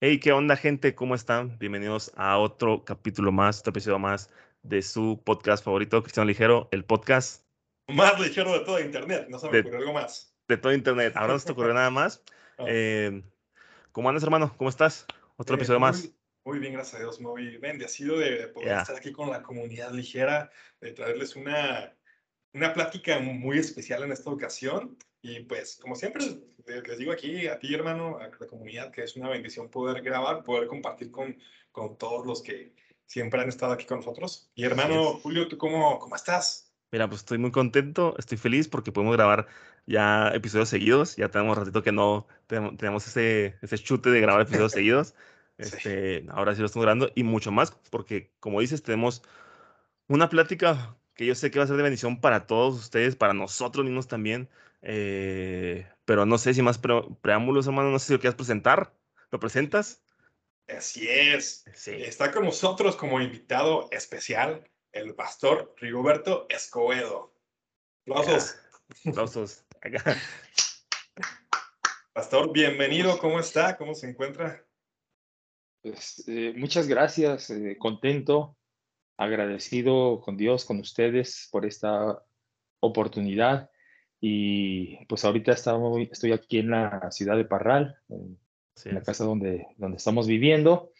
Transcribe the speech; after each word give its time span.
Hey, 0.00 0.20
¿qué 0.20 0.32
onda, 0.32 0.56
gente? 0.56 0.94
¿Cómo 0.94 1.14
están? 1.14 1.58
Bienvenidos 1.58 2.12
a 2.16 2.38
otro 2.38 2.84
capítulo 2.84 3.32
más, 3.32 3.60
otro 3.60 3.70
episodio 3.70 3.98
más 3.98 4.30
de 4.62 4.82
su 4.82 5.22
podcast 5.24 5.64
favorito, 5.64 6.02
Cristiano 6.02 6.26
Ligero, 6.28 6.68
el 6.70 6.84
podcast. 6.84 7.44
Más 7.88 8.18
ligero 8.20 8.52
de 8.52 8.60
todo 8.64 8.80
Internet, 8.80 9.26
no 9.28 9.38
se 9.38 9.48
me 9.48 9.60
ocurrió 9.60 9.78
algo 9.78 9.92
más. 9.94 10.34
De 10.48 10.56
todo 10.56 10.72
Internet, 10.72 11.14
ahora 11.16 11.32
no 11.34 11.38
se 11.38 11.46
te 11.46 11.52
ocurrió 11.52 11.74
nada 11.74 11.90
más. 11.90 12.22
Ah. 12.58 12.64
Eh, 12.68 13.22
¿Cómo 13.92 14.08
andas, 14.08 14.24
hermano? 14.24 14.54
¿Cómo 14.56 14.70
estás? 14.70 15.04
Otro 15.36 15.56
Eh, 15.56 15.58
episodio 15.58 15.78
muy- 15.78 15.88
más. 15.90 16.08
Muy 16.46 16.58
bien, 16.58 16.72
gracias 16.72 16.94
a 16.94 16.98
Dios, 17.00 17.20
muy 17.20 17.58
bendecido 17.58 18.18
de, 18.18 18.30
de 18.30 18.48
poder 18.48 18.78
estar 18.78 18.96
aquí 18.96 19.12
con 19.12 19.28
la 19.28 19.42
comunidad 19.42 19.92
ligera, 19.92 20.50
de 20.80 20.92
traerles 20.92 21.36
una, 21.36 21.94
una 22.54 22.72
plática 22.72 23.18
muy 23.18 23.58
especial 23.58 24.04
en 24.04 24.12
esta 24.12 24.30
ocasión. 24.30 24.96
Y 25.28 25.40
pues, 25.40 25.76
como 25.82 25.96
siempre, 25.96 26.24
le- 26.66 26.82
les 26.82 26.98
digo 26.98 27.10
aquí 27.10 27.48
a 27.48 27.58
ti, 27.58 27.74
hermano, 27.74 28.18
a 28.18 28.28
la 28.28 28.46
comunidad, 28.46 28.92
que 28.92 29.02
es 29.02 29.16
una 29.16 29.28
bendición 29.28 29.68
poder 29.68 30.00
grabar, 30.02 30.44
poder 30.44 30.68
compartir 30.68 31.10
con, 31.10 31.36
con 31.72 31.98
todos 31.98 32.24
los 32.24 32.42
que 32.42 32.74
siempre 33.06 33.40
han 33.40 33.48
estado 33.48 33.72
aquí 33.72 33.86
con 33.86 33.98
nosotros. 33.98 34.50
Y 34.54 34.64
hermano. 34.64 35.14
Julio, 35.14 35.48
¿tú 35.48 35.58
cómo, 35.58 35.98
cómo 35.98 36.14
estás? 36.14 36.72
Mira, 36.92 37.08
pues 37.08 37.22
estoy 37.22 37.38
muy 37.38 37.50
contento, 37.50 38.14
estoy 38.18 38.38
feliz 38.38 38.68
porque 38.68 38.92
podemos 38.92 39.16
grabar 39.16 39.48
ya 39.86 40.30
episodios 40.32 40.68
seguidos. 40.68 41.16
Ya 41.16 41.28
tenemos 41.28 41.58
ratito 41.58 41.82
que 41.82 41.90
no 41.92 42.28
tenemos, 42.46 43.08
ese, 43.08 43.56
ese 43.62 43.78
chute 43.78 44.10
de 44.10 44.20
grabar 44.20 44.42
episodios 44.42 44.72
seguidos. 44.78 45.08
Sí. 45.58 45.64
Este, 45.64 46.26
ahora 46.30 46.54
sí 46.54 46.60
lo 46.60 46.66
estamos 46.66 46.84
grabando 46.84 47.10
y 47.16 47.24
mucho 47.24 47.50
más 47.50 47.72
porque, 47.90 48.30
como 48.38 48.60
dices, 48.60 48.82
tenemos 48.84 49.22
una 50.06 50.28
plática 50.28 50.96
que 51.14 51.26
yo 51.26 51.34
sé 51.34 51.50
que 51.50 51.58
va 51.58 51.64
a 51.64 51.68
ser 51.68 51.76
de 51.76 51.82
bendición 51.82 52.20
para 52.20 52.46
todos 52.46 52.78
ustedes, 52.78 53.16
para 53.16 53.32
nosotros 53.34 53.84
mismos 53.84 54.06
también. 54.06 54.48
Eh, 54.88 55.84
pero 56.04 56.24
no 56.26 56.38
sé 56.38 56.54
si 56.54 56.62
más 56.62 56.78
pre- 56.78 57.02
preámbulos, 57.20 57.66
hermano, 57.66 57.90
no 57.90 57.98
sé 57.98 58.06
si 58.06 58.12
lo 58.12 58.20
quieres 58.20 58.36
presentar. 58.36 58.96
¿Lo 59.32 59.40
presentas? 59.40 60.04
Así 60.68 61.08
es. 61.08 61.64
Sí. 61.74 61.90
Está 61.90 62.30
con 62.30 62.44
nosotros 62.44 62.94
como 62.94 63.20
invitado 63.20 63.88
especial 63.90 64.70
el 64.92 65.16
pastor 65.16 65.74
Rigoberto 65.78 66.46
Escobedo. 66.48 67.34
Aplausos. 68.02 68.56
Aplausos. 69.04 69.64
Pastor, 72.12 72.52
bienvenido. 72.52 73.18
¿Cómo 73.18 73.40
está? 73.40 73.76
¿Cómo 73.76 73.94
se 73.94 74.08
encuentra? 74.08 74.64
Pues, 75.82 76.24
eh, 76.28 76.54
muchas 76.56 76.86
gracias, 76.86 77.50
eh, 77.50 77.76
contento, 77.78 78.56
agradecido 79.18 80.20
con 80.20 80.36
Dios, 80.36 80.64
con 80.64 80.78
ustedes 80.78 81.48
por 81.50 81.66
esta 81.66 82.24
oportunidad. 82.80 83.70
Y 84.20 85.04
pues 85.06 85.24
ahorita 85.24 85.52
estamos, 85.52 85.98
estoy 86.10 86.32
aquí 86.32 86.58
en 86.58 86.70
la 86.70 87.10
ciudad 87.10 87.36
de 87.36 87.44
Parral, 87.44 87.96
en, 88.08 88.38
Sí, 88.76 88.90
en 88.90 88.96
la 88.96 89.02
casa 89.02 89.24
donde, 89.24 89.66
donde 89.78 89.96
estamos 89.96 90.26
viviendo. 90.26 90.92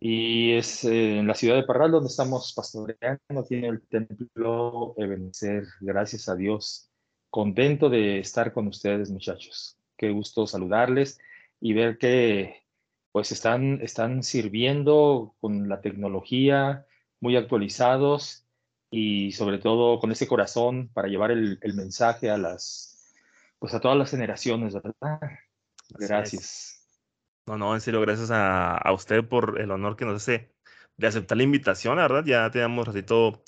Y 0.00 0.52
es 0.52 0.84
eh, 0.84 1.18
en 1.18 1.26
la 1.26 1.34
ciudad 1.34 1.56
de 1.56 1.64
Parral 1.64 1.90
donde 1.90 2.08
estamos 2.08 2.54
pastoreando, 2.54 3.44
tiene 3.46 3.68
el 3.68 3.82
templo 3.86 4.94
Ebenezer, 4.96 5.64
gracias 5.80 6.28
a 6.30 6.34
Dios. 6.34 6.90
Contento 7.28 7.90
de 7.90 8.20
estar 8.20 8.54
con 8.54 8.68
ustedes, 8.68 9.10
muchachos. 9.10 9.76
Qué 9.98 10.10
gusto 10.10 10.46
saludarles 10.46 11.18
y 11.60 11.74
ver 11.74 11.98
que 11.98 12.62
pues 13.12 13.32
están, 13.32 13.80
están 13.82 14.22
sirviendo 14.22 15.36
con 15.40 15.68
la 15.68 15.82
tecnología, 15.82 16.86
muy 17.20 17.36
actualizados 17.36 18.43
y 18.96 19.32
sobre 19.32 19.58
todo 19.58 19.98
con 19.98 20.12
ese 20.12 20.28
corazón 20.28 20.88
para 20.94 21.08
llevar 21.08 21.32
el, 21.32 21.58
el 21.62 21.74
mensaje 21.74 22.30
a 22.30 22.38
las, 22.38 23.12
pues 23.58 23.74
a 23.74 23.80
todas 23.80 23.98
las 23.98 24.12
generaciones, 24.12 24.72
¿verdad? 24.74 25.18
Gracias. 25.90 26.86
No, 27.44 27.58
no, 27.58 27.74
en 27.74 27.80
serio, 27.80 28.00
gracias 28.00 28.30
a, 28.30 28.76
a 28.76 28.92
usted 28.92 29.24
por 29.24 29.60
el 29.60 29.72
honor 29.72 29.96
que 29.96 30.04
nos 30.04 30.22
hace 30.22 30.54
de 30.96 31.08
aceptar 31.08 31.36
la 31.36 31.42
invitación, 31.42 31.96
la 31.96 32.02
verdad. 32.02 32.24
Ya 32.24 32.48
teníamos 32.52 32.86
ratito 32.86 33.42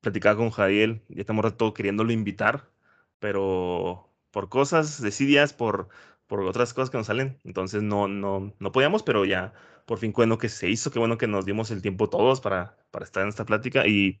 platicado 0.00 0.36
con 0.36 0.50
Jadiel, 0.50 1.02
ya 1.08 1.22
estamos 1.22 1.44
rato 1.44 1.74
queriéndolo 1.74 2.12
invitar, 2.12 2.70
pero 3.18 4.14
por 4.30 4.48
cosas 4.48 5.02
decididas, 5.02 5.54
por, 5.54 5.88
por 6.28 6.40
otras 6.42 6.72
cosas 6.72 6.90
que 6.90 6.98
nos 6.98 7.08
salen, 7.08 7.40
entonces 7.42 7.82
no, 7.82 8.06
no, 8.06 8.54
no 8.60 8.72
podíamos, 8.72 9.02
pero 9.02 9.24
ya 9.24 9.54
por 9.86 9.98
fin 9.98 10.12
qué 10.12 10.18
bueno 10.18 10.38
que 10.38 10.48
se 10.48 10.70
hizo, 10.70 10.92
qué 10.92 11.00
bueno 11.00 11.18
que 11.18 11.26
nos 11.26 11.44
dimos 11.46 11.72
el 11.72 11.82
tiempo 11.82 12.08
todos 12.08 12.40
para, 12.40 12.76
para 12.92 13.04
estar 13.04 13.24
en 13.24 13.30
esta 13.30 13.44
plática. 13.44 13.84
Y, 13.84 14.20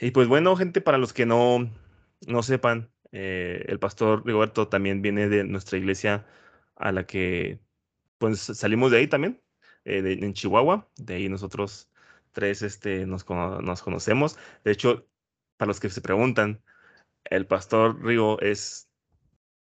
y 0.00 0.10
pues 0.10 0.28
bueno, 0.28 0.56
gente, 0.56 0.80
para 0.80 0.98
los 0.98 1.12
que 1.12 1.26
no, 1.26 1.70
no 2.26 2.42
sepan, 2.42 2.90
eh, 3.12 3.64
el 3.68 3.78
pastor 3.78 4.24
Rigoberto 4.26 4.68
también 4.68 5.02
viene 5.02 5.28
de 5.28 5.44
nuestra 5.44 5.78
iglesia 5.78 6.26
a 6.76 6.92
la 6.92 7.06
que 7.06 7.60
pues 8.18 8.40
salimos 8.40 8.90
de 8.90 8.98
ahí 8.98 9.06
también, 9.08 9.40
eh, 9.84 10.02
de- 10.02 10.14
en 10.14 10.32
Chihuahua, 10.34 10.88
de 10.96 11.14
ahí 11.14 11.28
nosotros 11.28 11.90
tres 12.32 12.62
este, 12.62 13.06
nos, 13.06 13.28
nos 13.28 13.82
conocemos. 13.82 14.36
De 14.64 14.72
hecho, 14.72 15.06
para 15.56 15.68
los 15.68 15.80
que 15.80 15.90
se 15.90 16.00
preguntan, 16.00 16.62
el 17.24 17.46
pastor 17.46 18.02
Rigo 18.04 18.40
es 18.40 18.90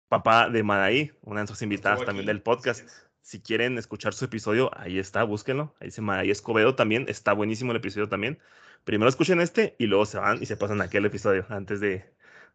papá 0.08 0.48
de 0.48 0.62
Madaí, 0.62 1.12
una 1.22 1.40
de 1.40 1.42
nuestras 1.42 1.62
invitadas 1.62 1.98
también 2.06 2.26
del 2.26 2.42
podcast. 2.42 2.88
Si 3.24 3.40
quieren 3.40 3.78
escuchar 3.78 4.12
su 4.12 4.26
episodio, 4.26 4.70
ahí 4.78 4.98
está, 4.98 5.24
búsquenlo. 5.24 5.74
Ahí 5.80 5.86
dice 5.86 6.02
Madaí 6.02 6.30
Escobedo 6.30 6.74
también, 6.74 7.06
está 7.08 7.32
buenísimo 7.32 7.72
el 7.72 7.78
episodio 7.78 8.06
también. 8.06 8.38
Primero 8.84 9.08
escuchen 9.08 9.40
este 9.40 9.76
y 9.78 9.86
luego 9.86 10.04
se 10.04 10.18
van 10.18 10.42
y 10.42 10.46
se 10.46 10.58
pasan 10.58 10.82
a 10.82 10.84
aquel 10.84 11.06
episodio 11.06 11.46
antes 11.48 11.80
de, 11.80 12.04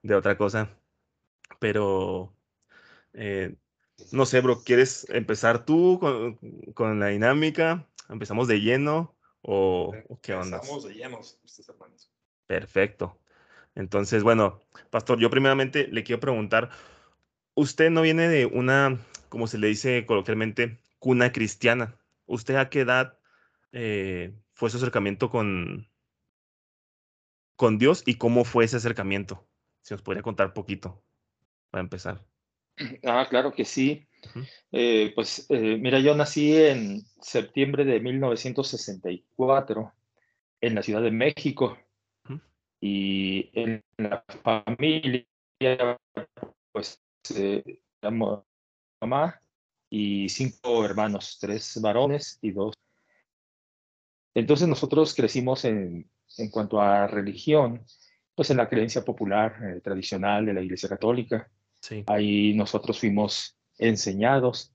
de 0.04 0.14
otra 0.14 0.38
cosa. 0.38 0.70
Pero 1.58 2.36
eh, 3.14 3.56
no 4.12 4.28
sé, 4.28 4.42
bro, 4.42 4.62
¿quieres 4.64 5.08
empezar 5.10 5.66
tú 5.66 5.98
con, 6.00 6.36
con 6.76 7.00
la 7.00 7.08
dinámica? 7.08 7.88
¿Empezamos 8.08 8.48
de 8.48 8.62
lleno 8.62 9.16
o, 9.42 9.92
o 10.08 10.20
qué 10.22 10.36
onda? 10.36 10.58
Estamos 10.58 10.84
de 10.88 11.02
hermanos. 11.02 12.12
Perfecto. 12.46 13.18
Entonces, 13.74 14.22
bueno, 14.22 14.62
pastor, 14.92 15.18
yo 15.18 15.32
primeramente 15.32 15.88
le 15.88 16.04
quiero 16.04 16.20
preguntar, 16.20 16.70
usted 17.56 17.90
no 17.90 18.04
viene 18.04 18.30
de 18.30 18.46
una, 18.46 19.00
como 19.30 19.48
se 19.48 19.58
le 19.58 19.68
dice 19.68 20.06
coloquialmente, 20.06 20.80
cuna 21.00 21.32
cristiana. 21.32 21.98
¿Usted 22.26 22.56
a 22.56 22.70
qué 22.70 22.82
edad 22.82 23.18
eh, 23.72 24.36
fue 24.54 24.70
su 24.70 24.78
acercamiento 24.78 25.30
con, 25.30 25.90
con 27.56 27.78
Dios 27.78 28.04
y 28.06 28.16
cómo 28.16 28.44
fue 28.44 28.66
ese 28.66 28.78
acercamiento? 28.78 29.48
Si 29.82 29.94
nos 29.94 30.02
podría 30.02 30.24
contar 30.24 30.54
poquito 30.54 31.04
para 31.70 31.82
empezar. 31.82 32.26
Ah, 33.04 33.28
claro 33.30 33.52
que 33.52 33.66
sí. 33.66 34.08
Eh, 34.72 35.12
pues 35.14 35.46
eh, 35.50 35.78
mira, 35.78 36.00
yo 36.00 36.16
nací 36.16 36.56
en 36.56 37.02
septiembre 37.22 37.84
de 37.84 38.00
1964 38.00 39.94
en 40.62 40.76
la 40.76 40.84
Ciudad 40.84 41.02
de 41.02 41.12
México 41.12 41.78
y 42.82 43.50
en 43.54 43.84
la 43.98 44.24
familia, 44.44 45.26
pues, 46.72 47.02
eh, 47.36 47.82
mamá 49.02 49.42
y 49.90 50.30
cinco 50.30 50.86
hermanos, 50.86 51.38
tres 51.40 51.80
varones 51.82 52.38
y 52.42 52.52
dos. 52.52 52.74
Entonces 54.36 54.68
nosotros 54.68 55.14
crecimos 55.16 55.66
en, 55.66 56.10
en 56.38 56.50
cuanto 56.50 56.80
a 56.80 57.08
religión, 57.08 57.84
pues 58.36 58.50
en 58.52 58.58
la 58.58 58.70
creencia 58.70 59.04
popular 59.04 59.56
eh, 59.64 59.82
tradicional 59.82 60.46
de 60.46 60.54
la 60.54 60.62
Iglesia 60.62 60.90
Católica 60.90 61.50
Sí. 61.82 62.04
ahí 62.08 62.54
nosotros 62.56 63.00
fuimos 63.00 63.56
enseñados 63.78 64.74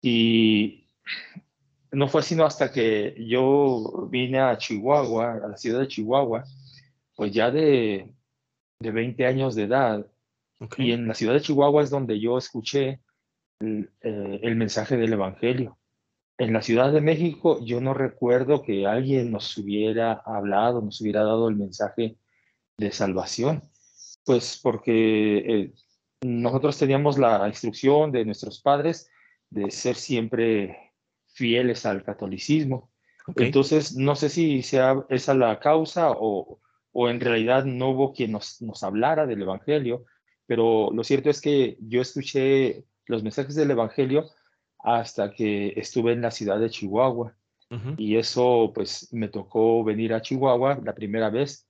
y 0.00 0.86
no 1.90 2.06
fue 2.06 2.22
sino 2.22 2.44
hasta 2.44 2.70
que 2.70 3.16
yo 3.26 4.06
vine 4.08 4.38
a 4.38 4.56
Chihuahua, 4.56 5.32
a 5.44 5.48
la 5.48 5.56
ciudad 5.56 5.80
de 5.80 5.88
Chihuahua, 5.88 6.44
pues 7.16 7.32
ya 7.32 7.50
de, 7.50 8.12
de 8.78 8.90
20 8.92 9.26
años 9.26 9.56
de 9.56 9.64
edad, 9.64 10.06
Ok. 10.60 10.78
y 10.78 10.92
en 10.92 11.08
la 11.08 11.14
ciudad 11.14 11.34
de 11.34 11.40
Chihuahua 11.40 11.82
es 11.82 11.90
donde 11.90 12.20
yo 12.20 12.38
escuché 12.38 13.00
eh, 13.60 14.40
el 14.42 14.56
mensaje 14.56 14.96
del 14.96 15.14
Evangelio. 15.14 15.78
En 16.38 16.52
la 16.52 16.60
Ciudad 16.60 16.92
de 16.92 17.00
México 17.00 17.58
yo 17.64 17.80
no 17.80 17.94
recuerdo 17.94 18.62
que 18.62 18.86
alguien 18.86 19.30
nos 19.30 19.56
hubiera 19.56 20.12
hablado, 20.12 20.82
nos 20.82 21.00
hubiera 21.00 21.22
dado 21.22 21.48
el 21.48 21.56
mensaje 21.56 22.18
de 22.76 22.92
salvación, 22.92 23.62
pues 24.26 24.60
porque 24.62 25.38
eh, 25.38 25.74
nosotros 26.22 26.78
teníamos 26.78 27.18
la 27.18 27.48
instrucción 27.48 28.12
de 28.12 28.26
nuestros 28.26 28.60
padres 28.60 29.10
de 29.48 29.70
ser 29.70 29.96
siempre 29.96 30.92
fieles 31.28 31.86
al 31.86 32.02
catolicismo. 32.04 32.90
Entonces, 33.36 33.96
no 33.96 34.14
sé 34.14 34.28
si 34.28 34.62
sea 34.62 35.04
esa 35.08 35.34
la 35.34 35.58
causa 35.58 36.10
o, 36.10 36.60
o 36.92 37.08
en 37.08 37.20
realidad 37.20 37.64
no 37.64 37.90
hubo 37.90 38.12
quien 38.12 38.32
nos, 38.32 38.60
nos 38.60 38.82
hablara 38.82 39.26
del 39.26 39.42
Evangelio, 39.42 40.04
pero 40.46 40.90
lo 40.92 41.02
cierto 41.02 41.30
es 41.30 41.40
que 41.40 41.76
yo 41.80 42.00
escuché 42.00 42.84
los 43.06 43.22
mensajes 43.22 43.54
del 43.54 43.70
Evangelio 43.70 44.30
hasta 44.78 45.32
que 45.32 45.72
estuve 45.76 46.12
en 46.12 46.22
la 46.22 46.30
ciudad 46.30 46.58
de 46.58 46.70
Chihuahua 46.70 47.34
y 47.96 48.16
eso 48.16 48.70
pues 48.72 49.12
me 49.12 49.26
tocó 49.26 49.82
venir 49.82 50.14
a 50.14 50.22
Chihuahua 50.22 50.78
la 50.84 50.94
primera 50.94 51.30
vez 51.30 51.66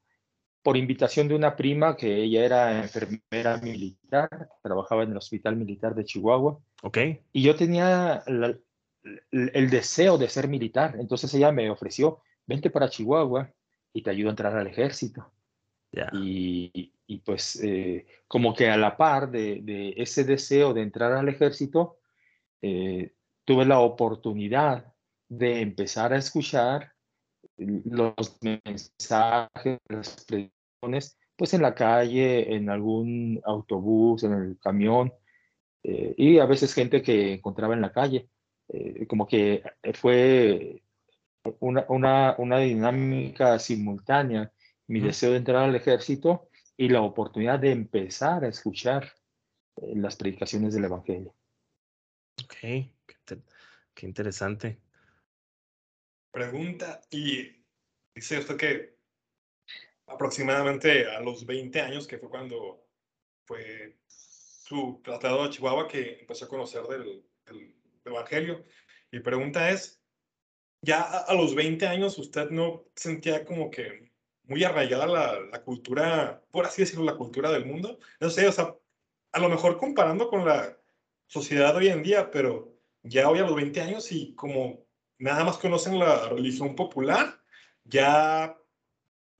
por 0.63 0.77
invitación 0.77 1.27
de 1.27 1.35
una 1.35 1.57
prima 1.57 1.97
que 1.97 2.23
ella 2.23 2.45
era 2.45 2.83
enfermera 2.83 3.57
militar, 3.63 4.51
trabajaba 4.63 5.05
en 5.05 5.13
el 5.13 5.17
Hospital 5.17 5.57
Militar 5.57 5.95
de 5.95 6.05
Chihuahua 6.05 6.59
Ok. 6.83 6.99
y 7.33 7.43
yo 7.43 7.57
tenía 7.57 8.23
la, 8.27 8.59
el 9.31 9.71
deseo 9.71 10.19
de 10.19 10.29
ser 10.29 10.49
militar. 10.49 10.97
Entonces 10.99 11.33
ella 11.35 11.53
me 11.53 11.71
ofreció, 11.71 12.21
vente 12.47 12.71
para 12.71 12.89
Chihuahua 12.89 13.51
y 13.93 14.03
te 14.03 14.11
ayudo 14.11 14.29
a 14.29 14.31
entrar 14.31 14.57
al 14.57 14.67
ejército. 14.67 15.31
Y, 16.13 16.93
y, 17.07 17.19
pues 17.19 17.57
eh, 17.63 18.07
como 18.27 18.55
que 18.55 18.69
a 18.69 18.77
la 18.77 18.97
par 18.97 19.31
de, 19.31 19.61
de, 19.63 19.95
ese 19.97 20.25
deseo 20.25 20.75
de 20.75 20.83
entrar 20.83 21.13
al 21.13 21.29
ejército, 21.29 21.99
eh, 22.63 23.13
tuve 23.45 23.65
la 23.65 23.81
oportunidad 23.81 24.93
de 25.29 25.61
empezar 25.61 26.13
a 26.13 26.19
escuchar 26.19 26.93
los 27.57 28.39
mensajes, 28.43 29.79
las 29.89 30.25
predicciones, 30.25 31.19
pues 31.37 31.55
en 31.55 31.63
la 31.63 31.75
calle, 31.75 32.55
en 32.55 32.71
algún 32.71 33.41
autobús, 33.45 34.25
en 34.25 34.33
el 34.33 34.59
camión, 34.59 35.13
eh, 35.83 36.15
y 36.17 36.39
a 36.39 36.47
veces 36.47 36.75
gente 36.75 37.03
que 37.03 37.35
encontraba 37.35 37.75
en 37.75 37.83
la 37.83 37.93
calle. 37.93 38.29
Como 39.09 39.29
que 39.29 39.63
fue 39.95 40.83
una, 41.61 41.87
una, 41.89 42.35
una 42.39 42.59
dinámica 42.59 43.61
simultánea, 43.61 44.53
mi 44.89 44.99
deseo 45.01 45.31
de 45.31 45.37
entrar 45.37 45.63
al 45.63 45.77
ejército 45.77 46.46
y 46.77 46.89
la 46.89 47.03
oportunidad 47.03 47.59
de 47.59 47.73
empezar 47.73 48.45
a 48.45 48.49
escuchar 48.49 49.13
eh, 49.77 49.93
las 49.97 50.17
predicaciones 50.17 50.75
del 50.75 50.85
Evangelio. 50.85 51.35
Ok, 52.43 52.91
qué, 53.95 54.07
interesante. 54.07 54.79
Pregunta, 56.31 57.01
y 57.11 57.65
dice 58.15 58.39
usted 58.39 58.57
que 58.57 58.97
aproximadamente 60.07 61.07
a 61.07 61.21
los 61.21 61.47
20 61.47 61.81
años, 61.81 62.07
que 62.07 62.19
fue 62.19 62.29
cuando 62.29 62.87
fue 63.47 63.99
su 64.07 65.01
tratado 65.03 65.43
a 65.43 65.51
Chihuahua, 65.51 65.89
que 65.89 66.21
empezó 66.21 66.45
a 66.45 66.49
conocer 66.49 66.83
del, 66.83 67.25
del 67.47 67.75
Evangelio. 68.05 68.65
Mi 69.11 69.21
pregunta 69.21 69.71
es, 69.71 70.03
ya 70.83 71.03
a, 71.03 71.35
los 71.35 71.55
20 71.55 71.87
años 71.87 72.19
usted 72.19 72.51
no 72.51 72.85
sentía 72.95 73.45
como 73.45 73.71
que 73.71 74.06
muy 74.47 74.65
arraigada 74.65 75.07
la, 75.07 75.41
la, 75.41 75.63
cultura, 75.63 76.43
por 76.51 76.67
así 76.67 76.83
decirlo, 76.83 77.05
la 77.05 77.17
cultura 77.17 77.51
del 77.51 77.67
mundo. 77.67 77.99
No 78.21 78.31
sé, 78.31 78.47
o 78.47 78.53
sea, 78.53 78.75
a 79.33 79.41
lo 79.41 79.49
mejor 79.49 79.77
comparando 79.79 80.29
con 80.29 80.45
la 80.45 80.77
sociedad 81.27 81.75
hoy 81.77 81.89
en 81.89 82.03
día, 82.03 82.31
pero 82.31 82.73
ya 83.03 83.29
hoy 83.29 83.39
a 83.39 83.43
los 83.43 83.57
20 83.57 83.81
años 83.81 84.13
y 84.13 84.35
como 84.35 84.87
nada 85.19 85.45
más 85.45 85.59
conocen 85.59 85.99
la 85.99 86.29
religión 86.29 86.75
popular, 86.75 87.41
ya 87.85 88.57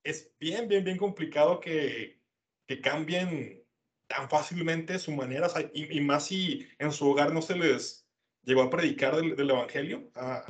es 0.03 0.31
bien, 0.39 0.69
bien, 0.69 0.85
bien 0.85 0.97
complicado 0.97 1.61
que, 1.61 2.21
que 2.67 2.81
cambien 2.81 3.63
tan 4.07 4.29
fácilmente 4.29 4.99
su 4.99 5.13
manera, 5.13 5.49
y, 5.73 5.99
y, 5.99 6.01
más 6.01 6.27
si 6.27 6.69
en 6.79 6.93
su 6.93 7.11
hogar 7.11 7.33
no 7.33 7.43
se 7.43 7.57
les 7.57 8.07
llegó 8.45 8.63
a 8.63 8.71
predicar 8.71 9.17
del, 9.17 9.51
Evangelio 9.51 10.09
a, 10.15 10.45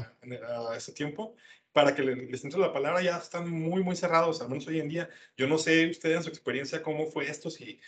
a, 0.68 0.76
ese 0.76 0.92
tiempo, 0.92 1.34
para 1.76 1.94
que 1.94 2.02
les 2.02 2.42
entre 2.42 2.58
la 2.58 2.72
palabra, 2.72 3.02
ya 3.02 3.18
están 3.18 3.50
muy, 3.50 3.82
muy 3.82 3.96
cerrados, 3.96 4.40
al 4.40 4.48
menos 4.48 4.66
hoy 4.66 4.80
en 4.80 4.88
día. 4.88 5.10
Yo 5.36 5.46
no 5.46 5.58
sé 5.58 5.90
usted 5.90 6.10
en 6.12 6.22
su 6.22 6.30
experiencia 6.30 6.82
cómo 6.82 7.04
fue 7.04 7.28
esto, 7.28 7.50
si 7.50 7.78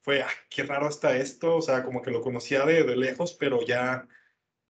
fue, 0.00 0.22
ah, 0.22 0.30
qué 0.48 0.62
raro 0.62 0.88
está 0.88 1.14
esto, 1.14 1.56
o 1.56 1.60
sea, 1.60 1.84
como 1.84 2.00
que 2.00 2.10
lo 2.10 2.22
conocía 2.22 2.64
de, 2.64 2.84
de 2.84 2.96
lejos, 2.96 3.34
pero 3.34 3.62
ya 3.62 4.08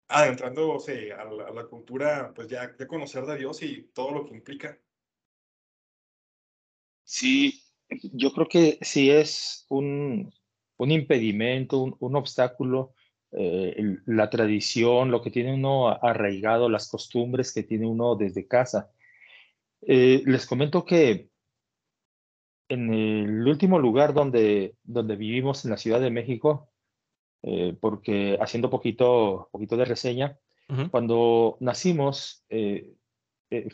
adentrándose 0.08 1.14
a 1.14 1.24
la, 1.26 1.50
a 1.50 1.52
la 1.52 1.66
cultura, 1.66 2.34
pues 2.34 2.48
ya 2.48 2.66
de 2.68 2.88
conocer 2.88 3.28
de 3.28 3.38
Dios 3.38 3.62
y 3.62 3.92
todo 3.94 4.10
lo 4.10 4.26
que 4.26 4.34
implica. 4.34 4.80
Sí, 7.04 7.62
yo 8.12 8.34
creo 8.34 8.48
que 8.48 8.80
sí 8.82 9.12
es 9.12 9.68
un, 9.70 10.34
un 10.78 10.92
impedimento, 10.92 11.78
un, 11.78 11.96
un 12.00 12.16
obstáculo 12.16 12.96
eh, 13.36 13.98
la 14.06 14.30
tradición, 14.30 15.10
lo 15.10 15.22
que 15.22 15.32
tiene 15.32 15.54
uno 15.54 15.90
arraigado, 15.90 16.70
las 16.70 16.88
costumbres 16.88 17.52
que 17.52 17.64
tiene 17.64 17.88
uno 17.88 18.16
desde 18.16 18.48
casa. 18.48 18.92
Eh, 19.82 20.22
les 20.26 20.46
comento 20.46 20.86
que 20.86 21.30
en 22.70 22.94
el 22.94 23.48
último 23.48 23.80
lugar 23.80 24.14
donde, 24.14 24.76
donde 24.84 25.16
vivimos 25.16 25.66
en 25.66 25.72
la 25.72 25.78
Ciudad 25.78 26.00
de 26.00 26.12
México, 26.12 26.70
eh, 27.42 27.76
porque 27.80 28.38
haciendo 28.40 28.70
poquito, 28.70 29.50
poquito 29.52 29.78
de 29.78 29.86
reseña, 29.86 30.38
cuando 30.90 31.58
nacimos 31.60 32.44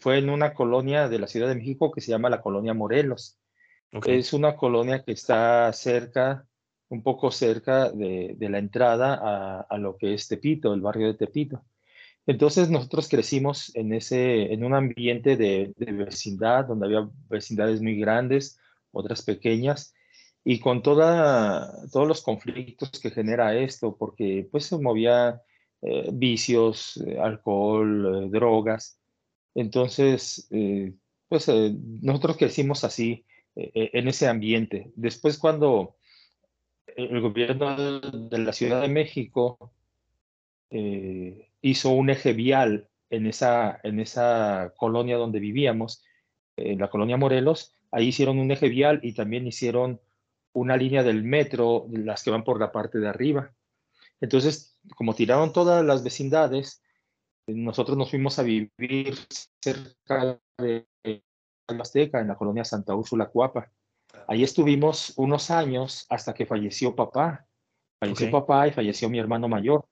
fue 0.02 0.18
en 0.18 0.30
una 0.30 0.54
colonia 0.54 1.08
de 1.08 1.20
la 1.20 1.28
Ciudad 1.28 1.48
de 1.48 1.56
México 1.56 1.92
que 1.92 2.02
se 2.02 2.12
llama 2.12 2.30
la 2.30 2.42
colonia 2.42 2.74
Morelos. 2.74 3.40
Es 4.06 4.34
una 4.34 4.58
colonia 4.58 5.04
que 5.06 5.14
está 5.14 5.72
cerca 5.72 6.49
un 6.90 7.04
poco 7.04 7.32
cerca 7.32 7.92
de, 7.92 8.36
la 8.40 8.58
entrada 8.58 9.66
a, 9.70 9.78
lo 9.78 9.98
que 9.98 10.14
es 10.14 10.28
Tepito, 10.28 10.74
el 10.74 10.82
barrio 10.82 11.08
de 11.08 11.14
Tepito. 11.14 11.64
Entonces 12.26 12.70
nosotros 12.70 13.08
crecimos 13.08 13.72
en, 13.76 13.94
ese, 13.94 14.54
en 14.54 14.64
un 14.64 14.74
ambiente 14.74 15.38
de, 15.38 15.74
vecindad, 15.78 16.66
donde 16.66 16.88
había 16.88 17.10
vecindades 17.30 17.82
muy 17.82 18.00
grandes, 18.00 18.60
otras 18.92 19.22
pequeñas, 19.22 19.94
y 20.44 20.60
con 20.60 20.82
toda, 20.82 21.74
todos 21.92 22.08
los 22.08 22.22
conflictos 22.22 22.92
que 23.00 23.12
genera 23.12 23.56
esto, 23.56 23.96
porque 23.96 24.48
pues 24.52 24.66
se 24.66 24.78
movía 24.78 25.42
eh, 25.82 26.10
vicios, 26.12 26.98
eh, 27.06 27.18
alcohol, 27.20 28.26
eh, 28.26 28.30
drogas. 28.30 29.00
Entonces, 29.56 30.48
pues 31.28 31.48
nosotros 32.02 32.38
crecimos 32.38 32.84
así, 32.84 33.26
en 33.56 34.08
ese 34.08 34.28
ambiente. 34.28 34.92
Después 34.96 35.38
cuando 35.38 35.98
el 36.96 37.22
gobierno 37.22 38.00
de 38.00 38.38
la 38.38 38.54
Ciudad 38.54 38.82
de 38.82 38.88
México 38.88 39.72
eh, 40.70 41.50
hizo 41.62 41.90
un 41.90 42.10
eje 42.10 42.34
vial 42.34 42.88
en 43.10 43.28
esa, 43.28 43.80
en 43.84 44.00
esa 44.00 44.74
colonia 44.78 45.18
donde 45.18 45.40
vivíamos, 45.40 46.04
en 46.56 46.80
la 46.80 46.90
colonia 46.90 47.18
Morelos, 47.18 47.74
ahí 47.92 48.08
hicieron 48.08 48.40
un 48.40 48.52
eje 48.52 48.70
vial 48.70 49.00
y 49.04 49.14
también 49.14 49.48
hicieron 49.48 50.00
una 50.54 50.78
línea 50.78 51.04
del 51.04 51.24
metro, 51.24 51.86
las 51.92 52.24
que 52.24 52.32
van 52.32 52.44
por 52.44 52.60
la 52.60 52.72
parte 52.72 53.00
de 53.00 53.08
arriba. 53.08 53.54
Entonces, 54.22 54.78
como 54.96 55.16
tiraron 55.16 55.54
todas 55.54 55.84
las 55.86 56.04
vecindades, 56.04 56.84
nosotros 57.48 57.98
nos 57.98 58.10
fuimos 58.10 58.38
a 58.40 58.44
vivir 58.44 59.16
cerca 59.62 60.40
de 60.58 60.86
la 61.68 61.82
Azteca, 61.82 62.20
en 62.20 62.28
la 62.28 62.36
colonia 62.36 62.66
Santa 62.66 62.96
Úrsula 62.96 63.28
Cuapa. 63.28 63.72
Ahí 64.28 64.44
estuvimos 64.44 65.14
unos 65.18 65.52
años 65.52 66.06
hasta 66.10 66.34
que 66.34 66.46
falleció 66.46 66.96
papá. 66.96 67.46
Falleció 68.00 68.32
papá 68.32 68.68
y 68.68 68.72
falleció 68.72 69.10
mi 69.10 69.20
hermano 69.20 69.48
mayor. 69.48 69.86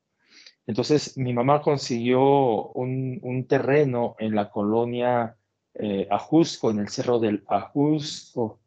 Entonces 0.67 1.17
mi 1.17 1.33
mamá 1.33 1.61
consiguió 1.61 2.67
un, 2.73 3.45
terreno 3.47 4.15
en 4.19 4.35
la 4.35 4.49
colonia 4.49 5.37
eh, 5.73 6.07
Ajusco, 6.11 6.71
en 6.71 6.79
el 6.79 6.89
cerro 6.89 7.19
del 7.19 7.43
Ajusco, 7.47 8.59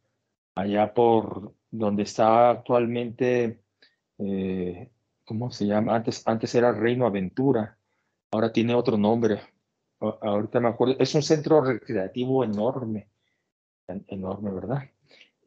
allá 0.55 0.93
por 0.95 1.55
donde 1.71 2.03
está 2.05 2.51
actualmente, 2.51 3.61
eh, 4.19 4.91
¿cómo 5.25 5.51
se 5.51 5.67
llama? 5.67 5.95
Antes, 5.95 6.27
antes 6.27 6.55
era 6.55 6.73
Reino 6.73 7.07
Aventura, 7.07 7.77
ahora 8.31 8.53
tiene 8.53 8.75
otro 8.75 8.97
nombre. 8.97 9.41
Ahorita 10.01 10.61
me 10.61 10.69
acuerdo, 10.69 10.97
es 10.99 11.15
un 11.15 11.23
centro 11.23 11.61
recreativo 11.61 12.43
enorme, 12.43 13.09
enorme, 14.09 14.51
¿verdad? 14.51 14.85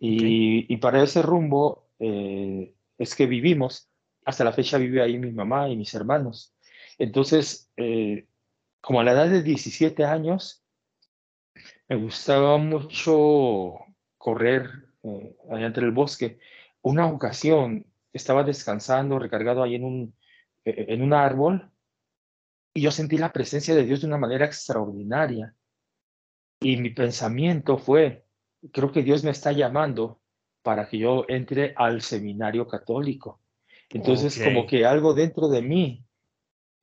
Y, 0.05 0.75
para 0.77 1.01
ese 1.01 1.21
rumbo 1.21 1.87
eh, 1.97 2.75
es 2.97 3.15
que 3.15 3.25
vivimos. 3.25 3.89
Hasta 4.25 4.43
la 4.43 4.51
fecha 4.51 4.77
vive 4.77 5.01
ahí 5.01 5.17
mi 5.17 5.31
mamá 5.31 5.69
y 5.69 5.77
mis 5.77 5.93
hermanos. 5.93 6.53
Entonces, 6.97 7.71
eh, 7.77 8.27
como 8.81 8.99
a 8.99 9.05
la 9.05 9.13
edad 9.13 9.29
de 9.29 9.41
17 9.41 10.03
años, 10.03 10.65
me 11.87 11.95
gustaba 11.95 12.57
mucho 12.57 13.75
correr 14.17 14.69
eh, 15.03 15.37
allá 15.49 15.67
el 15.67 15.91
bosque. 15.91 16.37
Una 16.81 17.07
ocasión 17.07 17.85
estaba 18.11 18.43
descansando, 18.43 19.19
recargado 19.19 19.63
ahí 19.63 19.75
en 19.75 19.85
un, 19.85 20.15
en 20.65 21.01
un 21.01 21.13
árbol, 21.13 21.71
y 22.73 22.81
yo 22.81 22.91
sentí 22.91 23.17
la 23.17 23.31
presencia 23.31 23.73
de 23.73 23.85
Dios 23.85 24.01
de 24.01 24.07
una 24.07 24.17
manera 24.17 24.45
extraordinaria. 24.45 25.55
Y 26.59 26.75
mi 26.75 26.89
pensamiento 26.89 27.77
fue, 27.77 28.22
creo 28.71 28.91
que 28.91 29.03
Dios 29.03 29.23
me 29.23 29.31
está 29.31 29.51
llamando 29.51 30.19
para 30.61 30.87
que 30.87 30.97
yo 30.97 31.25
entre 31.27 31.73
al 31.75 32.01
seminario 32.01 32.67
católico. 32.67 33.39
Entonces, 33.89 34.41
como 34.43 34.65
que 34.65 34.85
algo 34.85 35.13
dentro 35.13 35.49
de 35.49 35.61
mí 35.61 36.03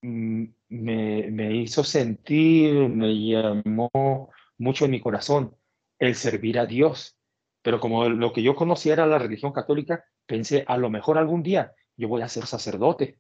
mm, 0.03 0.45
me, 0.69 1.31
me, 1.31 1.57
hizo 1.57 1.83
sentir, 1.83 2.75
me 2.89 3.15
llamó 3.15 4.31
mucho 4.59 4.85
en 4.85 4.91
mi 4.93 5.01
corazón 5.01 5.57
el 5.99 6.15
servir 6.15 6.59
a 6.59 6.67
Dios. 6.67 7.17
Pero 7.63 7.81
como 7.81 8.09
lo 8.09 8.33
que 8.33 8.43
yo 8.43 8.55
conocía 8.55 8.93
era 8.93 9.07
la 9.07 9.19
religión 9.19 9.53
católica, 9.53 10.05
pensé, 10.27 10.65
a 10.67 10.77
lo 10.77 10.89
mejor 10.89 11.19
algún 11.19 11.43
día 11.43 11.73
yo 11.97 12.09
voy 12.09 12.23
a 12.23 12.29
ser 12.29 12.47
sacerdote. 12.47 13.19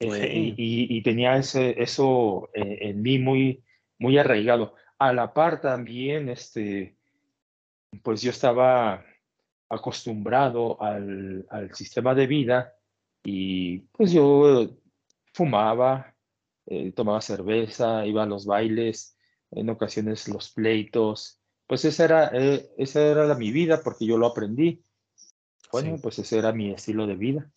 Eh, 0.00 0.54
y, 0.56 1.02
tenía 1.02 1.36
ese, 1.36 1.80
eso 1.82 2.50
eh, 2.52 2.78
en 2.82 3.02
mí 3.02 3.18
muy, 3.18 3.62
muy 3.98 4.18
arraigado. 4.18 4.74
A 4.98 5.12
la 5.12 5.32
par 5.32 5.60
también, 5.60 6.28
este, 6.28 6.96
pues 8.02 8.22
yo 8.22 8.30
estaba 8.30 9.04
acostumbrado 9.68 10.80
al, 10.82 11.46
al, 11.50 11.74
sistema 11.74 12.14
de 12.14 12.26
vida 12.26 12.74
y 13.24 13.78
pues 13.92 14.12
yo 14.12 14.68
fumaba, 15.32 16.14
eh, 16.66 16.92
tomaba 16.92 17.20
cerveza, 17.20 18.06
iba 18.06 18.22
a 18.22 18.26
los 18.26 18.46
bailes, 18.46 19.16
en 19.50 19.70
ocasiones 19.70 20.28
los 20.28 20.50
pleitos. 20.50 21.40
Pues 21.66 21.84
esa 21.84 22.04
era, 22.04 22.30
eh, 22.32 22.70
esa 22.76 23.00
era 23.02 23.26
la, 23.26 23.34
mi 23.34 23.50
vida 23.50 23.82
porque 23.82 24.06
yo 24.06 24.18
lo 24.18 24.26
aprendí. 24.26 24.82
Bueno, 25.72 25.98
pues 26.00 26.18
ese 26.18 26.38
era 26.38 26.52
mi 26.52 26.70
estilo 26.72 27.06
de 27.06 27.16
vida. 27.16 27.50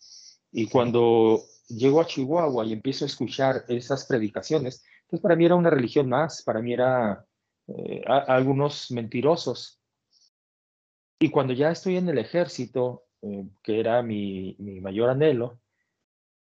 Y 0.50 0.68
cuando 0.68 1.42
llego 1.68 2.00
a 2.00 2.06
Chihuahua 2.06 2.64
y 2.64 2.72
empiezo 2.72 3.04
a 3.04 3.06
escuchar 3.06 3.64
esas 3.68 4.06
predicaciones, 4.06 4.82
pues 5.06 5.22
para 5.22 5.36
mí 5.36 5.44
era 5.44 5.54
una 5.54 5.70
religión 5.70 6.08
más, 6.08 6.42
para 6.42 6.60
mí 6.60 6.72
era 6.72 7.24
eh, 7.68 8.02
algunos 8.06 8.90
mentirosos. 8.90 9.80
Y 11.18 11.30
cuando 11.30 11.52
ya 11.52 11.70
estoy 11.70 11.96
en 11.96 12.08
el 12.08 12.18
ejército, 12.18 13.04
que 13.62 13.80
era 13.80 14.02
mi, 14.02 14.54
mi 14.58 14.80
mayor 14.80 15.10
anhelo, 15.10 15.60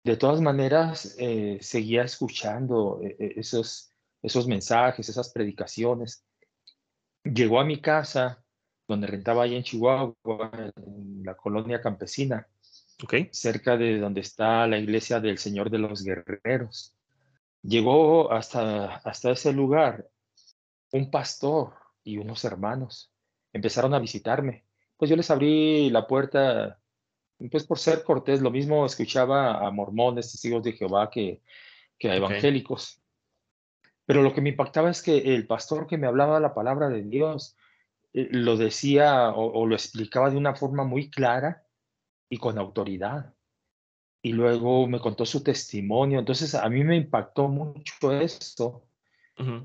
de 0.03 0.17
todas 0.17 0.41
maneras, 0.41 1.15
eh, 1.17 1.59
seguía 1.61 2.03
escuchando 2.03 2.99
eh, 3.01 3.15
eh, 3.17 3.33
esos, 3.37 3.93
esos 4.21 4.47
mensajes, 4.47 5.07
esas 5.07 5.31
predicaciones. 5.31 6.25
Llegó 7.23 7.61
a 7.61 7.65
mi 7.65 7.79
casa, 7.79 8.43
donde 8.85 9.07
rentaba 9.07 9.43
allá 9.43 9.55
en 9.55 9.63
Chihuahua, 9.63 10.51
en 10.75 11.23
la 11.23 11.35
colonia 11.35 11.79
campesina, 11.79 12.47
cerca 13.31 13.77
de 13.77 13.97
donde 13.97 14.21
está 14.21 14.67
la 14.67 14.77
iglesia 14.77 15.21
del 15.21 15.37
Señor 15.37 15.69
de 15.69 15.77
los 15.77 16.03
Guerreros. 16.03 16.93
Llegó 17.61 18.29
hasta, 18.33 18.95
hasta 18.97 19.31
ese 19.31 19.53
lugar 19.53 20.09
un 20.91 21.09
pastor 21.09 21.75
y 22.03 22.17
unos 22.17 22.43
hermanos. 22.43 23.12
Empezaron 23.53 23.93
a 23.93 23.99
visitarme. 23.99 24.65
Pues 24.97 25.09
yo 25.09 25.15
les 25.15 25.31
abrí 25.31 25.89
la 25.89 26.07
puerta 26.07 26.79
pues 27.51 27.65
por 27.65 27.79
ser 27.79 28.03
cortés, 28.03 28.41
lo 28.41 28.51
mismo 28.51 28.85
escuchaba 28.85 29.65
a 29.65 29.71
mormones, 29.71 30.31
testigos 30.31 30.63
de 30.63 30.73
Jehová, 30.73 31.09
que, 31.09 31.41
que 31.97 32.09
a 32.09 32.15
evangélicos. 32.15 33.01
Pero 34.05 34.21
lo 34.21 34.33
que 34.33 34.41
me 34.41 34.49
impactaba 34.49 34.89
es 34.89 35.01
que 35.01 35.17
el 35.35 35.47
pastor 35.47 35.87
que 35.87 35.97
me 35.97 36.07
hablaba 36.07 36.39
la 36.39 36.53
palabra 36.53 36.89
de 36.89 37.03
Dios 37.03 37.55
eh, 38.13 38.27
lo 38.31 38.57
decía 38.57 39.29
o, 39.31 39.65
lo 39.65 39.75
explicaba 39.75 40.29
de 40.29 40.37
una 40.37 40.55
forma 40.55 40.83
muy 40.83 41.09
clara 41.09 41.65
y 42.29 42.37
con 42.37 42.57
autoridad. 42.57 43.33
Y 44.21 44.33
luego 44.33 44.87
me 44.87 44.99
contó 44.99 45.25
su 45.25 45.43
testimonio. 45.43 46.19
Entonces 46.19 46.55
a 46.55 46.67
mí 46.69 46.83
me 46.83 46.95
impactó 46.95 47.47
mucho 47.47 48.11
esto. 48.11 48.85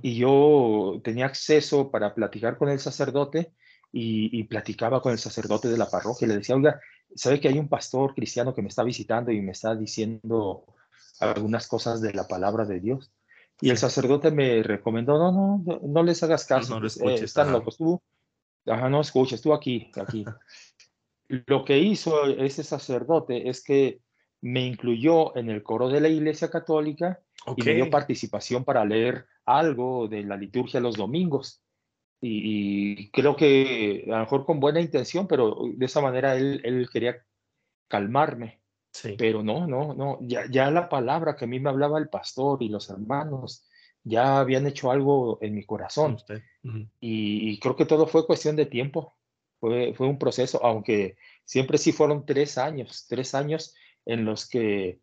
Y 0.01 0.17
yo 0.17 0.99
tenía 1.05 1.27
acceso 1.27 1.91
para 1.91 2.15
platicar 2.15 2.57
con 2.57 2.71
el 2.71 2.79
sacerdote 2.79 3.53
y, 3.93 4.39
y, 4.39 4.45
platicaba 4.45 5.01
con 5.01 5.13
el 5.13 5.19
sacerdote 5.19 5.69
de 5.69 5.79
la 5.79 5.89
parroquia. 5.89 6.29
Le 6.29 6.37
decía, 6.37 6.57
oiga, 6.57 6.81
sabe 7.15 7.41
que 7.41 7.49
hay 7.49 7.59
un 7.59 7.69
pastor 7.69 8.15
cristiano 8.15 8.55
que 8.55 8.63
me 8.63 8.69
está 8.69 8.83
visitando 8.83 9.31
y 9.31 9.41
me 9.41 9.53
está 9.53 9.75
diciendo 9.75 10.65
algunas 11.21 11.67
cosas 11.67 12.01
de 12.01 12.13
la 12.13 12.27
palabra 12.27 12.65
de 12.65 12.81
Dios. 12.81 13.11
Y 13.61 13.71
el 13.71 13.79
sacerdote 13.79 14.31
me 14.31 14.63
recomendó, 14.63 15.19
no, 15.19 15.33
no, 15.65 15.81
no, 15.83 16.03
les 16.03 16.23
hagas 16.23 16.47
caso, 16.47 16.75
no, 16.75 16.81
lo 16.81 16.87
eh, 16.87 16.89
escuches, 16.89 17.23
están 17.23 17.51
locos, 17.51 17.77
tú, 17.77 18.01
ajá, 18.67 18.89
no 18.89 19.01
escuches, 19.01 19.43
tú 19.43 19.53
aquí, 19.53 19.91
aquí. 19.97 20.25
lo 21.29 21.65
que 21.65 21.79
hizo 21.79 22.25
ese 22.27 22.63
sacerdote 22.63 23.49
es 23.49 23.63
que 23.63 24.01
me 24.41 24.65
incluyó 24.65 25.37
en 25.37 25.51
el 25.51 25.65
coro 25.65 25.89
de 25.89 26.01
la 26.01 26.09
Iglesia 26.09 26.51
Católica 26.51 27.21
y 27.57 27.63
me 27.63 27.75
dio 27.75 27.91
participación 27.91 28.65
para 28.65 28.85
leer 28.85 29.27
algo 29.45 30.07
de 30.07 30.23
la 30.23 30.37
liturgia 30.37 30.79
los 30.79 30.97
domingos. 30.97 31.61
Y, 32.21 33.11
creo 33.11 33.37
que 33.37 34.05
a 34.07 34.11
lo 34.11 34.19
mejor 34.21 34.45
con 34.45 34.61
buena 34.61 34.81
intención, 34.81 35.29
pero 35.29 35.57
de 35.75 35.87
esa 35.87 36.01
manera 36.01 36.37
él, 36.37 36.61
él 36.65 36.89
quería 36.93 37.25
calmarme. 37.89 38.61
Sí. 38.91 39.15
Pero 39.17 39.43
no, 39.43 39.67
no, 39.67 39.95
no, 39.95 40.19
ya, 40.23 40.47
ya 40.51 40.71
la 40.71 40.89
palabra 40.89 41.37
que 41.37 41.45
a 41.45 41.49
mí 41.49 41.61
me 41.61 41.71
hablaba 41.71 41.99
el 41.99 42.09
pastor 42.09 42.63
y 42.63 42.69
los 42.69 42.91
hermanos 42.91 43.65
ya 44.03 44.39
habían 44.39 44.67
hecho 44.67 44.91
algo 44.91 45.39
en 45.43 45.55
mi 45.55 45.65
corazón. 45.65 46.17
y, 47.01 47.59
creo 47.61 47.77
que 47.77 47.85
todo 47.85 48.07
fue 48.07 48.27
cuestión 48.27 48.57
de 48.57 48.67
tiempo. 48.67 49.15
Fue, 49.61 49.93
fue 49.95 50.07
un 50.07 50.19
proceso, 50.19 50.65
aunque 50.65 51.17
siempre 51.45 51.79
sí 51.79 51.93
fueron 51.93 52.25
tres 52.25 52.59
años, 52.59 53.07
tres 53.09 53.35
años 53.35 53.75
en 54.07 54.25
los 54.25 54.49
que 54.49 55.01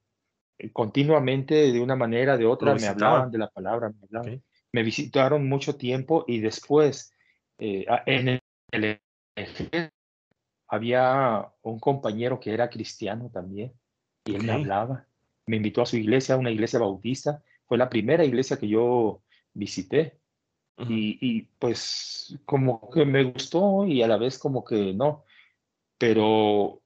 continuamente, 0.71 1.71
de 1.73 1.81
una 1.81 1.95
manera, 1.95 2.37
de 2.37 2.45
otra, 2.45 2.73
me 2.75 2.87
hablaban 2.87 3.31
de 3.31 3.37
la 3.37 3.49
palabra, 3.49 3.89
me 3.89 3.97
hablaban 4.03 4.43
me 4.75 4.83
visitaron 4.83 5.47
mucho 5.47 5.77
tiempo 5.77 6.25
y 6.27 6.41
después 6.41 7.13
eh, 7.59 7.85
en 8.05 8.41
el, 8.71 8.99
había 10.67 11.49
un 11.61 11.79
compañero 11.79 12.41
que 12.41 12.53
era 12.53 12.69
cristiano 12.69 13.29
también 13.31 13.71
y 14.25 14.35
él 14.35 14.43
me 14.43 14.51
hablaba. 14.51 15.07
Me 15.45 15.55
invitó 15.55 15.81
a 15.81 15.85
su 15.85 15.95
iglesia, 15.95 16.35
una 16.35 16.51
iglesia 16.51 16.79
bautista. 16.79 17.41
Fue 17.67 17.77
la 17.77 17.87
primera 17.87 18.25
iglesia 18.25 18.57
que 18.57 18.67
yo 18.67 19.21
visité. 19.53 20.19
y, 20.89 21.43
pues 21.57 22.37
como 22.43 22.89
que 22.89 23.05
me 23.05 23.23
gustó 23.23 23.85
y 23.85 24.03
a 24.03 24.09
la 24.09 24.17
vez 24.17 24.37
como 24.37 24.65
que 24.65 24.93
no. 24.93 25.23
Pero 25.97 26.81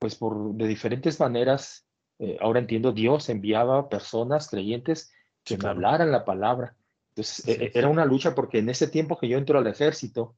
pues 0.00 0.16
por 0.16 0.54
de 0.54 0.66
diferentes 0.66 1.20
maneras, 1.20 1.86
eh, 2.18 2.38
ahora 2.40 2.58
entiendo, 2.58 2.90
Dios 2.90 3.28
enviaba 3.28 3.88
personas 3.88 4.48
creyentes 4.50 5.12
que 5.44 5.56
me 5.58 5.68
hablaran 5.68 6.10
la 6.10 6.24
palabra. 6.24 6.74
Entonces, 7.10 7.46
e, 7.46 7.64
e, 7.64 7.72
era 7.74 7.88
una 7.88 8.04
lucha 8.04 8.34
porque 8.34 8.58
en 8.58 8.68
ese 8.68 8.88
tiempo 8.88 9.18
que 9.18 9.28
yo 9.28 9.38
entro 9.38 9.58
al 9.58 9.66
ejército, 9.66 10.36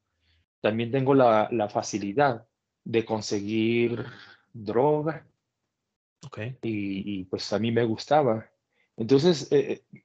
también 0.60 0.90
tengo 0.90 1.14
la, 1.14 1.48
la 1.50 1.68
facilidad 1.68 2.46
de 2.84 3.04
conseguir 3.04 4.04
droga. 4.52 5.26
Okay. 6.26 6.56
Y, 6.62 7.20
y, 7.20 7.24
pues 7.24 7.52
a 7.52 7.58
mí 7.58 7.72
me 7.72 7.84
gustaba. 7.84 8.48
Entonces, 8.96 9.50
eh, 9.50 9.82
eh, 9.92 10.02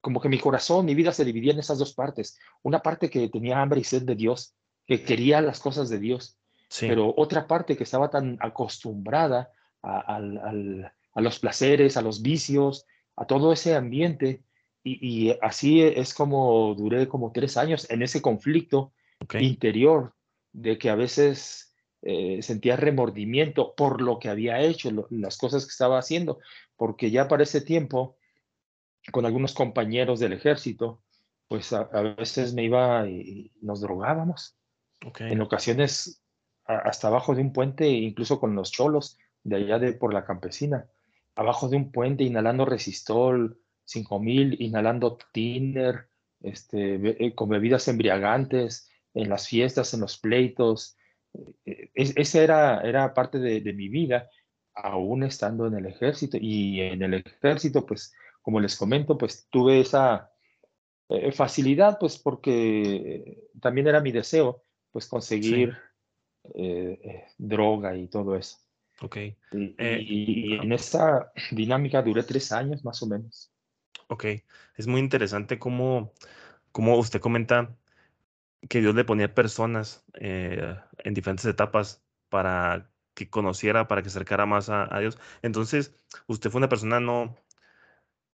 como 0.00 0.20
que 0.20 0.28
mi 0.28 0.38
corazón, 0.38 0.84
mi 0.84 0.94
vida 0.94 1.12
se 1.12 1.24
dividía 1.24 1.52
en 1.52 1.60
esas 1.60 1.78
dos 1.78 1.94
partes. 1.94 2.38
Una 2.62 2.80
parte 2.80 3.08
que 3.08 3.28
tenía 3.28 3.60
hambre 3.60 3.80
y 3.80 3.84
sed 3.84 4.02
de 4.02 4.16
Dios, 4.16 4.54
que 4.86 5.02
quería 5.02 5.40
las 5.40 5.60
cosas 5.60 5.88
de 5.88 5.98
Dios. 5.98 6.36
Sí. 6.68 6.88
Pero 6.88 7.14
otra 7.16 7.46
parte 7.46 7.76
que 7.76 7.84
estaba 7.84 8.10
tan 8.10 8.38
acostumbrada 8.40 9.52
a, 9.82 10.16
a 10.16 11.20
los 11.20 11.38
placeres, 11.38 11.96
a 11.96 12.02
los 12.02 12.22
vicios, 12.22 12.86
a 13.14 13.24
todo 13.24 13.52
ese 13.52 13.76
ambiente, 13.76 14.42
y, 14.88 15.36
así 15.42 15.82
es 15.82 16.14
como 16.14 16.74
duré 16.76 17.08
como 17.08 17.32
tres 17.32 17.56
años 17.56 17.90
en 17.90 18.02
ese 18.02 18.22
conflicto 18.22 18.92
interior 19.40 20.14
de 20.52 20.78
que 20.78 20.90
a 20.90 20.94
veces 20.94 21.74
eh, 22.02 22.40
sentía 22.42 22.76
remordimiento 22.76 23.74
por 23.74 24.00
lo 24.00 24.20
que 24.20 24.28
había 24.28 24.60
hecho, 24.60 25.08
las 25.10 25.36
cosas 25.38 25.64
que 25.64 25.70
estaba 25.70 25.98
haciendo, 25.98 26.38
porque 26.76 27.10
ya 27.10 27.26
para 27.26 27.42
ese 27.42 27.60
tiempo, 27.60 28.16
con 29.10 29.26
algunos 29.26 29.54
compañeros 29.54 30.20
del 30.20 30.32
ejército, 30.32 31.02
pues 31.48 31.72
a, 31.72 31.84
veces 32.16 32.54
me 32.54 32.64
iba 32.64 33.08
y 33.08 33.50
nos 33.60 33.80
drogábamos. 33.80 34.56
En 35.18 35.40
ocasiones 35.40 36.22
hasta 36.64 37.08
abajo 37.08 37.34
de 37.34 37.42
un 37.42 37.52
puente, 37.52 37.88
incluso 37.88 38.40
con 38.40 38.54
los 38.54 38.70
cholos 38.70 39.18
de 39.42 39.56
allá 39.56 39.78
de 39.78 39.92
por 39.92 40.12
la 40.14 40.24
campesina, 40.24 40.88
abajo 41.34 41.68
de 41.68 41.76
un 41.76 41.92
puente 41.92 42.24
inhalando 42.24 42.64
resistol, 42.64 43.60
5000 43.86 44.56
inhalando 44.60 45.16
tiner, 45.32 46.08
este, 46.42 47.24
eh, 47.24 47.34
con 47.34 47.48
bebidas 47.48 47.88
embriagantes, 47.88 48.90
en 49.14 49.30
las 49.30 49.48
fiestas, 49.48 49.94
en 49.94 50.00
los 50.00 50.18
pleitos. 50.18 50.96
Eh, 51.64 51.90
esa 51.94 52.42
era, 52.42 52.80
era 52.82 53.14
parte 53.14 53.38
de, 53.38 53.72
mi 53.72 53.88
vida, 53.88 54.28
aún 54.74 55.22
estando 55.22 55.66
en 55.66 55.74
el 55.74 55.86
ejército. 55.86 56.36
Y 56.40 56.80
en 56.80 57.02
el 57.02 57.14
ejército, 57.14 57.86
pues, 57.86 58.14
como 58.42 58.60
les 58.60 58.76
comento, 58.76 59.16
pues 59.16 59.48
tuve 59.50 59.80
esa 59.80 60.30
eh, 61.08 61.32
facilidad, 61.32 61.98
pues, 61.98 62.18
porque 62.18 63.48
también 63.60 63.86
era 63.86 64.00
mi 64.00 64.12
deseo, 64.12 64.64
pues, 64.90 65.06
conseguir 65.06 65.76
droga 67.38 67.96
y 67.96 68.06
todo 68.08 68.36
eso. 68.36 68.58
Ok. 69.02 69.16
y, 69.52 70.54
en 70.54 70.72
esa 70.72 71.32
dinámica 71.50 72.02
duré 72.02 72.22
tres 72.22 72.50
años 72.52 72.84
más 72.84 73.02
o 73.02 73.06
menos. 73.06 73.52
Ok, 74.08 74.24
es 74.76 74.86
muy 74.86 75.00
interesante 75.00 75.58
cómo, 75.58 76.12
cómo 76.72 76.96
usted 76.98 77.20
comenta 77.20 77.76
que 78.68 78.80
Dios 78.80 78.94
le 78.94 79.04
ponía 79.04 79.34
personas 79.34 80.04
eh, 80.20 80.76
en 80.98 81.14
diferentes 81.14 81.46
etapas 81.46 82.04
para 82.28 82.90
que 83.14 83.30
conociera, 83.30 83.88
para 83.88 84.02
que 84.02 84.08
acercara 84.08 84.46
más 84.46 84.68
a, 84.70 84.98
Dios. 85.00 85.18
Entonces, 85.42 85.94
usted 86.26 86.50
fue 86.50 86.60
una 86.60 86.68
persona 86.68 87.00
no 87.00 87.36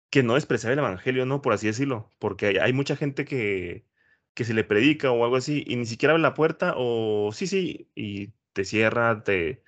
que 0.09 0.23
no 0.23 0.35
despreciaba 0.35 0.73
el 0.73 0.79
evangelio, 0.79 1.25
¿no? 1.25 1.41
Por 1.41 1.53
así 1.53 1.67
decirlo, 1.67 2.09
porque 2.19 2.59
hay, 2.61 2.73
mucha 2.73 2.95
gente 2.97 3.25
que, 3.25 3.85
que 4.33 4.45
se 4.45 4.53
le 4.53 4.63
predica 4.63 5.11
o 5.11 5.23
algo 5.23 5.37
así 5.37 5.63
y 5.67 5.75
ni 5.77 5.85
siquiera 5.85 6.13
abre 6.13 6.23
la 6.23 6.33
puerta 6.33 6.73
o 6.77 7.31
sí, 7.33 7.47
sí, 7.47 7.89
y 7.95 8.33
te 8.53 8.65
cierra, 8.65 9.23
te 9.23 9.63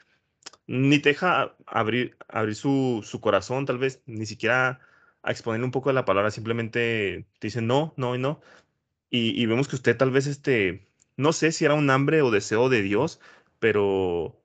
ni 0.67 1.00
te 1.00 1.10
deja 1.10 1.55
abrir, 1.65 2.17
abrir 2.27 2.55
su, 2.55 3.01
su 3.05 3.22
corazón, 3.22 3.65
tal 3.65 3.77
vez, 3.77 4.01
ni 4.05 4.25
siquiera 4.25 4.81
a 5.24 5.32
exponer 5.32 5.63
un 5.63 5.72
poco 5.72 5.89
de 5.89 5.96
la 5.96 6.06
palabra, 6.06 6.32
simplemente 6.32 7.25
te 7.39 7.48
dicen 7.48 7.68
no, 7.68 7.94
no 7.98 8.15
y 8.15 8.20
no. 8.20 8.42
Y, 9.10 9.46
vemos 9.46 9.68
que 9.68 9.75
usted 9.75 9.98
tal 9.98 10.12
vez, 10.12 10.27
este, 10.27 10.88
no 11.18 11.34
sé 11.34 11.51
si 11.51 11.65
era 11.65 11.75
un 11.75 11.89
hambre 11.92 12.22
o 12.24 12.32
deseo 12.32 12.70
de 12.70 12.82
Dios, 12.82 13.20
pero 13.60 14.42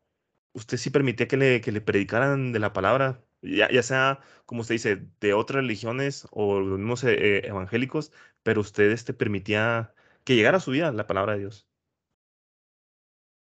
usted 0.52 0.76
sí 0.78 0.90
permitía 0.90 1.28
que 1.28 1.38
le, 1.38 1.60
que 1.62 1.72
le 1.72 1.80
predicaran 1.80 2.52
de 2.52 2.58
la 2.58 2.72
palabra 2.74 3.24
ya, 3.42 3.70
ya 3.70 3.82
sea, 3.82 4.20
como 4.46 4.62
usted 4.62 4.74
dice, 4.74 5.06
de 5.20 5.32
otras 5.34 5.62
religiones 5.62 6.26
o 6.30 6.60
los 6.60 6.78
mismos 6.78 7.04
eh, 7.04 7.46
evangélicos, 7.46 8.12
pero 8.42 8.60
usted 8.60 8.90
este, 8.90 9.14
permitía 9.14 9.94
que 10.24 10.34
llegara 10.36 10.58
a 10.58 10.60
su 10.60 10.72
vida 10.72 10.92
la 10.92 11.06
palabra 11.06 11.34
de 11.34 11.40
Dios. 11.40 11.66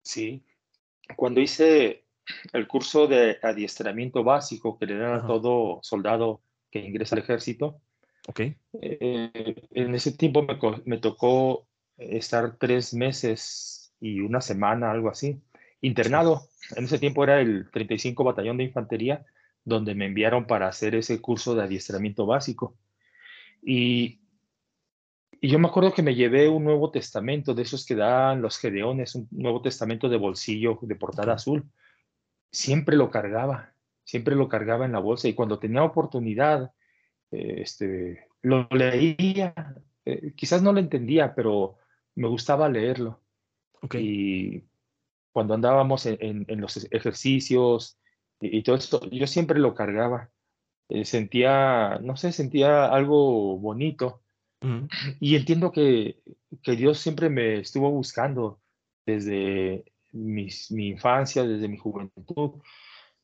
Sí. 0.03 0.43
Cuando 1.15 1.41
hice 1.41 2.05
el 2.53 2.67
curso 2.67 3.07
de 3.07 3.39
adiestramiento 3.41 4.23
básico 4.23 4.77
que 4.77 4.85
le 4.85 4.97
dan 4.97 5.15
a 5.15 5.27
todo 5.27 5.79
soldado 5.81 6.41
que 6.71 6.79
ingresa 6.79 7.15
al 7.15 7.21
ejército, 7.21 7.81
okay. 8.27 8.57
Eh, 8.81 9.55
en 9.71 9.95
ese 9.95 10.11
tiempo 10.11 10.43
me, 10.43 10.57
me, 10.85 10.97
tocó 10.97 11.67
estar 11.97 12.57
tres 12.57 12.93
meses 12.93 13.93
y 13.99 14.19
una 14.19 14.41
semana, 14.41 14.91
algo 14.91 15.09
así, 15.09 15.41
internado. 15.81 16.41
En 16.75 16.85
ese 16.85 16.99
tiempo 16.99 17.23
era 17.23 17.41
el 17.41 17.69
35 17.71 18.23
Batallón 18.23 18.57
de 18.57 18.65
Infantería, 18.65 19.25
donde 19.63 19.95
me 19.95 20.05
enviaron 20.05 20.47
para 20.47 20.67
hacer 20.67 20.95
ese 20.95 21.19
curso 21.21 21.55
de 21.55 21.63
adiestramiento 21.63 22.25
básico. 22.25 22.77
Y, 23.61 24.21
y 25.41 25.49
yo 25.49 25.59
me 25.59 25.67
acuerdo 25.67 25.93
que 25.93 26.03
me 26.03 26.15
llevé 26.15 26.47
un 26.47 26.63
Nuevo 26.63 26.91
Testamento, 26.91 27.53
de 27.53 27.63
esos 27.63 27.85
que 27.85 27.95
dan 27.95 28.41
los 28.41 28.57
Gedeones, 28.57 29.15
un 29.15 29.27
Nuevo 29.31 29.61
Testamento 29.61 30.09
de 30.09 30.17
bolsillo 30.17 30.79
de 30.81 30.95
portada 30.95 31.33
azul. 31.33 31.69
Siempre 32.51 32.95
lo 32.95 33.11
cargaba, 33.11 33.73
siempre 34.07 34.35
lo 34.35 34.47
cargaba 34.47 34.85
en 34.85 34.93
la 34.93 34.99
bolsa 34.99 35.27
y 35.27 35.33
cuando 35.33 35.59
tenía 35.59 35.83
oportunidad, 35.83 36.71
este, 37.29 38.25
lo 38.41 38.67
leía. 38.71 39.53
Eh, 40.05 40.33
quizás 40.33 40.61
no 40.61 40.71
lo 40.71 40.79
entendía, 40.79 41.35
pero 41.35 41.75
me 42.15 42.29
gustaba 42.29 42.69
leerlo. 42.69 43.21
Okay. 43.81 44.01
Y 44.01 44.63
cuando 45.33 45.53
andábamos 45.53 46.05
en, 46.05 46.45
en, 46.47 46.61
los 46.61 46.87
ejercicios 46.89 47.99
y, 48.39 48.63
todo 48.63 48.77
esto, 48.77 49.09
yo 49.09 49.27
siempre 49.27 49.59
lo 49.59 49.75
cargaba. 49.75 50.31
Eh, 50.87 51.03
sentía, 51.03 51.99
no 52.01 52.15
sé, 52.15 52.31
sentía 52.31 52.85
algo 52.85 53.57
bonito. 53.57 54.23
Y 55.19 55.35
entiendo 55.35 55.71
que, 55.71 56.19
que, 56.63 56.75
Dios 56.75 56.97
siempre 56.97 57.29
me 57.29 57.59
estuvo 57.59 57.91
buscando 57.91 58.59
desde 59.05 59.85
mi 60.11 60.49
infancia, 60.87 61.43
desde 61.43 61.67
mi 61.67 61.77
juventud. 61.77 62.61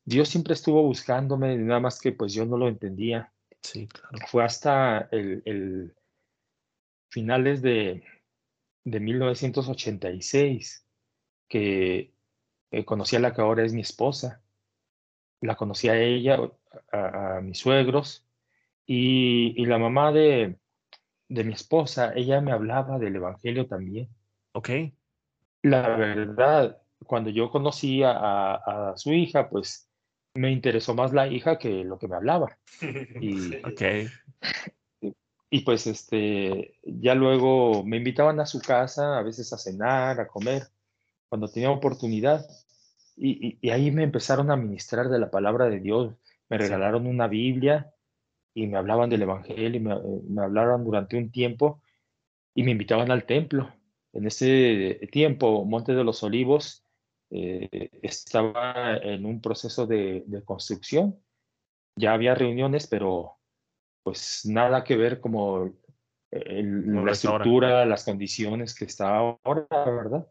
Dios 0.05 0.29
siempre 0.29 0.53
estuvo 0.53 0.83
buscándome, 0.83 1.57
nada 1.57 1.79
más 1.79 1.99
que 1.99 2.11
pues 2.11 2.33
yo 2.33 2.45
no 2.45 2.57
lo 2.57 2.67
entendía. 2.67 3.31
Sí, 3.61 3.87
claro. 3.87 4.17
Fue 4.27 4.43
hasta 4.43 5.07
el, 5.11 5.41
el 5.45 5.95
finales 7.09 7.61
de, 7.61 8.03
de 8.83 8.99
1986 8.99 10.85
que 11.47 12.13
eh, 12.71 12.85
conocí 12.85 13.15
a 13.15 13.19
la 13.19 13.33
que 13.33 13.41
ahora 13.41 13.63
es 13.63 13.73
mi 13.73 13.81
esposa. 13.81 14.41
La 15.39 15.55
conocí 15.55 15.89
a 15.89 15.97
ella, 15.97 16.39
a, 16.91 17.39
mis 17.41 17.59
suegros, 17.59 18.25
y, 18.85 19.53
y 19.61 19.65
la 19.65 19.77
mamá 19.77 20.11
de, 20.11 20.57
de, 21.27 21.43
mi 21.43 21.53
esposa, 21.53 22.13
ella 22.15 22.41
me 22.41 22.51
hablaba 22.51 22.97
del 22.97 23.17
Evangelio 23.17 23.67
también. 23.67 24.09
Ok. 24.53 24.69
La 25.61 25.95
verdad, 25.95 26.81
cuando 27.05 27.29
yo 27.29 27.49
conocí 27.49 28.03
a, 28.03 28.55
a 28.55 28.97
su 28.97 29.13
hija, 29.13 29.49
pues 29.49 29.89
me 30.35 30.51
interesó 30.51 30.95
más 30.95 31.13
la 31.13 31.27
hija 31.27 31.57
que 31.57 31.83
lo 31.83 31.99
que 31.99 32.07
me 32.07 32.15
hablaba. 32.15 32.57
Y, 33.21 33.55
okay. 33.65 34.07
y 35.49 35.61
pues 35.61 35.87
este, 35.87 36.75
ya 36.83 37.15
luego 37.15 37.83
me 37.83 37.97
invitaban 37.97 38.39
a 38.39 38.45
su 38.45 38.59
casa, 38.59 39.17
a 39.17 39.23
veces 39.23 39.53
a 39.53 39.57
cenar, 39.57 40.19
a 40.19 40.27
comer, 40.27 40.63
cuando 41.29 41.47
tenía 41.47 41.71
oportunidad. 41.71 42.45
Y, 43.15 43.59
y, 43.61 43.69
ahí 43.69 43.91
me 43.91 44.03
empezaron 44.03 44.49
a 44.49 44.55
ministrar 44.55 45.09
de 45.09 45.19
la 45.19 45.29
palabra 45.29 45.69
de 45.69 45.79
Dios. 45.79 46.15
Me 46.49 46.57
regalaron 46.57 47.05
una 47.05 47.27
Biblia 47.27 47.93
y 48.55 48.67
me 48.67 48.77
hablaban 48.77 49.09
del 49.09 49.21
Evangelio 49.21 49.69
y 49.69 49.79
me, 49.79 49.95
me 50.27 50.41
hablaron 50.41 50.83
durante 50.83 51.17
un 51.17 51.31
tiempo 51.31 51.81
y 52.55 52.63
me 52.63 52.71
invitaban 52.71 53.11
al 53.11 53.25
templo. 53.25 53.71
En 54.13 54.25
ese 54.27 54.99
tiempo, 55.11 55.65
Monte 55.65 55.93
de 55.93 56.03
los 56.03 56.21
Olivos 56.23 56.82
eh, 57.35 57.89
estaba 58.03 58.97
en 58.97 59.25
un 59.25 59.41
proceso 59.41 59.87
de, 59.87 60.23
de, 60.27 60.43
construcción. 60.43 61.19
Ya 61.95 62.13
había 62.13 62.35
reuniones, 62.35 62.85
pero 62.85 63.39
pues 64.03 64.41
nada 64.45 64.83
que 64.83 64.95
ver 64.95 65.19
como 65.19 65.73
el, 66.29 67.03
la 67.03 67.11
estructura, 67.11 67.85
las 67.87 68.05
condiciones 68.05 68.75
que 68.75 68.85
está 68.85 69.17
ahora, 69.17 69.65
¿verdad? 69.71 70.27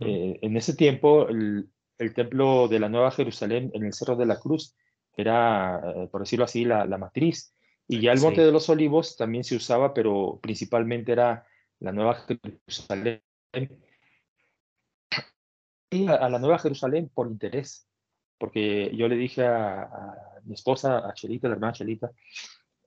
eh, 0.00 0.38
en 0.40 0.56
ese 0.56 0.74
tiempo, 0.74 1.28
el, 1.28 1.68
el, 1.98 2.14
templo 2.14 2.68
de 2.68 2.80
la 2.80 2.88
Nueva 2.88 3.10
Jerusalén 3.10 3.70
en 3.74 3.84
el 3.84 3.92
Cerro 3.92 4.16
de 4.16 4.26
la 4.26 4.40
Cruz 4.40 4.74
era, 5.16 5.82
eh, 5.94 6.08
por 6.10 6.22
decirlo 6.22 6.46
así, 6.46 6.64
la, 6.64 6.86
la, 6.86 6.96
matriz. 6.96 7.54
Y 7.86 8.00
ya 8.00 8.12
el 8.12 8.20
Monte 8.20 8.40
sí. 8.40 8.46
de 8.46 8.52
los 8.52 8.70
Olivos 8.70 9.16
también 9.16 9.44
se 9.44 9.56
usaba, 9.56 9.92
pero 9.92 10.38
principalmente 10.40 11.12
era 11.12 11.44
la 11.80 11.92
Nueva 11.92 12.14
Jerusalén 12.14 13.20
a, 16.08 16.28
la 16.28 16.38
Nueva 16.38 16.58
Jerusalén 16.58 17.10
por 17.12 17.26
interés, 17.26 17.88
porque 18.38 18.94
yo 18.94 19.08
le 19.08 19.16
dije 19.16 19.44
a, 19.44 19.82
a, 19.82 20.40
mi 20.44 20.54
esposa, 20.54 21.08
a 21.08 21.12
Chelita, 21.14 21.48
la 21.48 21.54
hermana 21.54 21.72
Chelita, 21.72 22.10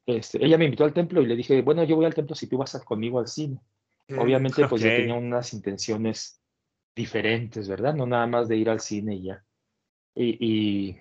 este, 0.05 0.43
ella 0.43 0.57
me 0.57 0.65
invitó 0.65 0.83
al 0.83 0.93
templo 0.93 1.21
y 1.21 1.27
le 1.27 1.35
dije, 1.35 1.61
bueno, 1.61 1.83
yo 1.83 1.95
voy 1.95 2.05
al 2.05 2.13
templo 2.13 2.35
si 2.35 2.47
tú 2.47 2.57
vas 2.57 2.77
conmigo 2.83 3.19
al 3.19 3.27
cine. 3.27 3.59
Mm, 4.09 4.19
Obviamente, 4.19 4.67
pues 4.67 4.81
okay. 4.81 4.91
yo 4.91 4.97
tenía 4.97 5.15
unas 5.15 5.53
intenciones 5.53 6.41
diferentes, 6.95 7.67
¿verdad? 7.67 7.93
No 7.93 8.05
nada 8.05 8.27
más 8.27 8.47
de 8.47 8.57
ir 8.57 8.69
al 8.69 8.79
cine 8.79 9.15
y 9.15 9.23
ya. 9.23 9.45
Y, 10.15 10.37
y, 10.45 10.99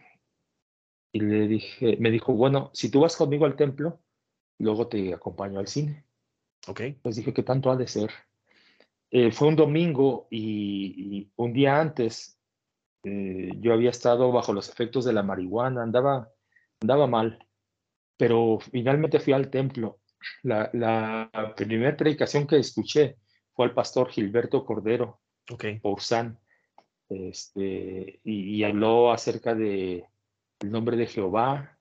y 1.12 1.20
le 1.20 1.48
dije, 1.48 1.96
me 1.98 2.10
dijo, 2.10 2.32
bueno, 2.32 2.70
si 2.72 2.90
tú 2.90 3.00
vas 3.00 3.16
conmigo 3.16 3.44
al 3.44 3.56
templo, 3.56 4.00
luego 4.58 4.88
te 4.88 5.12
acompaño 5.12 5.58
al 5.58 5.66
cine. 5.66 6.04
Ok. 6.68 6.80
Pues 7.02 7.16
dije, 7.16 7.34
¿qué 7.34 7.42
tanto 7.42 7.70
ha 7.70 7.76
de 7.76 7.88
ser? 7.88 8.10
Eh, 9.14 9.31
fue 9.31 9.48
un 9.48 9.57
domingo 9.57 10.27
y, 10.31 11.18
y 11.18 11.33
un 11.37 11.53
día 11.53 11.79
antes 11.79 12.38
eh, 13.05 13.51
yo 13.61 13.75
había 13.75 13.90
estado 13.90 14.33
bajo 14.33 14.55
los 14.55 14.70
efectos 14.70 15.05
de 15.05 15.12
la 15.12 15.22
marihuana, 15.22 15.83
andaba, 15.83 16.31
andaba 16.81 17.07
mal, 17.07 17.46
pero 18.16 18.59
finalmente 18.59 19.20
fui 19.20 19.35
al 19.35 19.51
templo. 19.51 20.01
La, 20.42 20.70
la 20.72 21.31
primera 21.55 21.94
predicación 21.94 22.46
que 22.46 22.57
escuché 22.57 23.18
fue 23.53 23.66
al 23.66 23.75
pastor 23.75 24.09
Gilberto 24.09 24.64
Cordero, 24.64 25.20
okay. 25.51 25.83
San 25.98 26.38
este, 27.11 28.20
y, 28.25 28.57
y, 28.57 28.64
habló 28.64 29.12
acerca 29.12 29.55
de 29.55 30.07
el 30.61 30.70
nombre 30.70 30.96
de 30.96 31.07
Jehová 31.07 31.79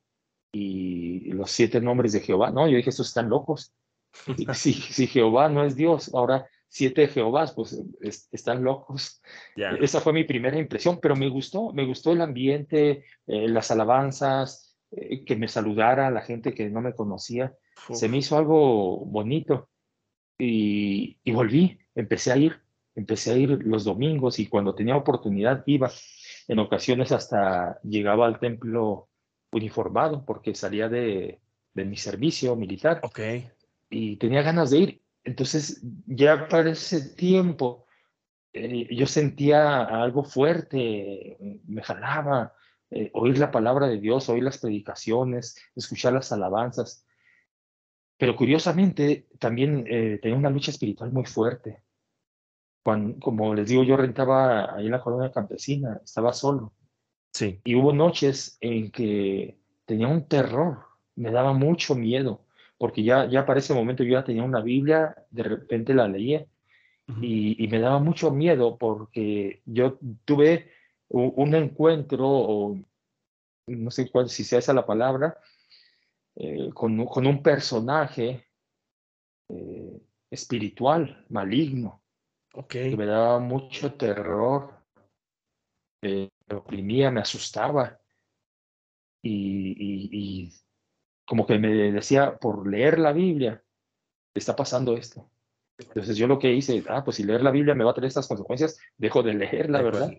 y 0.51 1.31
los 1.31 1.49
siete 1.49 1.79
nombres 1.79 2.11
de 2.11 2.19
Jehová. 2.19 2.51
No, 2.51 2.67
yo 2.67 2.75
dije, 2.75 2.89
estos 2.89 3.07
están 3.07 3.29
locos. 3.29 3.73
si, 4.53 4.73
si 4.73 5.07
Jehová 5.07 5.47
no 5.47 5.63
es 5.63 5.77
Dios, 5.77 6.13
ahora 6.13 6.45
siete 6.71 7.09
Jehovás, 7.09 7.51
pues 7.51 7.77
es, 7.99 8.29
están 8.31 8.63
locos. 8.63 9.21
Yeah. 9.57 9.75
Esa 9.81 9.99
fue 9.99 10.13
mi 10.13 10.23
primera 10.23 10.57
impresión, 10.57 10.99
pero 11.01 11.17
me 11.17 11.27
gustó, 11.27 11.73
me 11.73 11.85
gustó 11.85 12.13
el 12.13 12.21
ambiente, 12.21 13.03
eh, 13.27 13.49
las 13.49 13.71
alabanzas, 13.71 14.77
eh, 14.91 15.25
que 15.25 15.35
me 15.35 15.49
saludara 15.49 16.09
la 16.09 16.21
gente 16.21 16.53
que 16.53 16.69
no 16.69 16.79
me 16.79 16.95
conocía. 16.95 17.53
Uf. 17.89 17.97
Se 17.97 18.07
me 18.07 18.17
hizo 18.17 18.37
algo 18.37 19.05
bonito 19.05 19.69
y, 20.39 21.17
y, 21.25 21.31
volví, 21.33 21.77
empecé 21.93 22.31
a 22.31 22.37
ir, 22.37 22.61
empecé 22.95 23.31
a 23.31 23.37
ir 23.37 23.49
los 23.65 23.83
domingos 23.83 24.39
y 24.39 24.47
cuando 24.47 24.73
tenía 24.73 24.95
oportunidad 24.95 25.63
iba. 25.65 25.91
En 26.47 26.59
ocasiones 26.59 27.11
hasta 27.11 27.81
llegaba 27.83 28.27
al 28.27 28.39
templo 28.39 29.09
uniformado 29.51 30.23
porque 30.25 30.55
salía 30.55 30.87
de, 30.87 31.41
de 31.73 31.85
mi 31.85 31.97
servicio 31.97 32.55
militar. 32.55 33.01
Okay. 33.03 33.49
Y 33.89 34.15
tenía 34.15 34.41
ganas 34.41 34.71
de 34.71 34.77
ir 34.77 35.01
entonces, 35.23 35.81
ya 36.07 36.47
para 36.47 36.71
ese 36.71 37.13
tiempo, 37.15 37.85
eh, 38.53 38.87
yo 38.95 39.05
sentía 39.07 39.83
algo 39.83 40.23
fuerte, 40.23 41.37
me 41.67 41.83
jalaba, 41.83 42.53
eh, 42.89 43.09
oír 43.13 43.37
la 43.37 43.51
palabra 43.51 43.87
de 43.87 43.99
Dios, 43.99 44.29
oír 44.29 44.43
las 44.43 44.57
predicaciones, 44.57 45.55
escuchar 45.75 46.13
las 46.13 46.31
alabanzas. 46.31 47.05
Pero 48.17 48.35
curiosamente, 48.35 49.27
también 49.39 49.85
eh, 49.87 50.19
tenía 50.21 50.37
una 50.37 50.49
lucha 50.49 50.71
espiritual 50.71 51.11
muy 51.11 51.25
fuerte. 51.25 51.83
Cuando, 52.83 53.19
como 53.19 53.53
les 53.53 53.69
digo, 53.69 53.83
yo 53.83 53.95
rentaba 53.95 54.75
ahí 54.75 54.85
en 54.87 54.91
la 54.91 55.01
colonia 55.01 55.31
campesina, 55.31 56.01
estaba 56.03 56.33
solo. 56.33 56.73
Sí. 57.33 57.61
Y 57.63 57.75
hubo 57.75 57.93
noches 57.93 58.57
en 58.59 58.91
que 58.91 59.59
tenía 59.85 60.07
un 60.07 60.27
terror, 60.27 60.79
me 61.15 61.31
daba 61.31 61.53
mucho 61.53 61.95
miedo 61.95 62.45
porque 62.81 63.03
ya, 63.03 63.29
ya 63.29 63.45
para 63.45 63.59
ese 63.59 63.75
momento 63.75 64.03
yo 64.03 64.13
ya 64.13 64.23
tenía 64.23 64.43
una 64.43 64.59
Biblia, 64.59 65.15
de 65.29 65.43
repente 65.43 65.93
la 65.93 66.07
leía 66.07 66.47
uh 67.07 67.11
-huh. 67.13 67.23
y, 67.23 67.63
y, 67.63 67.67
me 67.67 67.79
daba 67.79 67.99
mucho 67.99 68.31
miedo 68.31 68.75
porque 68.79 69.61
yo 69.65 69.99
tuve 70.25 70.71
un, 71.09 71.31
un 71.35 71.53
encuentro, 71.53 72.27
o 72.27 72.79
no 73.67 73.91
sé 73.91 74.09
cuál, 74.09 74.29
si 74.29 74.43
sea 74.43 74.57
esa 74.57 74.73
la 74.73 74.87
palabra, 74.87 75.37
eh, 76.35 76.71
con, 76.73 77.05
con, 77.05 77.27
un 77.27 77.43
personaje 77.43 78.47
eh, 79.49 80.01
espiritual, 80.31 81.23
maligno, 81.29 82.01
okay. 82.51 82.89
que 82.89 82.97
me 82.97 83.05
daba 83.05 83.37
mucho 83.37 83.93
terror, 83.93 84.73
eh, 86.01 86.29
me 86.49 86.55
oprimía, 86.55 87.11
me 87.11 87.21
asustaba. 87.21 87.99
y, 89.21 90.51
como 91.25 91.45
que 91.45 91.59
me 91.59 91.91
decía, 91.91 92.37
por 92.37 92.67
leer 92.67 92.99
la 92.99 93.13
Biblia, 93.13 93.63
está 94.33 94.55
pasando 94.55 94.95
esto. 94.95 95.29
Entonces 95.77 96.17
yo 96.17 96.27
lo 96.27 96.39
que 96.39 96.53
hice, 96.53 96.83
ah, 96.89 97.03
pues 97.03 97.17
si 97.17 97.23
leer 97.23 97.41
la 97.41 97.51
Biblia 97.51 97.75
me 97.75 97.83
va 97.83 97.91
a 97.91 97.93
traer 97.93 98.07
estas 98.07 98.27
consecuencias, 98.27 98.79
dejo 98.97 99.23
de 99.23 99.33
leerla, 99.33 99.81
¿verdad? 99.81 100.11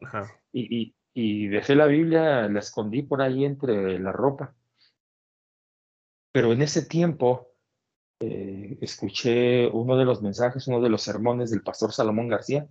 Y, 0.52 0.94
y, 1.14 1.46
dejé 1.48 1.74
la 1.74 1.86
Biblia, 1.86 2.48
la 2.48 2.58
escondí 2.58 3.02
por 3.02 3.22
ahí 3.22 3.44
entre 3.44 3.98
la 3.98 4.12
ropa. 4.12 4.54
Pero 6.32 6.52
en 6.52 6.62
ese 6.62 6.86
tiempo 6.86 7.48
eh, 8.20 8.78
escuché 8.80 9.68
uno 9.68 9.96
de 9.96 10.04
los 10.04 10.22
mensajes, 10.22 10.66
uno 10.66 10.80
de 10.80 10.88
los 10.88 11.02
sermones 11.02 11.50
del 11.50 11.62
pastor 11.62 11.92
Salomón 11.92 12.28
García, 12.28 12.68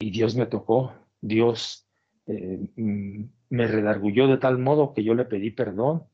y 0.00 0.10
Dios 0.10 0.34
me 0.34 0.46
tocó, 0.46 0.94
Dios 1.20 1.86
eh, 2.26 2.58
mm, 2.76 3.24
me 3.50 3.66
redargulló 3.66 4.26
de 4.26 4.38
tal 4.38 4.58
modo 4.58 4.94
que 4.94 5.04
yo 5.04 5.14
le 5.14 5.24
pedí 5.24 5.50
perdón 5.50 6.06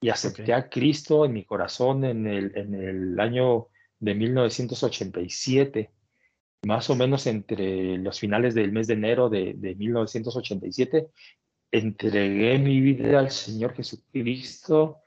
y 0.00 0.08
acepté 0.08 0.52
a 0.54 0.68
Cristo 0.68 1.24
en 1.24 1.32
mi 1.32 1.44
corazón 1.44 2.04
en 2.04 2.26
el, 2.26 2.56
en 2.56 2.74
el 2.74 3.20
año 3.20 3.68
de 3.98 4.14
1987, 4.14 5.90
más 6.62 6.88
o 6.90 6.96
menos 6.96 7.26
entre 7.26 7.98
los 7.98 8.18
finales 8.18 8.54
del 8.54 8.72
mes 8.72 8.86
de 8.86 8.94
enero 8.94 9.28
de, 9.28 9.54
de 9.56 9.74
1987, 9.74 11.08
entregué 11.70 12.58
mi 12.58 12.80
vida 12.80 13.20
al 13.20 13.30
Señor 13.30 13.74
Jesucristo 13.74 14.98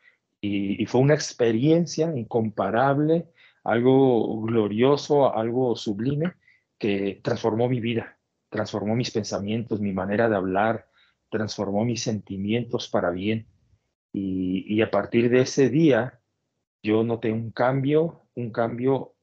y, 0.46 0.86
fue 0.88 1.00
una 1.00 1.14
experiencia 1.14 2.14
incomparable, 2.16 3.28
algo 3.64 4.42
glorioso, 4.42 5.34
algo 5.34 5.76
sublime 5.76 6.34
que 6.78 7.22
transformó 7.24 7.70
mi 7.70 7.80
vida, 7.80 8.18
transformó 8.50 8.94
mis 8.94 9.12
pensamientos, 9.12 9.80
mi 9.80 9.94
manera 9.94 10.28
de 10.28 10.36
hablar, 10.36 10.90
transformó 11.30 11.86
mis 11.86 12.04
sentimientos 12.04 12.90
para 12.90 13.10
bien. 13.10 13.48
Y, 14.14 14.66
y 14.68 14.82
a 14.82 14.92
partir 14.92 15.30
de 15.30 15.42
ese 15.42 15.70
día, 15.70 16.22
yo 16.84 17.04
noté 17.04 17.32
un 17.32 17.52
cambio, 17.52 18.28
un 18.36 18.52
cambio 18.52 19.16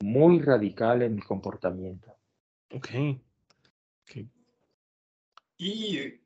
muy 0.00 0.40
radical 0.40 1.02
en 1.02 1.16
mi 1.16 1.22
comportamiento. 1.22 2.16
Ok. 2.72 2.88
okay. 4.04 4.30
Y 5.58 6.20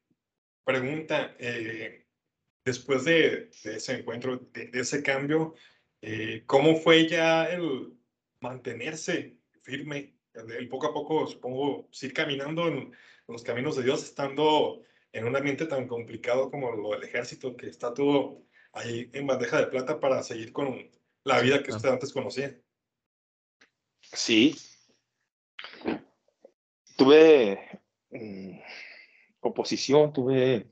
pregunta, 0.64 1.34
eh, 1.38 2.06
después 2.64 3.04
de, 3.04 3.50
ese 3.64 3.98
encuentro, 3.98 4.36
de, 4.52 4.70
ese 4.74 5.02
cambio, 5.02 5.54
eh, 6.02 6.42
¿cómo 6.46 6.76
fue 6.76 7.08
ya 7.08 7.44
el 7.46 7.94
mantenerse 8.40 9.36
firme, 9.62 10.14
el, 10.34 10.68
poco 10.68 10.86
a 10.88 10.94
poco, 10.94 11.26
supongo, 11.26 11.88
seguir 11.92 12.14
caminando 12.14 12.68
en, 12.68 12.92
los 13.28 13.44
caminos 13.44 13.76
de 13.76 13.84
Dios, 13.84 14.02
estando 14.02 14.82
en 15.12 15.26
un 15.26 15.36
ambiente 15.36 15.66
tan 15.66 15.86
complicado 15.86 16.50
como 16.50 16.72
lo 16.72 16.90
del 16.90 17.04
ejército, 17.04 17.56
que 17.56 17.68
está 17.68 17.92
todo 17.94 18.42
ahí 18.72 19.10
en 19.12 19.26
bandeja 19.26 19.58
de 19.58 19.66
plata 19.66 19.98
para 19.98 20.22
seguir 20.22 20.52
con 20.52 20.90
la 21.24 21.40
vida 21.40 21.62
que 21.62 21.72
usted 21.72 21.88
antes 21.88 22.12
conocía? 22.12 22.56
Sí. 24.00 24.56
Tuve 26.96 27.80
mm, 28.10 28.58
oposición, 29.40 30.12
tuve 30.12 30.70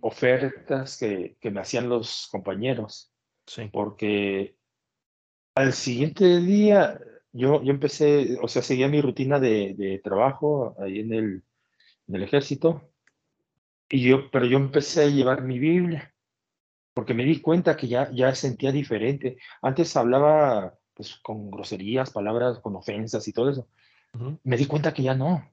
ofertas 0.00 0.98
que, 0.98 1.36
que, 1.40 1.50
me 1.50 1.60
hacían 1.60 1.88
los 1.88 2.28
compañeros. 2.30 3.12
Sí. 3.46 3.68
Porque 3.72 4.56
al 5.54 5.72
siguiente 5.72 6.40
día 6.40 7.00
yo, 7.32 7.62
yo 7.62 7.70
empecé, 7.70 8.38
o 8.42 8.48
sea, 8.48 8.62
seguía 8.62 8.88
mi 8.88 9.00
rutina 9.00 9.38
de, 9.38 9.74
de 9.76 9.98
trabajo 9.98 10.74
ahí 10.78 11.00
en 11.00 11.12
el, 11.12 11.42
en 12.06 12.14
el 12.14 12.22
ejército. 12.22 12.90
Y 13.90 14.00
yo, 14.02 14.30
pero 14.30 14.46
yo 14.46 14.58
empecé 14.58 15.04
a 15.04 15.08
llevar 15.08 15.42
mi 15.42 15.58
Biblia 15.58 16.12
porque 16.98 17.14
me 17.14 17.24
di 17.24 17.40
cuenta 17.40 17.76
que 17.76 17.86
ya, 17.86 18.10
ya 18.10 18.34
sentía 18.34 18.72
diferente. 18.72 19.38
Antes 19.62 19.96
hablaba 19.96 20.74
pues, 20.94 21.14
con 21.22 21.48
groserías, 21.48 22.10
palabras, 22.10 22.58
con 22.58 22.74
ofensas 22.74 23.28
y 23.28 23.32
todo 23.32 23.50
eso. 23.50 23.68
Me 24.42 24.56
di 24.56 24.66
cuenta 24.66 24.92
que 24.92 25.04
ya 25.04 25.14
no. 25.14 25.48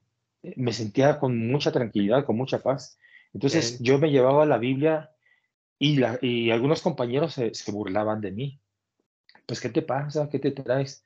Me 0.56 0.72
sentía 0.72 1.20
con 1.20 1.46
mucha 1.46 1.70
tranquilidad, 1.70 2.24
con 2.24 2.36
mucha 2.36 2.64
paz. 2.64 2.98
Entonces 3.32 3.78
yo 3.78 3.96
me 4.00 4.10
llevaba 4.10 4.44
la 4.44 4.58
Biblia 4.58 5.12
y, 5.78 5.98
la, 5.98 6.18
y 6.20 6.50
algunos 6.50 6.82
compañeros 6.82 7.34
se, 7.34 7.52
burlaban 7.70 8.20
de 8.20 8.32
mí. 8.32 8.60
Pues, 9.46 9.60
¿qué 9.60 9.68
te 9.68 9.82
pasa? 9.82 10.28
¿Qué 10.28 10.40
te 10.40 10.50
traes? 10.50 11.04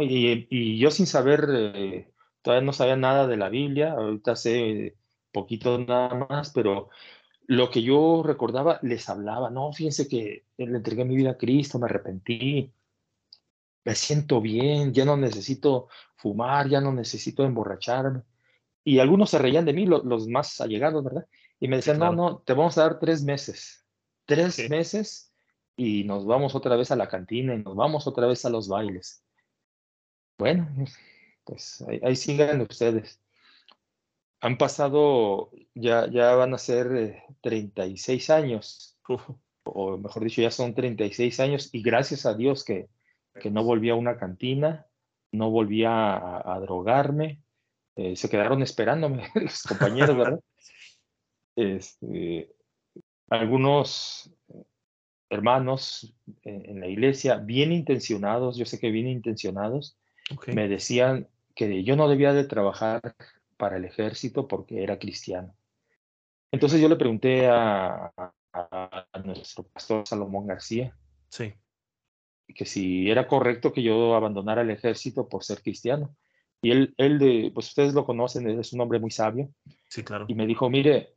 y, 0.00 0.46
y, 0.48 0.78
yo 0.78 0.92
sin 0.92 1.08
saber, 1.08 1.44
eh, 1.50 2.08
todavía 2.40 2.64
no 2.64 2.72
sabía 2.72 2.94
nada 2.94 3.26
de 3.26 3.36
la 3.36 3.48
Biblia, 3.48 3.94
ahorita 3.94 4.36
sé 4.36 4.94
poquito 5.32 5.78
nada 5.78 6.26
más, 6.28 6.52
pero 6.52 6.90
lo 7.46 7.70
que 7.70 7.82
yo 7.82 8.22
recordaba, 8.24 8.78
les 8.82 9.08
hablaba, 9.08 9.50
no, 9.50 9.72
fíjense 9.72 10.08
que 10.08 10.46
le 10.56 10.76
entregué 10.76 11.04
mi 11.04 11.16
vida 11.16 11.32
a 11.32 11.38
Cristo, 11.38 11.78
me 11.78 11.86
arrepentí, 11.86 12.72
me 13.84 13.94
siento 13.94 14.40
bien, 14.40 14.92
ya 14.92 15.04
no 15.04 15.16
necesito 15.16 15.88
fumar, 16.16 16.68
ya 16.68 16.80
no 16.80 16.92
necesito 16.92 17.44
emborracharme. 17.44 18.22
Y 18.84 18.98
algunos 18.98 19.30
se 19.30 19.38
reían 19.38 19.64
de 19.64 19.72
mí, 19.72 19.86
los, 19.86 20.28
más 20.28 20.60
allegados, 20.60 21.04
¿verdad? 21.04 21.26
Y 21.60 21.68
me 21.68 21.76
decían, 21.76 21.98
no, 21.98 22.12
no, 22.12 22.38
te 22.38 22.52
vamos 22.52 22.78
a 22.78 22.82
dar 22.82 22.98
tres 22.98 23.22
meses. 23.22 23.84
Tres 24.24 24.68
meses 24.70 25.32
y 25.76 26.04
nos 26.04 26.26
vamos 26.26 26.54
otra 26.54 26.76
vez 26.76 26.90
a 26.90 26.96
la 26.96 27.08
cantina 27.08 27.54
y 27.54 27.58
nos 27.58 27.76
vamos 27.76 28.06
otra 28.06 28.26
vez 28.26 28.44
a 28.44 28.50
los 28.50 28.68
bailes. 28.68 29.24
Bueno, 30.38 30.68
pues 31.44 31.82
ahí, 31.88 32.00
ahí 32.02 32.16
sigan 32.16 32.60
ustedes. 32.60 33.21
Han 34.42 34.58
pasado, 34.58 35.50
ya, 35.74 36.08
ya 36.10 36.34
van 36.34 36.52
a 36.52 36.58
ser 36.58 37.22
36 37.40 38.28
eh, 38.28 38.32
años, 38.32 38.98
o 39.64 39.96
mejor 39.96 40.24
dicho, 40.24 40.42
ya 40.42 40.50
son 40.50 40.74
36 40.74 41.40
años 41.40 41.70
y 41.72 41.82
gracias 41.82 42.26
a 42.26 42.34
Dios 42.34 42.64
que, 42.64 42.88
que 43.40 43.50
no 43.50 43.64
volví 43.64 43.88
a 43.88 43.94
una 43.94 44.18
cantina, 44.18 44.86
no 45.30 45.50
volví 45.50 45.84
a, 45.84 46.52
a 46.54 46.60
drogarme, 46.60 47.40
eh, 47.96 48.16
se 48.16 48.28
quedaron 48.28 48.62
esperándome 48.62 49.28
los 49.34 49.62
compañeros, 49.62 50.16
¿verdad? 50.16 50.40
Este, 51.54 52.50
algunos 53.28 54.32
hermanos 55.28 56.16
en, 56.44 56.80
la 56.80 56.86
iglesia, 56.86 57.36
bien 57.36 57.72
intencionados, 57.72 58.56
yo 58.56 58.64
sé 58.64 58.78
que 58.78 58.90
bien 58.90 59.06
intencionados, 59.06 59.98
me 60.46 60.66
decían 60.66 61.28
que 61.54 61.84
yo 61.84 61.94
no 61.94 62.08
debía 62.08 62.32
de 62.32 62.44
trabajar 62.44 63.02
para 63.62 63.76
el 63.76 63.84
ejército 63.84 64.48
porque 64.48 64.82
era 64.82 64.98
cristiano. 64.98 65.54
Entonces 66.50 66.80
yo 66.80 66.88
le 66.88 66.96
pregunté 66.96 67.46
a, 67.46 68.12
nuestro 69.24 69.62
pastor 69.68 70.04
Salomón 70.04 70.48
García 70.48 70.98
sí. 71.28 71.54
que 72.48 72.66
si 72.66 73.08
era 73.08 73.28
correcto 73.28 73.72
que 73.72 73.84
yo 73.84 74.16
abandonara 74.16 74.62
el 74.62 74.70
ejército 74.70 75.28
por 75.28 75.44
ser 75.44 75.62
cristiano. 75.62 76.16
Y 76.60 76.72
él, 76.72 76.92
él 76.96 77.20
de, 77.20 77.52
pues 77.54 77.68
ustedes 77.68 77.94
lo 77.94 78.04
conocen, 78.04 78.50
es 78.50 78.72
un 78.72 78.80
hombre 78.80 78.98
muy 78.98 79.12
sabio. 79.12 79.48
Sí, 79.88 80.02
claro. 80.02 80.24
Y 80.26 80.34
me 80.34 80.48
dijo, 80.48 80.68
mire, 80.68 81.14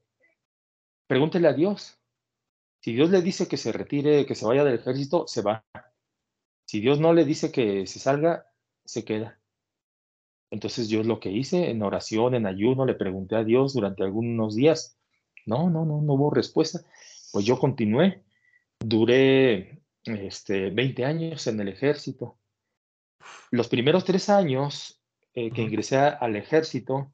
pregúntele 1.07 1.47
a 1.47 1.53
Dios. 1.53 1.99
Si 2.79 2.93
Dios 2.93 3.09
le 3.09 3.23
dice 3.23 3.47
que 3.47 3.57
se 3.57 3.71
retire, 3.71 4.27
que 4.27 4.35
se 4.35 4.45
vaya 4.45 4.63
del 4.63 4.75
ejército, 4.75 5.25
se 5.25 5.41
va. 5.41 5.65
Si 6.67 6.79
Dios 6.79 6.99
no 6.99 7.11
le 7.11 7.25
dice 7.25 7.51
que 7.51 7.87
se 7.87 7.97
salga, 7.97 8.45
se 8.85 9.03
queda. 9.03 9.39
Entonces 10.55 10.87
yo 10.87 11.03
lo 11.03 11.19
que 11.19 11.29
hice 11.29 11.69
en 11.69 11.83
oración, 11.83 12.33
en 12.33 12.45
ayuno, 12.45 12.85
le 12.85 12.95
pregunté 12.95 13.35
a 13.35 13.43
Dios 13.43 13.73
durante 13.73 14.03
algunos 14.03 14.55
días. 14.55 14.97
No, 15.45 15.69
no, 15.69 15.83
no, 15.83 16.01
no 16.01 16.13
hubo 16.13 16.31
respuesta. 16.31 16.79
Pues 17.33 17.43
yo 17.43 17.59
continué. 17.59 18.23
Duré 18.79 19.81
este, 20.05 20.69
20 20.69 21.03
años 21.03 21.45
en 21.47 21.59
el 21.59 21.67
ejército. 21.67 22.37
Los 23.51 23.67
primeros 23.67 24.05
tres 24.05 24.29
años 24.29 25.01
eh, 25.33 25.51
que 25.51 25.61
ingresé 25.61 25.97
al 25.97 26.37
ejército, 26.37 27.11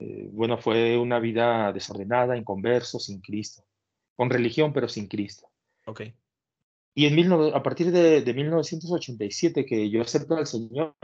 eh, 0.00 0.28
bueno, 0.32 0.58
fue 0.58 0.98
una 0.98 1.20
vida 1.20 1.72
desordenada, 1.72 2.36
inconverso, 2.36 2.98
sin 2.98 3.20
Cristo, 3.20 3.62
con 4.16 4.28
religión, 4.28 4.72
pero 4.72 4.88
sin 4.88 5.06
Cristo. 5.06 5.46
Ok. 5.86 6.00
Y 6.96 7.06
en 7.06 7.32
a 7.54 7.62
partir 7.62 7.92
de, 7.92 8.22
de 8.22 8.34
1987 8.34 9.64
que 9.64 9.88
yo 9.88 10.02
acepto 10.02 10.34
al 10.34 10.48
Señor, 10.48 10.96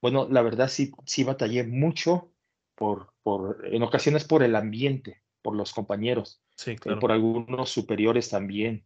bueno, 0.00 0.28
la 0.30 0.42
verdad 0.42 0.68
sí, 0.68 0.92
sí 1.06 1.24
batallé 1.24 1.64
mucho 1.64 2.32
por, 2.74 3.12
por, 3.22 3.66
en 3.66 3.82
ocasiones 3.82 4.24
por 4.24 4.42
el 4.42 4.54
ambiente, 4.54 5.22
por 5.42 5.54
los 5.54 5.72
compañeros, 5.72 6.40
sí, 6.56 6.72
eh, 6.72 6.96
por 7.00 7.10
algunos 7.10 7.70
superiores 7.70 8.28
también, 8.28 8.84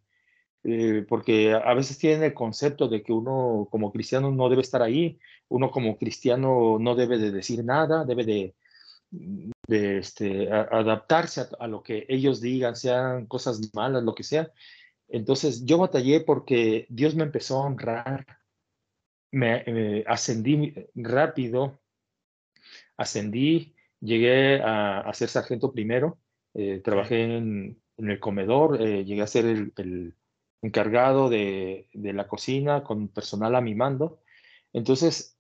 eh, 0.64 1.04
porque 1.08 1.52
a 1.52 1.74
veces 1.74 1.98
tienen 1.98 2.22
el 2.22 2.34
concepto 2.34 2.88
de 2.88 3.02
que 3.02 3.12
uno 3.12 3.68
como 3.70 3.92
cristiano 3.92 4.30
no 4.30 4.48
debe 4.48 4.62
estar 4.62 4.82
ahí, 4.82 5.18
uno 5.48 5.70
como 5.70 5.98
cristiano 5.98 6.78
no 6.78 6.94
debe 6.94 7.18
de 7.18 7.30
decir 7.30 7.64
nada, 7.64 8.04
debe 8.04 8.24
de, 8.24 8.54
de 9.10 9.98
este, 9.98 10.50
adaptarse 10.50 11.42
a, 11.42 11.48
a, 11.60 11.66
lo 11.66 11.82
que 11.82 12.06
ellos 12.08 12.40
digan, 12.40 12.76
sean 12.76 13.26
cosas 13.26 13.74
malas, 13.74 14.02
lo 14.02 14.14
que 14.14 14.22
sea. 14.22 14.50
Entonces 15.08 15.66
yo 15.66 15.76
batallé 15.76 16.20
porque 16.20 16.86
Dios 16.88 17.14
me 17.14 17.24
empezó 17.24 17.58
a 17.58 17.66
honrar 17.66 18.24
me 19.32 20.04
ascendí 20.06 20.74
rápido, 20.94 21.80
ascendí, 22.96 23.74
llegué 24.00 24.60
a, 24.62 25.10
ser 25.14 25.28
sargento 25.28 25.72
primero, 25.72 26.18
eh, 26.54 26.80
trabajé 26.84 27.24
en, 27.36 27.82
en 27.96 28.10
el 28.10 28.20
comedor, 28.20 28.80
eh, 28.80 29.04
llegué 29.04 29.22
a 29.22 29.26
ser 29.26 29.44
el, 29.46 30.14
encargado 30.62 31.28
de, 31.28 31.88
la 31.92 32.28
cocina 32.28 32.84
con 32.84 33.08
personal 33.08 33.54
a 33.56 33.60
mi 33.60 33.74
mando. 33.74 34.20
Entonces, 34.72 35.38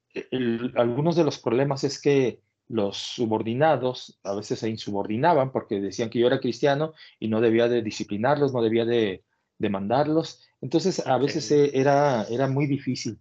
algunos 0.74 1.16
de 1.16 1.24
los 1.24 1.38
problemas 1.38 1.84
es 1.84 2.00
que 2.00 2.40
los 2.68 2.96
subordinados 2.96 4.18
a 4.24 4.34
veces 4.34 4.58
se 4.58 4.68
insubordinaban 4.68 5.52
porque 5.52 5.80
decían 5.80 6.10
que 6.10 6.18
yo 6.18 6.26
era 6.26 6.40
cristiano 6.40 6.94
y 7.18 7.28
no 7.28 7.40
debía 7.40 7.68
de 7.68 7.82
disciplinarlos, 7.82 8.52
no 8.52 8.62
debía 8.62 8.84
de, 8.84 9.24
mandarlos. 9.70 10.42
Entonces, 10.60 11.06
a 11.06 11.18
veces 11.18 11.48
e, 11.52 11.78
era, 11.78 12.24
era 12.24 12.48
muy 12.48 12.66
difícil. 12.66 13.20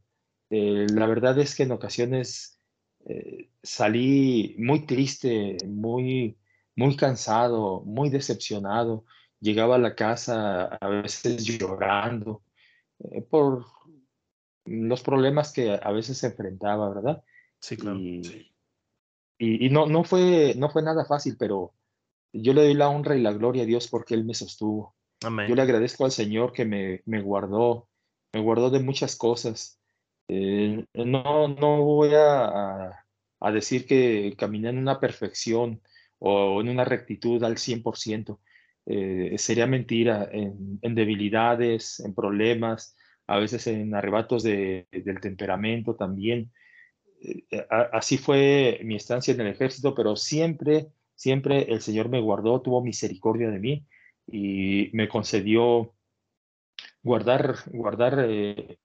Eh, 0.51 0.85
la 0.93 1.07
verdad 1.07 1.39
es 1.39 1.55
que 1.55 1.63
en 1.63 1.71
ocasiones 1.71 2.59
eh, 3.05 3.49
salí 3.63 4.53
muy 4.59 4.85
triste, 4.85 5.57
muy, 5.65 6.37
muy 6.75 6.97
cansado, 6.97 7.81
muy 7.85 8.09
decepcionado. 8.09 9.05
Llegaba 9.39 9.75
a 9.75 9.79
la 9.79 9.95
casa 9.95 10.65
a 10.65 10.87
veces 10.89 11.45
llorando 11.45 12.43
eh, 12.99 13.21
por 13.21 13.65
los 14.65 15.01
problemas 15.01 15.53
que 15.53 15.79
a 15.81 15.91
veces 15.91 16.17
se 16.17 16.27
enfrentaba, 16.27 16.93
¿verdad? 16.93 17.23
Sí, 17.59 17.77
claro. 17.77 17.97
Y, 17.97 18.45
y, 19.39 19.69
no, 19.69 19.87
no, 19.87 20.03
fue, 20.03 20.53
no 20.57 20.69
fue 20.69 20.83
nada 20.83 21.05
fácil, 21.05 21.37
pero 21.39 21.73
yo 22.33 22.53
le 22.53 22.63
doy 22.63 22.73
la 22.73 22.89
honra 22.89 23.15
y 23.15 23.21
la 23.21 23.31
gloria 23.31 23.63
a 23.63 23.65
Dios 23.65 23.87
porque 23.87 24.15
Él 24.15 24.25
me 24.25 24.33
sostuvo. 24.33 24.95
Amén. 25.23 25.47
Yo 25.47 25.55
le 25.55 25.61
agradezco 25.61 26.03
al 26.03 26.11
Señor 26.11 26.51
que 26.51 26.65
me, 26.65 27.01
me 27.05 27.21
guardó, 27.21 27.87
me 28.33 28.41
guardó 28.41 28.69
de 28.69 28.81
muchas 28.81 29.15
cosas. 29.15 29.80
Eh, 30.33 30.85
no, 30.93 31.49
no 31.49 31.83
voy 31.83 32.11
a, 32.15 33.03
a, 33.41 33.51
decir 33.51 33.85
que 33.85 34.33
caminé 34.37 34.69
en 34.69 34.77
una 34.77 34.97
perfección 34.97 35.81
o 36.19 36.61
en 36.61 36.69
una 36.69 36.85
rectitud 36.85 37.43
al 37.43 37.57
100%. 37.57 38.39
Eh, 38.85 39.35
sería 39.37 39.67
mentira 39.67 40.29
en, 40.31 40.95
debilidades, 40.95 41.99
en 41.99 42.15
problemas, 42.15 42.95
a 43.27 43.39
veces 43.39 43.67
en 43.67 43.93
arrebatos 43.93 44.43
de, 44.43 44.87
del 44.91 45.19
temperamento 45.19 45.95
también. 45.95 46.53
Eh, 47.21 47.45
así 47.91 48.17
fue 48.17 48.79
mi 48.85 48.95
estancia 48.95 49.33
en 49.33 49.41
el 49.41 49.47
ejército, 49.47 49.93
pero 49.93 50.15
siempre, 50.15 50.87
siempre 51.13 51.63
el 51.73 51.81
Señor 51.81 52.07
me 52.07 52.21
guardó, 52.21 52.61
tuvo 52.61 52.81
misericordia 52.81 53.49
de 53.49 53.59
mí 53.59 53.85
y 54.27 54.91
me 54.93 55.09
concedió 55.09 55.93
guardar, 57.03 57.55
guardar 57.67 58.25
eh, 58.27 58.77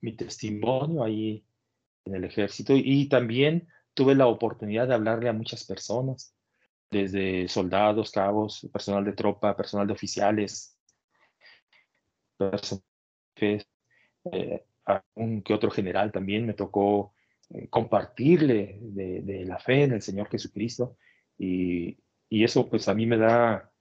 mi 0.00 0.16
testimonio 0.16 1.02
ahí 1.04 1.44
en 2.04 2.14
el 2.14 2.24
ejército. 2.24 2.74
Y 2.76 3.08
también 3.08 3.68
tuve 3.94 4.14
la 4.14 4.26
oportunidad 4.26 4.88
de 4.88 4.94
hablarle 4.94 5.28
a 5.28 5.32
muchas 5.32 5.64
personas, 5.64 6.34
desde 6.90 7.48
soldados, 7.48 8.10
cabos, 8.12 8.68
personal 8.72 9.04
de 9.04 9.12
tropa, 9.12 9.56
personal 9.56 9.86
de 9.86 9.94
oficiales, 9.94 10.78
eh, 13.40 14.64
a 14.86 15.02
un 15.14 15.42
que 15.42 15.54
otro 15.54 15.70
general 15.70 16.12
también. 16.12 16.46
Me 16.46 16.54
tocó 16.54 17.14
eh, 17.50 17.68
compartirle 17.68 18.78
de, 18.80 19.44
la 19.46 19.58
fe 19.58 19.84
en 19.84 19.92
el 19.92 20.02
Señor 20.02 20.28
Jesucristo. 20.28 20.96
Y, 21.38 21.98
y, 22.28 22.44
eso 22.44 22.68
pues 22.68 22.88
a 22.88 22.94
mí 22.94 23.06
me 23.06 23.16
da 23.18 23.72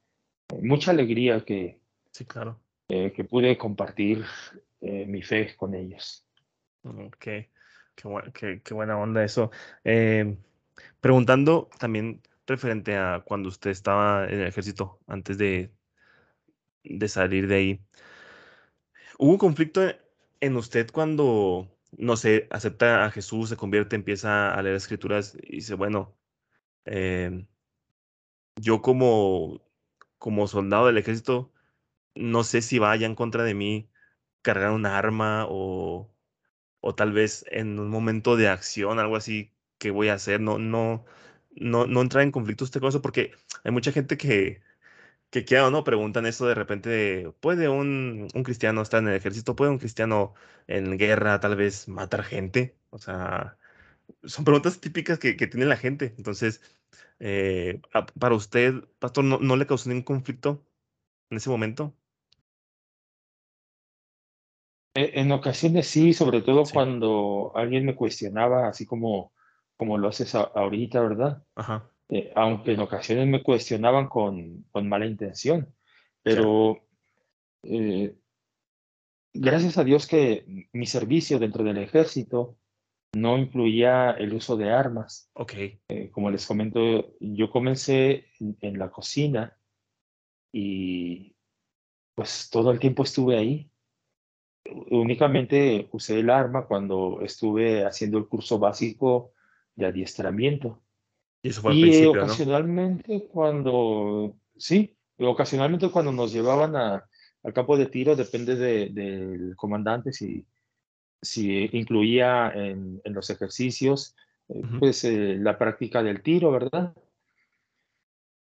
mucha 0.62 0.92
alegría 0.92 1.44
que, 1.46 1.80
sí, 2.12 2.26
claro. 2.26 2.63
Eh, 2.90 3.12
que 3.14 3.24
pude 3.24 3.58
compartir 3.58 4.26
mi 4.82 5.22
fe 5.22 5.56
con 5.56 5.74
ellos. 5.74 6.26
Ok, 6.84 7.18
qué, 8.34 8.62
qué, 8.64 8.74
buena 8.74 8.98
onda 8.98 9.24
eso. 9.24 9.52
Em, 9.84 10.38
preguntando 11.00 11.70
también 11.80 12.22
referente 12.46 12.98
a 12.98 13.24
cuando 13.26 13.50
usted 13.50 13.72
estaba 13.72 14.26
en 14.26 14.42
el 14.42 14.48
ejército, 14.48 15.00
antes 15.08 15.38
de, 15.38 15.72
de 16.84 17.08
salir 17.08 17.48
de 17.48 17.56
ahí, 17.56 17.86
¿hubo 19.18 19.32
un 19.32 19.38
conflicto 19.38 19.82
en 20.42 20.58
usted 20.58 20.90
cuando, 20.92 21.70
no 21.98 22.18
sé, 22.18 22.48
acepta 22.52 23.06
a 23.06 23.12
Jesús, 23.12 23.50
se 23.50 23.58
convierte, 23.58 23.96
empieza 23.96 24.54
a 24.54 24.62
leer 24.62 24.76
escrituras 24.76 25.38
y 25.42 25.58
dice, 25.58 25.76
bueno, 25.76 26.18
em, 26.86 27.48
yo 28.56 28.82
como, 28.82 29.62
como 30.18 30.48
soldado 30.48 30.88
del 30.88 30.98
ejército, 30.98 31.53
no 32.16 32.44
sé 32.44 32.62
si 32.62 32.80
vaya 32.80 33.06
en 33.08 33.16
contra 33.16 33.44
de 33.44 33.54
mí 33.56 33.90
cargar 34.42 34.72
un 34.72 34.86
arma 34.86 35.46
o, 35.50 36.14
o 36.82 36.96
tal 36.96 37.14
vez 37.14 37.46
en 37.52 37.80
un 37.80 37.90
momento 37.90 38.36
de 38.38 38.50
acción, 38.50 39.00
algo 39.00 39.16
así 39.18 39.54
que 39.80 39.92
voy 39.92 40.10
a 40.10 40.16
hacer, 40.16 40.42
no, 40.42 40.60
no, 40.60 41.06
no, 41.52 41.88
no 41.88 42.02
entrar 42.02 42.24
en 42.24 42.32
conflicto 42.32 42.66
usted 42.66 42.80
con 42.82 42.90
eso, 42.90 43.02
porque 43.02 43.34
hay 43.64 43.72
mucha 43.72 43.92
gente 43.92 44.18
que, 44.18 44.62
que 45.32 45.46
queda 45.46 45.68
o 45.68 45.72
no, 45.72 45.84
preguntan 45.84 46.26
eso 46.28 46.48
de 46.48 46.56
repente, 46.56 47.34
¿puede 47.42 47.70
un, 47.70 48.28
un, 48.34 48.44
cristiano 48.44 48.82
estar 48.82 49.02
en 49.02 49.10
el 49.10 49.16
ejército? 49.16 49.56
¿Puede 49.56 49.72
un 49.72 49.80
cristiano 49.80 50.36
en 50.68 50.98
guerra 50.98 51.40
tal 51.40 51.56
vez 51.56 51.88
matar 51.88 52.24
gente? 52.24 52.78
O 52.92 53.00
sea, 53.00 53.58
son 54.26 54.46
preguntas 54.46 54.80
típicas 54.82 55.20
que, 55.20 55.38
que 55.38 55.48
tiene 55.48 55.66
la 55.66 55.78
gente. 55.78 56.14
Entonces, 56.18 56.62
eh, 57.20 57.82
para 58.20 58.36
usted, 58.36 58.86
pastor, 59.00 59.24
¿no, 59.26 59.40
¿no, 59.40 59.56
le 59.56 59.68
causó 59.68 59.90
ningún 59.90 60.04
conflicto 60.04 60.66
en 61.30 61.38
ese 61.38 61.50
momento? 61.50 61.96
E, 64.96 65.20
en 65.20 65.32
ocasiones 65.32 65.88
sí, 65.88 66.14
sobre 66.14 66.42
todo 66.42 66.64
cuando 66.72 67.52
alguien 67.56 67.86
me 67.86 67.96
cuestionaba, 67.96 68.68
así 68.68 68.86
como, 68.86 69.32
como 69.78 69.98
lo 69.98 70.10
haces 70.10 70.36
ahorita, 70.36 71.02
¿verdad? 71.02 71.44
Ajá. 71.56 71.90
Eh, 72.10 72.32
aunque 72.36 72.74
en 72.74 72.80
ocasiones 72.82 73.28
me 73.28 73.42
cuestionaban 73.42 74.08
con, 74.08 74.66
con 74.72 74.88
mala 74.88 75.06
intención, 75.06 75.74
pero 76.22 76.84
eh, 77.64 78.16
gracias 79.34 79.78
a 79.78 79.84
Dios 79.84 80.06
que 80.06 80.68
mi 80.74 80.86
servicio 80.86 81.40
dentro 81.40 81.64
del 81.64 81.78
ejército 81.78 82.58
no 83.14 83.38
incluía 83.38 84.12
el 84.12 84.34
uso 84.34 84.58
de 84.58 84.72
armas. 84.72 85.30
Ok. 85.34 85.54
Eh, 85.88 86.10
como 86.12 86.30
les 86.30 86.46
comento, 86.46 87.16
yo 87.20 87.50
comencé 87.50 88.28
en 88.40 88.78
la 88.78 88.92
cocina 88.92 89.58
y 90.52 91.36
pues 92.16 92.50
todo 92.52 92.72
el 92.72 92.80
tiempo 92.80 93.04
estuve 93.04 93.38
ahí 93.38 93.72
únicamente 94.66 95.88
usé 95.92 96.20
el 96.20 96.30
arma 96.30 96.66
cuando 96.66 97.22
estuve 97.22 97.86
haciendo 97.86 98.18
el 98.18 98.28
curso 98.28 98.60
básico 98.60 99.34
de 99.76 99.88
adiestramiento. 99.88 100.82
Y 101.42 101.50
eso 101.50 101.62
fue 101.62 101.74
al 101.74 101.82
principio, 101.82 102.12
ocasionalmente 102.12 103.28
cuando, 103.28 104.36
sí, 104.56 104.96
ocasionalmente 105.18 105.90
cuando 105.90 106.12
nos 106.12 106.32
llevaban 106.32 106.76
a, 106.76 107.10
al 107.44 107.54
campo 107.54 107.78
de 107.78 107.88
tiro, 107.88 108.16
depende 108.16 108.56
del 108.56 109.56
comandante 109.58 110.14
si, 110.14 110.46
si 111.22 111.70
incluía 111.74 112.52
en, 112.56 113.02
en 113.04 113.14
los 113.14 113.30
ejercicios, 113.30 114.16
eh, 114.48 114.62
pues 114.80 115.04
eh, 115.04 115.36
la 115.38 115.58
práctica 115.58 116.02
del 116.02 116.22
tiro, 116.22 116.52
¿verdad? 116.52 116.94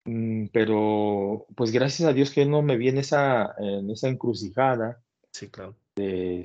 Mm, 0.03 0.47
pero 0.51 1.45
pues 1.55 1.71
gracias 1.71 2.09
a 2.09 2.13
Dios 2.13 2.31
que 2.31 2.45
no 2.45 2.61
me 2.61 2.75
vi 2.75 2.89
en 2.89 2.97
esa, 2.97 3.55
en 3.59 3.89
esa 3.89 4.09
encrucijada. 4.09 5.01
Sí, 5.31 5.49
claro 5.49 5.77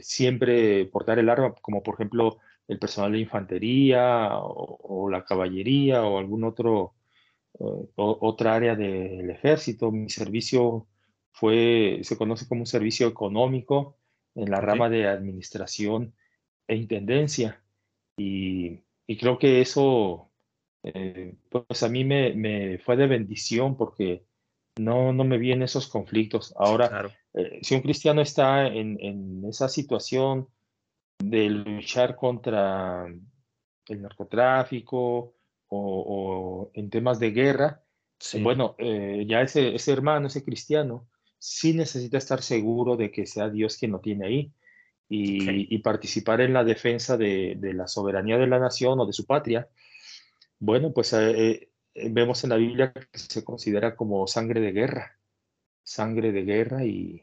siempre 0.02 0.86
portar 0.86 1.18
el 1.18 1.28
arma, 1.28 1.54
como 1.60 1.82
por 1.82 1.94
ejemplo 1.94 2.38
el 2.68 2.78
personal 2.78 3.12
de 3.12 3.20
infantería 3.20 4.30
o, 4.32 5.08
la 5.10 5.24
caballería 5.24 6.02
o 6.02 6.18
algún 6.18 6.44
otro, 6.44 6.94
otra 7.96 8.54
área 8.54 8.74
del 8.74 9.30
ejército. 9.30 9.90
Mi 9.92 10.10
servicio 10.10 10.86
fue, 11.32 12.00
se 12.02 12.16
conoce 12.16 12.48
como 12.48 12.62
un 12.62 12.66
servicio 12.66 13.06
económico 13.06 13.98
en 14.34 14.50
la 14.50 14.60
rama 14.60 14.88
de 14.88 15.06
administración 15.06 16.14
e 16.66 16.76
intendencia. 16.76 17.62
Y, 18.16 18.80
creo 19.18 19.38
que 19.38 19.60
eso, 19.60 20.30
eh, 20.82 21.34
pues 21.50 21.82
a 21.82 21.88
mí 21.88 22.04
me, 22.04 22.32
me, 22.34 22.78
fue 22.78 22.96
de 22.96 23.06
bendición 23.06 23.76
porque 23.76 24.24
no, 24.76 25.12
no 25.12 25.24
me 25.24 25.38
vi 25.38 25.52
en 25.52 25.62
esos 25.62 25.88
conflictos. 25.88 26.54
Ahora, 26.56 27.10
eh, 27.34 27.58
si 27.62 27.74
un 27.74 27.82
cristiano 27.82 28.20
está 28.20 28.66
en, 28.66 29.44
esa 29.48 29.68
situación 29.68 30.48
de 31.18 31.50
luchar 31.50 32.16
contra 32.16 33.06
el 33.88 34.02
narcotráfico 34.02 35.34
o, 35.68 36.70
en 36.74 36.90
temas 36.90 37.18
de 37.18 37.30
guerra, 37.32 37.82
bueno, 38.40 38.74
eh, 38.78 39.24
ya 39.28 39.42
ese, 39.42 39.74
ese 39.74 39.92
hermano, 39.92 40.28
ese 40.28 40.44
cristiano, 40.44 41.08
sí 41.38 41.74
necesita 41.74 42.16
estar 42.16 42.40
seguro 42.40 42.96
de 42.96 43.10
que 43.10 43.26
sea 43.26 43.50
Dios 43.50 43.76
quien 43.76 43.90
lo 43.92 44.00
tiene 44.00 44.26
ahí 44.26 44.52
y, 45.08 45.78
participar 45.78 46.40
en 46.40 46.52
la 46.52 46.64
defensa 46.64 47.16
de, 47.16 47.58
la 47.60 47.86
soberanía 47.86 48.38
de 48.38 48.46
la 48.46 48.58
nación 48.58 48.98
o 49.00 49.06
de 49.06 49.12
su 49.12 49.26
patria. 49.26 49.68
Bueno, 50.58 50.92
pues 50.92 51.12
eh, 51.12 51.68
vemos 51.94 52.42
en 52.44 52.50
la 52.50 52.56
Biblia 52.56 52.92
que 52.92 53.18
se 53.18 53.44
considera 53.44 53.96
como 53.96 54.26
sangre 54.26 54.60
de 54.60 54.72
guerra, 54.72 55.18
sangre 55.84 56.32
de 56.32 56.42
guerra 56.42 56.84
y, 56.84 57.22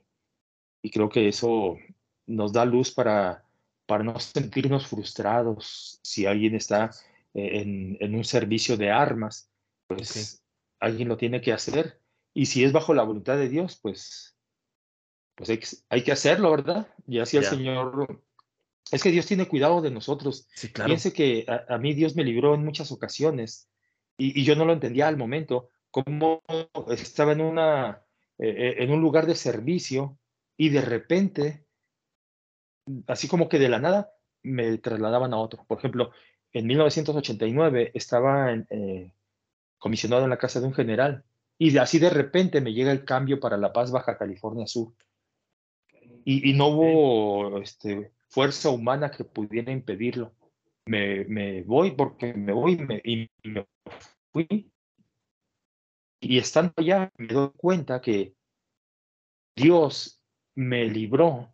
creo 0.91 1.09
que 1.09 1.27
eso 1.27 1.77
nos 2.25 2.53
da 2.53 2.65
luz 2.65 2.91
para, 2.91 3.43
para 3.85 4.03
no 4.03 4.19
sentirnos 4.19 4.87
frustrados 4.87 5.99
si 6.03 6.25
alguien 6.25 6.55
está 6.55 6.91
eh, 7.33 7.97
en, 7.99 8.15
un 8.15 8.23
servicio 8.23 8.77
de 8.77 8.89
armas, 8.91 9.51
pues 9.87 10.43
alguien 10.79 11.09
lo 11.09 11.17
tiene 11.17 11.41
que 11.41 11.53
hacer 11.53 11.99
Y 12.33 12.45
si 12.45 12.63
es 12.63 12.71
bajo 12.71 12.93
la 12.93 13.03
voluntad 13.03 13.37
de 13.37 13.49
Dios, 13.49 13.79
pues, 13.81 14.37
pues 15.35 15.83
hay, 15.89 16.03
que, 16.03 16.11
hacerlo, 16.11 16.51
¿verdad? 16.51 16.87
Y 17.07 17.19
así 17.19 17.37
el 17.37 17.45
Señor... 17.45 18.23
Es 18.91 19.03
que 19.03 19.11
Dios 19.11 19.25
tiene 19.25 19.47
cuidado 19.47 19.81
de 19.81 19.91
nosotros. 19.91 20.47
Sí, 20.53 20.69
claro. 20.69 20.89
Piense 20.89 21.13
que 21.13 21.45
a, 21.47 21.77
mí 21.77 21.93
Dios 21.93 22.15
me 22.15 22.25
libró 22.25 22.55
en 22.55 22.65
muchas 22.65 22.91
ocasiones 22.91 23.69
y, 24.17 24.43
yo 24.43 24.55
no 24.55 24.65
lo 24.65 24.73
entendía 24.73 25.07
al 25.07 25.17
momento, 25.17 25.69
como 25.89 26.43
estaba 26.89 27.31
en, 27.31 27.41
una, 27.41 28.03
eh, 28.43 28.83
en 28.83 28.91
un 28.91 29.01
lugar 29.01 29.27
de 29.27 29.35
servicio 29.35 30.17
y 30.57 30.69
de 30.69 30.81
repente, 30.81 31.65
así 33.07 33.27
como 33.27 33.47
que 33.47 33.59
de 33.59 33.69
la 33.69 33.79
nada, 33.79 34.13
me 34.41 34.77
trasladaban 34.79 35.33
a 35.33 35.37
otro. 35.37 35.63
Por 35.67 35.77
ejemplo, 35.77 36.11
en 36.51 36.65
1989 36.65 37.91
estaba 37.93 38.53
eh, 38.53 39.13
comisionado 39.77 40.23
en 40.23 40.31
la 40.31 40.39
casa 40.39 40.59
de 40.59 40.65
un 40.65 40.73
general 40.73 41.23
y 41.59 41.77
así 41.77 41.99
de 41.99 42.09
repente 42.09 42.61
me 42.61 42.73
llega 42.73 42.91
el 42.91 43.05
cambio 43.05 43.39
para 43.39 43.57
La 43.57 43.71
Paz, 43.71 43.91
Baja 43.91 44.17
California 44.17 44.65
Sur. 44.65 44.93
Y, 46.25 46.53
no 46.53 46.67
hubo 46.67 47.59
este, 47.59 48.11
fuerza 48.27 48.69
humana 48.69 49.11
que 49.11 49.23
pudiera 49.23 49.71
impedirlo. 49.71 50.33
Me, 50.85 51.25
me 51.25 51.61
voy 51.61 51.91
porque 51.91 52.33
me 52.33 52.53
voy 52.53 52.77
me, 52.77 53.01
y 53.03 53.29
me 53.43 53.67
fui. 54.31 54.71
Y 56.21 56.37
estando 56.37 56.71
allá 56.77 57.11
me 57.17 57.27
doy 57.27 57.51
cuenta 57.57 57.99
que 57.99 58.35
Dios 59.55 60.23
me 60.55 60.85
libró 60.85 61.51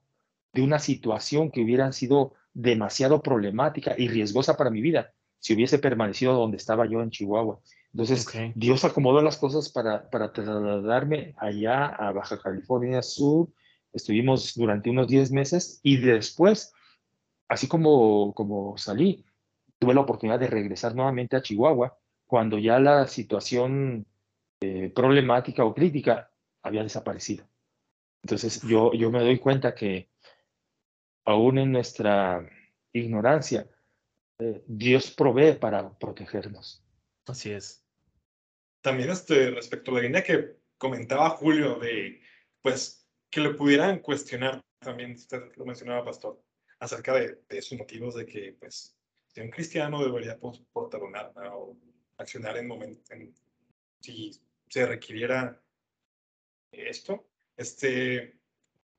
de 0.54 0.62
una 0.62 0.78
situación 0.78 1.50
que 1.50 1.62
hubiera 1.62 1.92
sido 1.94 2.34
demasiado 2.54 3.22
problemática 3.22 3.96
y 3.98 4.10
riesgosa 4.10 4.58
para 4.58 4.70
mi 4.70 4.82
vida 4.82 5.14
si 5.40 5.54
hubiese 5.54 5.80
permanecido 5.80 6.34
donde 6.34 6.58
estaba 6.58 6.86
yo 6.86 7.02
en 7.02 7.12
Chihuahua. 7.12 7.62
Entonces, 7.94 8.28
Dios 8.56 8.84
acomodó 8.84 9.22
las 9.22 9.38
cosas 9.38 9.70
para, 9.70 10.10
para 10.10 10.34
trasladarme 10.34 11.34
allá 11.38 11.86
a 11.86 12.12
Baja 12.12 12.38
California 12.38 13.02
Sur. 13.02 13.50
Estuvimos 13.94 14.54
durante 14.56 14.90
unos 14.90 15.08
10 15.08 15.32
meses 15.32 15.80
y 15.84 15.98
después, 15.98 16.74
así 17.48 17.68
como, 17.68 18.34
como 18.34 18.78
salí, 18.78 19.26
tuve 19.80 19.94
la 19.94 20.02
oportunidad 20.02 20.40
de 20.40 20.48
regresar 20.48 20.96
nuevamente 20.96 21.38
a 21.38 21.42
Chihuahua 21.42 21.98
cuando 22.26 22.58
ya 22.60 22.80
la 22.80 23.08
situación 23.08 24.06
eh, 24.62 24.92
problemática 24.94 25.64
o 25.66 25.74
crítica 25.74 26.32
había 26.64 26.84
desaparecido. 26.84 27.48
Entonces, 28.24 28.62
yo, 28.64 28.94
yo 28.94 29.12
me 29.12 29.20
doy 29.20 29.40
cuenta 29.40 29.76
que 29.76 30.10
aún 31.26 31.58
en 31.58 31.72
nuestra 31.72 32.50
ignorancia, 32.94 33.70
eh, 34.40 34.64
Dios 34.68 35.12
provee 35.12 35.54
para 35.54 35.98
protegernos. 35.98 36.84
Así 37.26 37.52
es. 37.52 37.84
También 38.82 39.10
este, 39.10 39.52
respecto 39.52 39.92
a 39.92 39.96
la 39.96 40.02
línea 40.02 40.24
que 40.24 40.58
comentaba 40.78 41.30
Julio 41.32 41.76
de, 41.80 42.22
pues, 42.62 43.08
que 43.30 43.42
le 43.42 43.54
pudieran 43.54 44.00
cuestionar, 44.00 44.62
también 44.80 45.14
usted 45.14 45.52
lo 45.56 45.66
mencionaba, 45.66 46.06
Pastor, 46.06 46.42
acerca 46.80 47.14
de, 47.14 47.42
de 47.50 47.62
sus 47.62 47.78
motivos 47.78 48.16
de 48.16 48.26
que, 48.26 48.56
pues, 48.60 48.98
si 49.28 49.42
un 49.42 49.50
cristiano 49.50 50.04
debería 50.04 50.40
pues, 50.40 50.60
portar 50.72 51.04
un 51.04 51.16
arma 51.16 51.56
o 51.56 51.78
accionar 52.18 52.58
en 52.58 52.68
momento, 52.68 53.02
si 54.00 54.32
se 54.70 54.86
requiriera 54.86 55.62
esto. 56.72 57.28
Este, 57.56 58.40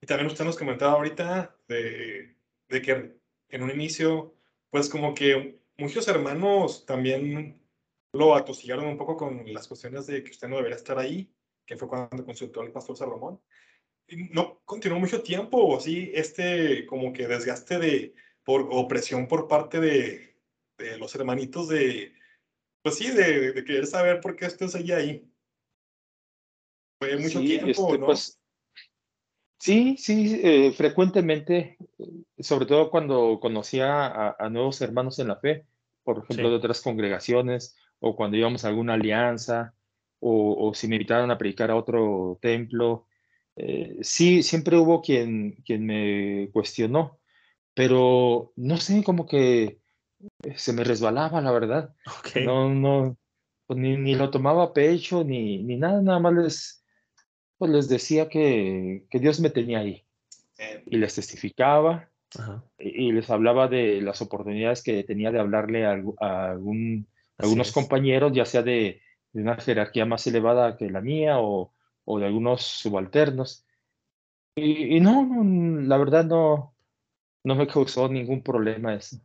y 0.01 0.07
también 0.07 0.27
usted 0.27 0.45
nos 0.45 0.59
comentaba 0.59 0.93
ahorita 0.93 1.57
de, 1.69 2.37
de 2.69 2.83
que 2.83 3.19
en 3.51 3.63
un 3.63 3.71
inicio, 3.71 4.35
pues 4.71 4.89
como 4.89 5.15
que 5.15 5.61
muchos 5.77 6.09
hermanos 6.09 6.85
también 6.87 7.61
lo 8.13 8.35
atosigaron 8.35 8.87
un 8.87 8.99
poco 8.99 9.17
con 9.17 9.53
las 9.53 9.69
cuestiones 9.69 10.07
de 10.07 10.23
que 10.23 10.31
usted 10.31 10.49
no 10.49 10.57
debería 10.57 10.77
estar 10.77 10.99
ahí, 10.99 11.33
que 11.67 11.77
fue 11.77 11.89
cuando 11.89 12.25
consultó 12.25 12.61
al 12.61 12.73
pastor 12.73 12.97
Salomón. 12.97 13.41
Y 14.09 14.17
no 14.31 14.61
continuó 14.65 14.99
mucho 14.99 15.23
tiempo, 15.23 15.67
o 15.67 15.81
sí, 15.81 16.11
este 16.15 16.87
como 16.87 17.13
que 17.13 17.29
desgaste 17.29 17.79
de, 17.79 18.15
por, 18.43 18.69
opresión 18.71 19.29
por 19.29 19.47
parte 19.49 19.81
de, 19.81 20.37
de 20.79 20.97
los 20.97 21.15
hermanitos 21.15 21.69
de, 21.69 22.15
pues 22.83 22.97
sí, 22.97 23.11
de, 23.11 23.53
de, 23.53 23.65
querer 23.65 23.87
saber 23.87 24.21
por 24.21 24.35
qué 24.37 24.47
usted 24.47 24.69
seguía 24.69 24.97
ahí. 24.97 25.31
Fue 26.99 27.17
mucho 27.17 27.41
tiempo, 27.41 27.69
este, 27.69 27.99
¿no? 27.99 28.07
Pues, 28.07 28.39
Sí, 29.59 29.97
sí, 29.99 30.41
eh, 30.45 30.73
frecuentemente, 30.73 31.77
sobre 32.39 32.65
todo 32.67 32.91
cuando 32.91 33.41
conocía 33.41 34.31
a, 34.31 34.49
nuevos 34.49 34.81
hermanos 34.81 35.19
en 35.19 35.29
la 35.29 35.37
fe, 35.37 35.67
por 36.05 36.19
ejemplo, 36.23 36.49
de 36.49 36.57
otras 36.57 36.81
congregaciones, 36.81 37.77
o 37.99 38.15
cuando 38.15 38.37
íbamos 38.37 38.65
a 38.65 38.69
alguna 38.69 38.95
alianza, 38.95 39.75
o, 40.21 40.73
si 40.75 40.87
me 40.89 40.97
invitaron 40.97 41.31
a 41.31 41.39
predicar 41.39 41.71
a 41.71 41.77
otro 41.77 42.39
templo. 42.41 43.07
Eh, 43.57 43.99
sí, 44.03 44.43
siempre 44.43 44.77
hubo 44.77 45.03
quien, 45.03 45.57
quien 45.65 45.85
me 45.87 46.51
cuestionó, 46.53 47.19
pero 47.75 48.53
no 48.57 48.77
sé, 48.77 49.03
como 49.03 49.27
que 49.27 49.81
se 50.57 50.73
me 50.73 50.85
resbalaba, 50.85 51.41
la 51.41 51.51
verdad. 51.51 51.95
No, 52.45 52.69
no, 52.73 53.17
pues 53.67 53.79
ni, 53.79 53.97
ni, 53.97 54.15
lo 54.15 54.31
tomaba 54.31 54.65
a 54.65 54.73
pecho, 54.73 55.25
ni, 55.25 55.63
ni 55.65 55.77
nada, 55.77 56.01
nada 56.01 56.21
más 56.21 56.35
les, 56.35 56.78
pues 57.59 57.71
les 57.71 57.89
decía 57.89 58.29
que, 58.29 59.05
que 59.11 59.19
Dios 59.19 59.41
me 59.41 59.51
tenía 59.51 59.81
ahí 59.81 60.05
y 60.87 60.97
les 60.97 61.15
testificaba 61.15 62.09
Y, 62.79 63.13
les 63.13 63.31
hablaba 63.31 63.69
de 63.69 64.01
las 64.01 64.21
oportunidades 64.23 64.83
que 64.83 65.05
tenía 65.05 65.31
de 65.31 65.41
hablarle 65.41 65.87
a, 65.87 65.93
algún, 65.93 67.07
algunos 67.37 67.73
compañeros, 67.73 68.33
ya 68.33 68.45
sea 68.45 68.63
de, 68.63 69.01
de, 69.33 69.43
una 69.43 69.57
jerarquía 69.57 70.07
más 70.07 70.27
elevada 70.27 70.77
que 70.77 70.91
la 70.91 71.01
mía 71.01 71.39
o, 71.41 71.73
o 72.05 72.19
de 72.19 72.27
algunos 72.27 72.63
subalternos. 72.63 73.65
Y, 74.57 75.01
no, 75.01 75.27
la 75.83 75.97
verdad 75.97 76.25
no, 76.25 76.75
no 77.45 77.55
me 77.55 77.67
causó 77.67 78.09
ningún 78.09 78.43
problema 78.43 78.95
eso. 78.95 79.21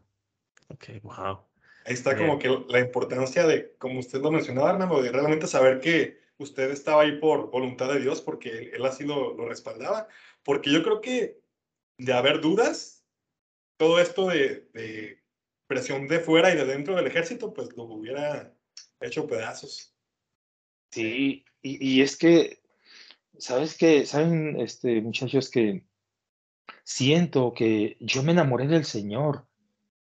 Ok, 0.69 1.01
wow. 1.01 1.39
Ahí 1.85 1.93
está 1.93 2.15
como 2.15 2.39
que 2.39 2.47
la 2.69 2.79
importancia 2.79 3.45
de, 3.45 3.75
como 3.77 3.99
usted 3.99 4.21
lo 4.21 4.31
mencionaba, 4.31 4.71
hermano, 4.71 5.01
de 5.01 5.11
realmente 5.11 5.47
saber 5.47 5.81
que 5.81 6.22
usted 6.37 6.71
estaba 6.71 7.03
ahí 7.03 7.19
por 7.19 7.51
voluntad 7.51 7.91
de 7.93 7.99
Dios, 7.99 8.21
porque 8.21 8.71
él 8.73 8.85
así 8.85 9.03
lo, 9.03 9.33
lo 9.33 9.47
respaldaba. 9.47 10.07
Porque 10.43 10.71
yo 10.71 10.83
creo 10.83 11.01
que 11.01 11.39
de 11.97 12.13
haber 12.13 12.41
dudas, 12.41 13.05
todo 13.77 13.99
esto 13.99 14.27
de, 14.27 14.67
de, 14.73 15.23
presión 15.67 16.07
de 16.07 16.19
fuera 16.19 16.53
y 16.53 16.55
de 16.55 16.65
dentro 16.65 16.95
del 16.95 17.07
ejército, 17.07 17.53
pues 17.53 17.75
lo 17.75 17.83
hubiera 17.83 18.53
hecho 18.99 19.25
pedazos. 19.27 19.95
Sí, 20.91 21.45
y, 21.61 21.97
y 21.97 22.01
es 22.01 22.17
que, 22.17 22.61
¿sabes 23.37 23.77
qué? 23.77 24.05
¿Saben, 24.05 24.59
este, 24.59 25.01
muchachos, 25.01 25.49
que 25.49 25.83
siento 26.83 27.53
que 27.53 27.97
yo 27.99 28.23
me 28.23 28.33
enamoré 28.33 28.67
del 28.67 28.85
Señor, 28.85 29.47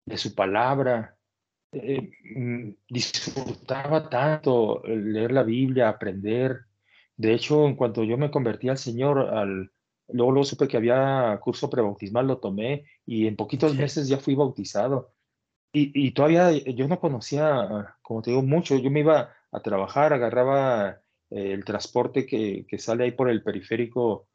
de 0.04 0.18
su 0.18 0.35
palabra, 0.35 1.16
eh, 1.72 2.11
mm, 2.37 2.70
disfrutaba 2.88 4.08
tanto 4.08 4.82
leer 4.85 5.32
la 5.32 5.42
Biblia, 5.42 5.88
aprender. 5.88 6.66
De 7.16 7.35
hecho, 7.35 7.66
en 7.66 7.76
cuanto 7.76 8.04
yo 8.04 8.18
me 8.18 8.30
convertí 8.30 8.68
al 8.68 8.78
Señor, 8.78 9.18
al, 9.18 9.70
luego, 10.08 10.32
luego 10.32 10.44
supe 10.44 10.68
que 10.68 10.76
había 10.76 11.38
curso 11.42 11.70
prebautismal, 11.70 12.26
lo 12.26 12.38
tomé 12.38 12.85
y 13.06 13.26
en 13.26 13.37
poquitos 13.37 13.74
meses 13.74 14.08
ya 14.08 14.18
fui 14.18 14.35
bautizado. 14.35 15.12
Y, 15.72 15.90
y, 15.94 16.11
todavía 16.11 16.52
yo 16.52 16.87
no 16.87 17.00
conocía, 17.00 17.96
como 18.02 18.20
te 18.20 18.30
digo, 18.30 18.42
mucho. 18.42 18.76
Yo 18.76 18.90
me 18.90 19.00
iba 19.00 19.32
a 19.50 19.61
trabajar, 19.61 20.12
agarraba 20.12 21.00
eh, 21.30 21.52
el 21.52 21.64
transporte 21.64 22.26
que, 22.26 22.66
que, 22.68 22.78
sale 22.78 23.04
ahí 23.04 23.12
por 23.12 23.30
el 23.30 23.42
periférico, 23.42 24.28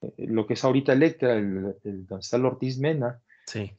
eh, 0.00 0.12
lo 0.26 0.44
que 0.44 0.54
es 0.54 0.64
ahorita 0.64 0.92
Electra, 0.92 1.34
el, 1.34 1.76
el, 1.84 2.06
donde 2.06 2.22
está 2.22 2.36
el 2.36 2.46
Ortiz 2.46 2.78
Mena. 2.78 3.20
Sí. 3.46 3.70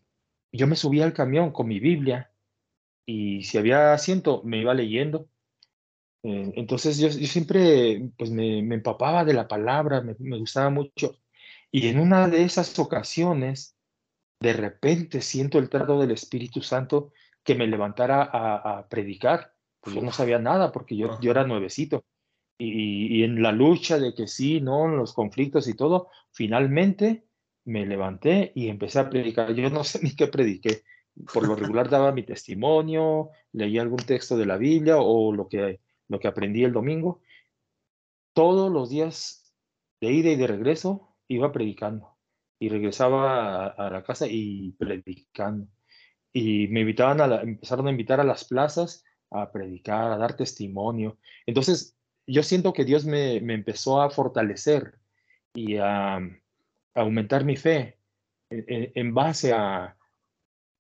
Yo 0.54 0.68
me 0.68 0.78
subía 0.78 1.04
al 1.04 1.12
camión 1.12 1.52
con 1.52 1.68
mi 1.68 1.82
Biblia 1.82 2.30
y 3.06 3.44
si 3.44 3.58
había 3.58 3.94
asiento, 3.94 4.42
me 4.44 4.60
iba 4.60 4.74
leyendo. 4.74 5.28
Eh, 6.24 6.54
entonces 6.56 6.98
yo, 6.98 7.10
yo, 7.10 7.28
siempre 7.28 8.10
pues 8.18 8.32
me, 8.32 8.64
me, 8.64 8.76
empapaba 8.76 9.26
de 9.26 9.34
la 9.34 9.48
palabra, 9.48 10.02
me, 10.02 10.16
me, 10.20 10.38
gustaba 10.38 10.70
mucho. 10.70 11.18
Y 11.72 11.88
en 11.88 12.00
una 12.00 12.28
de 12.28 12.44
esas 12.44 12.78
ocasiones, 12.80 13.76
de 14.40 14.54
repente 14.54 15.22
siento 15.22 15.60
el 15.60 15.70
trato 15.70 16.00
del 16.00 16.12
Espíritu 16.12 16.62
Santo 16.62 17.12
que 17.44 17.56
me 17.56 17.68
levantara 17.68 18.24
a, 18.24 18.80
a 18.80 18.90
predicar. 18.90 19.54
Pues 19.82 19.96
yo 19.96 20.02
no 20.02 20.12
sabía 20.14 20.40
nada 20.40 20.72
porque 20.72 20.96
yo, 20.96 21.20
yo 21.20 21.32
era 21.32 21.46
nuevecito. 21.46 22.06
Y, 22.58 23.20
y, 23.20 23.24
en 23.24 23.42
la 23.42 23.52
lucha 23.52 24.00
de 24.00 24.14
que 24.14 24.28
sí, 24.28 24.62
no, 24.62 24.86
en 24.86 24.96
los 24.96 25.14
conflictos 25.14 25.68
y 25.68 25.76
todo, 25.76 26.10
finalmente 26.32 27.26
me 27.66 27.86
levanté 27.86 28.52
y 28.56 28.70
empecé 28.70 29.00
a 29.00 29.10
predicar. 29.10 29.54
Yo 29.54 29.70
no 29.70 29.84
sé 29.84 30.00
ni 30.04 30.16
qué 30.16 30.28
prediqué, 30.28 30.84
por 31.32 31.48
lo 31.48 31.56
regular 31.56 31.90
daba 31.90 32.12
mi 32.12 32.24
testimonio, 32.24 33.30
leía 33.52 33.82
algún 33.82 34.00
texto 34.00 34.38
de 34.38 34.46
la 34.46 34.58
Biblia 34.58 34.98
o 34.98 35.32
lo 35.32 35.48
que, 35.48 35.80
lo 36.08 36.20
que 36.20 36.28
aprendí 36.28 36.64
el 36.64 36.74
domingo. 36.74 37.22
Todos 38.34 38.72
los 38.72 38.90
días 38.90 39.54
de 40.02 40.12
ida 40.12 40.32
y 40.32 40.36
de 40.36 40.48
regreso 40.48 41.16
iba 41.28 41.52
predicando 41.52 42.18
y 42.60 42.70
regresaba 42.70 43.68
a, 43.68 43.90
la 43.90 44.04
casa 44.04 44.26
y 44.28 44.72
predicando. 44.74 45.68
Y 46.32 46.68
me 46.70 46.82
invitaban 46.82 47.22
a 47.22 47.42
empezaron 47.42 47.88
a 47.88 47.92
invitar 47.92 48.20
a 48.20 48.24
las 48.24 48.46
plazas 48.46 49.04
a 49.34 49.52
predicar, 49.52 50.12
a 50.12 50.18
dar 50.18 50.36
testimonio. 50.36 51.18
Entonces, 51.46 51.98
yo 52.26 52.44
siento 52.44 52.72
que 52.74 52.86
Dios 52.86 53.06
me, 53.06 53.36
empezó 53.36 54.02
a 54.02 54.10
fortalecer 54.10 55.00
y 55.54 55.78
a, 55.78 56.20
aumentar 56.96 57.44
mi 57.44 57.56
fe 57.56 57.98
en, 58.50 59.14
base 59.14 59.52
a, 59.52 59.98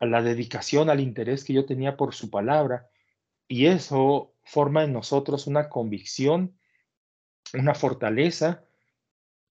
a, 0.03 0.05
la 0.05 0.21
dedicación, 0.21 0.89
al 0.89 0.99
interés 0.99 1.43
que 1.43 1.53
yo 1.53 1.65
tenía 1.65 1.97
por 1.97 2.13
su 2.13 2.29
palabra. 2.29 2.89
Y 3.47 3.67
eso 3.67 4.33
forma 4.43 4.83
en 4.83 4.93
nosotros 4.93 5.47
una 5.47 5.69
convicción, 5.69 6.57
una 7.53 7.75
fortaleza. 7.75 8.63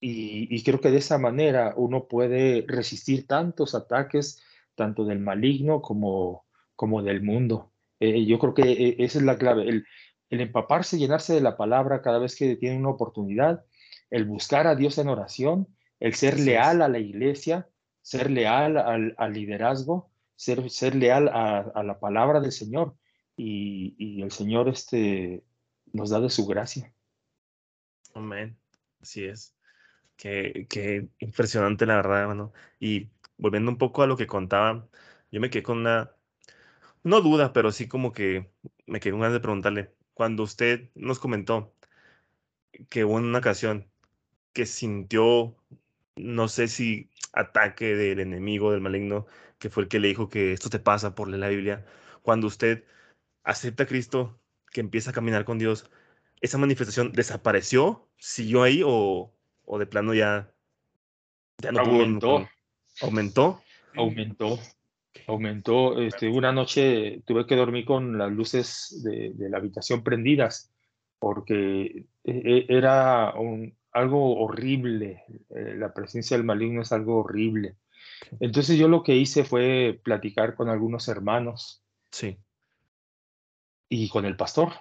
Y, 0.01 0.55
y 0.55 0.63
creo 0.63 0.81
que 0.81 0.91
de 0.91 0.99
esa 0.99 1.19
manera 1.19 1.75
uno 1.77 2.09
puede 2.09 2.65
resistir 2.67 3.27
tantos 3.27 3.75
ataques, 3.75 4.43
tanto 4.75 5.05
del 5.05 5.21
maligno 5.21 5.81
como, 5.81 6.45
como 6.75 7.03
del 7.03 7.23
mundo. 7.23 7.73
Eh, 8.01 8.25
yo 8.27 8.39
creo 8.39 8.55
que 8.55 8.63
eh, 8.63 8.97
esa 8.99 9.19
es 9.19 9.25
la 9.25 9.39
clave, 9.39 9.69
el, 9.69 9.87
el 10.31 10.41
empaparse, 10.41 10.99
llenarse 10.99 11.35
de 11.35 11.41
la 11.41 11.57
palabra 11.57 12.03
cada 12.03 12.19
vez 12.19 12.35
que 12.35 12.57
tiene 12.57 12.79
una 12.79 12.91
oportunidad, 12.91 13.65
el 14.11 14.25
buscar 14.25 14.67
a 14.67 14.75
Dios 14.75 14.99
en 14.99 15.09
oración, 15.09 15.69
el 16.01 16.15
ser 16.15 16.41
leal 16.41 16.83
a 16.83 16.89
la 16.89 16.99
iglesia, 16.99 17.69
ser 18.01 18.31
leal 18.31 18.77
al, 18.77 19.15
al 19.19 19.33
liderazgo, 19.33 20.11
ser, 20.37 20.69
ser 20.71 20.95
leal 20.95 21.29
a, 21.29 21.83
la 21.83 21.99
palabra 22.01 22.41
del 22.41 22.53
Señor. 22.53 22.97
Y, 23.37 24.23
el 24.23 24.31
Señor 24.31 24.69
este, 24.69 25.43
nos 25.93 26.11
da 26.11 26.21
de 26.21 26.31
su 26.31 26.47
gracia. 26.47 26.93
Amén. 28.15 28.57
Así 29.01 29.25
es. 29.25 29.55
Qué 30.17 31.09
impresionante, 31.19 31.87
la 31.87 31.97
verdad, 31.97 32.23
hermano. 32.23 32.53
Y 32.79 33.11
volviendo 33.39 33.71
un 33.71 33.79
poco 33.79 34.03
a 34.03 34.07
lo 34.07 34.17
que 34.17 34.27
contaba, 34.27 34.89
yo 35.31 35.41
me 35.41 35.51
quedé 35.51 35.63
con 35.63 35.79
una, 35.79 36.13
no 37.03 37.21
duda, 37.21 37.53
pero 37.53 37.73
sí 37.73 37.89
como 37.89 38.13
que 38.13 38.51
me 38.87 39.01
quedé 39.01 39.13
con 39.13 39.21
ganas 39.21 39.35
de 39.35 39.41
preguntarle, 39.41 39.95
cuando 40.15 40.43
usted 40.45 40.91
nos 40.95 41.19
comentó 41.19 41.75
que 42.89 43.05
hubo 43.05 43.15
una 43.15 43.39
ocasión 43.39 43.89
que 44.53 44.67
sintió, 44.67 45.57
no 46.17 46.49
sé 46.49 46.69
si 46.69 47.11
ataque 47.33 47.97
del 47.97 48.21
enemigo, 48.21 48.73
del 48.73 48.81
maligno, 48.81 49.27
que 49.63 49.71
fue 49.71 49.85
el 49.85 49.89
que 49.89 50.01
le 50.01 50.09
dijo 50.09 50.29
que 50.29 50.53
esto 50.53 50.71
te 50.71 50.81
pasa 50.81 51.15
por 51.15 51.29
leer 51.29 51.39
la 51.39 51.49
Biblia, 51.49 51.87
cuando 52.23 52.49
usted 52.49 52.85
acepta 53.45 53.85
a 53.85 53.87
Cristo, 53.87 54.41
que 54.73 54.81
empieza 54.81 55.11
a 55.11 55.13
caminar 55.13 55.45
con 55.45 55.61
Dios, 55.61 55.89
¿esa 56.41 56.59
manifestación 56.59 57.13
desapareció? 57.13 58.09
¿Siguió 58.19 58.65
ahí 58.65 58.83
o, 58.85 59.33
o 59.65 59.79
de 59.79 59.87
plano 59.87 60.15
ya, 60.15 60.53
ya 61.59 61.71
no 61.71 61.83
aumentó? 61.83 62.49
¿Aumentó? 63.03 63.63
Aumentó. 63.95 64.59
Aumentó, 65.29 66.01
este, 66.01 66.29
una 66.29 66.51
noche 66.51 67.23
tuve 67.25 67.47
que 67.47 67.55
dormir 67.55 67.85
con 67.85 68.19
las 68.19 68.33
luces 68.33 69.01
de, 69.05 69.33
la 69.49 69.59
habitación 69.59 70.03
prendidas 70.03 70.73
porque 71.21 72.07
e, 72.25 72.33
e, 72.33 72.67
era 72.69 73.33
algo 73.93 74.41
horrible, 74.43 75.23
eh, 75.51 75.77
la 75.79 75.95
presencia 75.95 76.37
del 76.37 76.47
maligno 76.47 76.83
es 76.83 76.91
algo 76.91 77.19
horrible. 77.19 77.77
Entonces 78.41 78.79
yo 78.79 78.89
lo 78.89 79.03
que 79.03 79.17
hice 79.17 79.45
fue 79.45 80.01
platicar 80.05 80.55
con 80.55 80.69
algunos 80.69 81.09
hermanos. 81.09 81.83
Sí. 82.11 82.39
Y 83.89 84.09
con 84.09 84.25
el 84.25 84.37
pastor. 84.37 84.73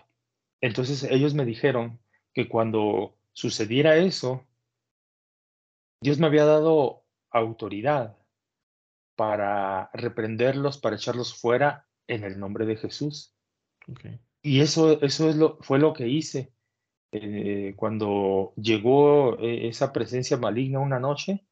Entonces 0.62 1.04
ellos 1.04 1.34
me 1.34 1.46
dijeron 1.46 2.00
que 2.34 2.48
cuando 2.48 3.18
sucediera 3.34 3.98
eso, 3.98 4.46
Dios 6.02 6.20
me 6.20 6.28
había 6.28 6.46
dado 6.46 7.04
autoridad 7.30 8.18
para 9.16 9.90
reprenderlos, 9.94 10.78
para 10.78 10.96
echarlos 10.96 11.40
fuera 11.40 11.88
en 12.08 12.24
el 12.24 12.40
nombre 12.40 12.66
de 12.66 12.76
Jesús. 12.78 13.36
Y 14.42 14.62
eso, 14.62 15.02
eso 15.02 15.30
es 15.30 15.36
lo, 15.36 15.58
fue 15.62 15.80
lo 15.80 15.94
que 15.94 16.08
hice. 16.08 16.54
Eh, 17.12 17.74
cuando 17.76 18.54
llegó 18.56 19.38
eh, 19.40 19.68
esa 19.68 19.92
presencia 19.92 20.38
maligna 20.38 20.80
una 20.80 21.00
noche, 21.00 21.46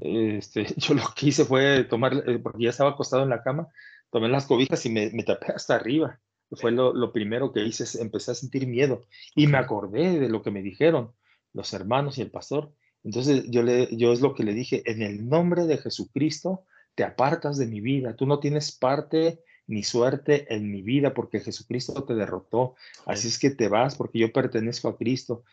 este, 0.00 0.66
yo 0.76 0.94
lo 0.94 1.02
que 1.14 1.26
hice 1.26 1.44
fue 1.44 1.84
tomar, 1.84 2.24
eh, 2.26 2.38
porque 2.38 2.64
ya 2.64 2.70
estaba 2.70 2.90
acostado 2.90 3.22
en 3.22 3.30
la 3.30 3.42
cama, 3.42 3.68
tomé 4.10 4.28
las 4.28 4.46
cobijas 4.46 4.84
y 4.86 4.90
me, 4.90 5.10
tapé 5.24 5.52
hasta 5.52 5.74
arriba. 5.74 6.20
Fue 6.52 6.70
lo, 6.70 6.94
lo, 6.94 7.12
primero 7.12 7.52
que 7.52 7.64
hice, 7.64 8.00
empecé 8.00 8.30
a 8.30 8.34
sentir 8.34 8.68
miedo 8.68 9.06
y 9.34 9.48
me 9.48 9.58
acordé 9.58 10.20
de 10.20 10.28
lo 10.28 10.42
que 10.42 10.52
me 10.52 10.62
dijeron 10.62 11.12
los 11.52 11.72
hermanos 11.72 12.18
y 12.18 12.22
el 12.22 12.30
pastor. 12.30 12.72
Entonces 13.02 13.44
yo, 13.48 13.62
le, 13.62 13.88
yo 13.96 14.12
es 14.12 14.20
lo 14.20 14.34
que 14.34 14.44
le 14.44 14.52
dije, 14.52 14.82
en 14.86 15.02
el 15.02 15.28
nombre 15.28 15.64
de 15.66 15.78
Jesucristo, 15.78 16.64
te 16.94 17.04
apartas 17.04 17.58
de 17.58 17.66
mi 17.66 17.80
vida, 17.80 18.14
tú 18.14 18.26
no 18.26 18.38
tienes 18.38 18.72
parte 18.72 19.40
ni 19.66 19.82
suerte 19.82 20.52
en 20.54 20.70
mi 20.70 20.82
vida 20.82 21.14
porque 21.14 21.40
Jesucristo 21.40 22.04
te 22.04 22.14
derrotó, 22.14 22.76
así 23.04 23.28
es 23.28 23.38
que 23.38 23.50
te 23.50 23.68
vas 23.68 23.96
porque 23.96 24.18
yo 24.18 24.32
pertenezco 24.32 24.88
a 24.88 24.96
Cristo. 24.96 25.44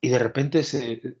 Y 0.00 0.08
de 0.08 0.18
repente 0.18 0.64
se, 0.64 1.16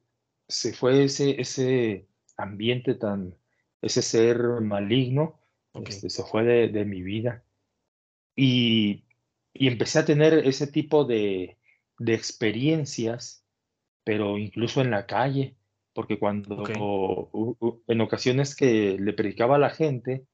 se 0.48 0.72
fue 0.72 1.04
ese, 1.04 1.40
ese 1.40 2.06
ambiente 2.36 2.94
tan, 2.94 3.36
ese 3.80 4.02
ser 4.02 4.38
maligno, 4.60 5.40
este, 5.74 6.10
se 6.10 6.22
fue 6.22 6.44
de, 6.44 6.68
de 6.68 6.84
mi 6.84 7.02
vida. 7.02 7.44
Y, 8.36 9.04
y, 9.52 9.68
empecé 9.68 10.00
a 10.00 10.04
tener 10.04 10.34
ese 10.46 10.66
tipo 10.66 11.04
de, 11.04 11.58
de 11.98 12.14
experiencias, 12.14 13.44
pero 14.04 14.38
incluso 14.38 14.80
en 14.80 14.90
la 14.90 15.06
calle 15.06 15.56
porque 15.94 16.18
cuando 16.18 16.64
en 17.86 18.00
ocasiones 18.00 18.56
que 18.56 18.96
le 18.98 19.12
predicaba 19.12 19.56
a 19.56 19.60
la 19.60 19.70
gente, 19.70 20.26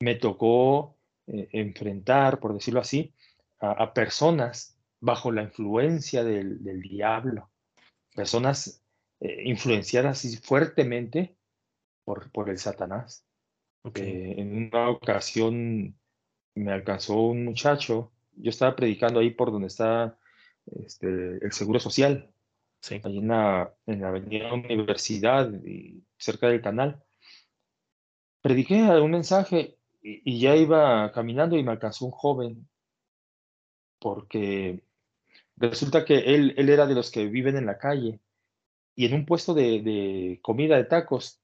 me 0.00 0.16
tocó 0.16 0.96
eh, 1.26 1.48
enfrentar, 1.52 2.40
por 2.40 2.54
decirlo 2.54 2.80
así, 2.80 3.14
a, 3.60 3.94
personas 3.94 4.78
bajo 5.00 5.32
la 5.32 5.42
influencia 5.42 6.24
del, 6.24 6.62
diablo, 6.82 7.50
personas 8.14 8.83
eh, 9.24 9.42
influenciadas 9.46 10.38
fuertemente 10.42 11.34
por, 12.04 12.30
por 12.30 12.50
el 12.50 12.58
Satanás. 12.58 13.24
Eh, 13.94 14.34
en 14.36 14.66
una 14.66 14.90
ocasión 14.90 15.98
me 16.54 16.72
alcanzó 16.72 17.20
un 17.20 17.42
muchacho, 17.42 18.12
yo 18.36 18.50
estaba 18.50 18.76
predicando 18.76 19.20
ahí 19.20 19.30
por 19.30 19.50
donde 19.50 19.68
está 19.68 20.18
este, 20.66 21.06
el 21.42 21.52
Seguro 21.52 21.80
Social, 21.80 22.34
Sí. 22.84 23.00
Ahí 23.02 23.16
en 23.16 23.28
la, 23.28 23.74
en 23.86 24.02
la 24.02 24.08
avenida 24.08 24.52
Universidad, 24.52 25.50
y 25.64 26.04
cerca 26.18 26.48
del 26.48 26.60
canal. 26.60 27.02
Prediqué 28.42 28.74
un 28.74 29.10
mensaje 29.10 29.78
y, 30.02 30.38
ya 30.38 30.54
iba 30.54 31.10
caminando 31.12 31.56
y 31.56 31.62
me 31.62 31.72
alcanzó 31.72 32.04
un 32.04 32.10
joven, 32.10 32.68
porque 33.98 34.84
resulta 35.56 36.04
que 36.04 36.34
él, 36.34 36.52
él 36.58 36.68
era 36.68 36.86
de 36.86 36.94
los 36.94 37.10
que 37.10 37.24
viven 37.24 37.56
en 37.56 37.64
la 37.64 37.78
calle 37.78 38.20
y 38.96 39.06
en 39.06 39.14
un 39.14 39.26
puesto 39.26 39.54
de, 39.54 39.82
de 39.82 40.38
comida 40.42 40.76
de 40.76 40.84
tacos 40.84 41.40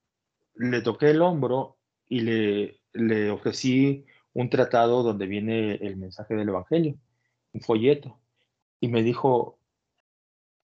le 0.55 0.83
toqué 0.83 1.11
el 1.11 1.23
hombro 1.23 1.79
y 2.09 2.21
le, 2.21 2.81
le 2.93 3.31
ofrecí 3.31 4.05
un 4.35 4.51
tratado 4.51 5.03
donde 5.03 5.27
viene 5.27 5.75
el 5.75 5.97
mensaje 5.97 6.35
del 6.35 6.49
Evangelio, 6.49 6.97
un 7.53 7.61
folleto. 7.61 8.21
Y 8.81 8.89
me 8.89 9.03
dijo, 9.03 9.59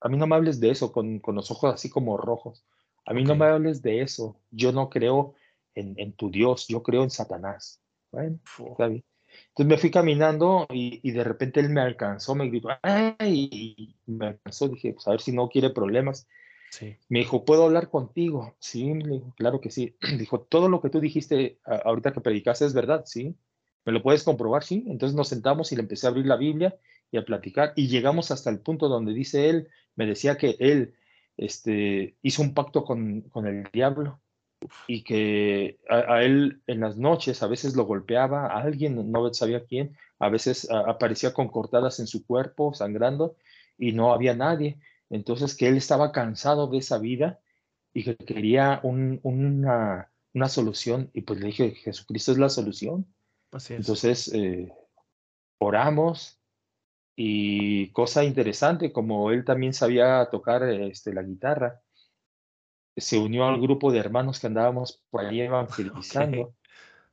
a 0.01 0.09
mí 0.09 0.16
no 0.16 0.26
me 0.26 0.37
hables 0.37 0.61
de 0.61 0.70
eso 0.70 0.93
con, 0.93 1.18
con 1.18 1.34
los 1.34 1.51
ojos 1.51 1.74
así 1.74 1.91
como 1.91 2.16
rojos. 2.16 2.64
A 3.05 3.12
mí 3.14 3.24
no 3.24 3.37
me 3.37 3.47
hables 3.47 3.82
de 3.82 4.03
eso. 4.03 4.41
Yo 4.51 4.72
no 4.72 4.91
creo 4.91 5.34
en, 5.74 5.95
en, 5.99 6.12
tu 6.12 6.30
Dios, 6.30 6.66
yo 6.68 6.82
creo 6.82 7.03
en 7.03 7.11
Satanás. 7.11 7.80
Bueno, 8.11 8.39
está 8.70 8.89
bien. 8.89 9.05
Entonces 9.49 9.66
me 9.66 9.78
fui 9.78 9.91
caminando 9.91 10.66
y, 10.70 11.01
y, 11.03 11.12
de 11.12 11.22
repente 11.22 11.61
él 11.61 11.68
me 11.68 11.82
alcanzó, 11.82 12.34
me 12.34 12.49
gritó, 12.49 12.68
¡ay! 12.82 13.49
Y 13.53 13.97
me 14.07 14.28
alcanzó, 14.28 14.68
dije, 14.68 14.95
pues 14.95 15.07
a 15.07 15.11
ver 15.11 15.20
si 15.20 15.32
no 15.32 15.49
quiere 15.49 15.70
problemas. 15.70 16.26
Sí. 16.70 16.96
Me 17.08 17.20
dijo, 17.20 17.44
¿puedo 17.44 17.64
hablar 17.64 17.88
contigo? 17.90 18.54
Sí, 18.58 18.92
claro 19.36 19.60
que 19.60 19.70
sí. 19.70 19.96
Dijo, 20.18 20.40
todo 20.40 20.68
lo 20.68 20.80
que 20.80 20.90
tú 20.90 21.00
dijiste 21.00 21.58
ahorita 21.64 22.12
que 22.12 22.20
predicaste 22.20 22.66
es 22.66 22.74
verdad, 22.74 23.04
¿sí? 23.06 23.34
¿Me 23.84 23.92
lo 23.92 24.02
puedes 24.02 24.24
comprobar? 24.24 24.64
Sí. 24.64 24.84
Entonces 24.88 25.16
nos 25.16 25.28
sentamos 25.28 25.72
y 25.72 25.76
le 25.76 25.82
empecé 25.82 26.06
a 26.06 26.10
abrir 26.10 26.26
la 26.26 26.36
Biblia 26.36 26.76
y 27.10 27.18
a 27.18 27.24
platicar 27.24 27.72
y 27.76 27.88
llegamos 27.88 28.30
hasta 28.30 28.50
el 28.50 28.60
punto 28.60 28.88
donde 28.88 29.14
dice 29.14 29.48
él, 29.48 29.68
me 29.94 30.06
decía 30.06 30.36
que 30.36 30.56
él 30.58 30.94
este, 31.36 32.16
hizo 32.22 32.42
un 32.42 32.52
pacto 32.52 32.84
con, 32.84 33.22
con 33.22 33.46
el 33.46 33.68
diablo 33.72 34.20
y 34.86 35.02
que 35.02 35.78
a, 35.88 36.22
él 36.22 36.62
en 36.66 36.80
las 36.80 36.96
noches 36.96 37.42
a 37.42 37.46
veces 37.46 37.76
lo 37.76 37.84
golpeaba 37.84 38.46
a 38.46 38.62
alguien, 38.62 39.10
no 39.10 39.32
sabía 39.34 39.64
quién, 39.64 39.96
a 40.18 40.28
veces 40.28 40.68
aparecía 40.70 41.32
con 41.34 41.48
cortadas 41.48 42.00
en 42.00 42.06
su 42.06 42.26
cuerpo, 42.26 42.74
sangrando, 42.74 43.36
y 43.78 43.92
no 43.92 44.12
había 44.12 44.34
nadie. 44.34 44.78
Entonces 45.11 45.54
que 45.57 45.68
él 45.68 45.76
estaba 45.76 46.12
cansado 46.12 46.66
de 46.68 46.78
esa 46.78 46.98
vida 46.98 47.40
y 47.92 48.04
que 48.04 48.16
quería 48.16 48.80
un, 48.82 49.20
una, 49.22 50.11
una, 50.34 50.48
solución. 50.48 51.11
Y 51.14 51.22
pues 51.22 51.40
le 51.40 51.46
dije, 51.46 51.70
Jesucristo 51.72 52.32
es 52.32 52.38
la 52.38 52.48
solución. 52.48 53.07
Entonces 53.68 54.32
eh, 54.34 54.72
oramos, 55.59 56.38
y 57.16 57.90
cosa 57.92 58.24
interesante, 58.24 58.92
como 58.92 59.30
él 59.30 59.44
también 59.44 59.72
sabía 59.72 60.28
tocar 60.30 60.62
este, 60.64 61.14
la 61.14 61.22
guitarra, 61.22 61.80
se 62.94 63.18
unió 63.18 63.46
al 63.46 63.61
grupo 63.61 63.90
de 63.90 63.98
hermanos 63.98 64.38
que 64.38 64.46
andábamos 64.48 65.02
por 65.11 65.24
ahí 65.24 65.40
evangelizando 65.40 66.54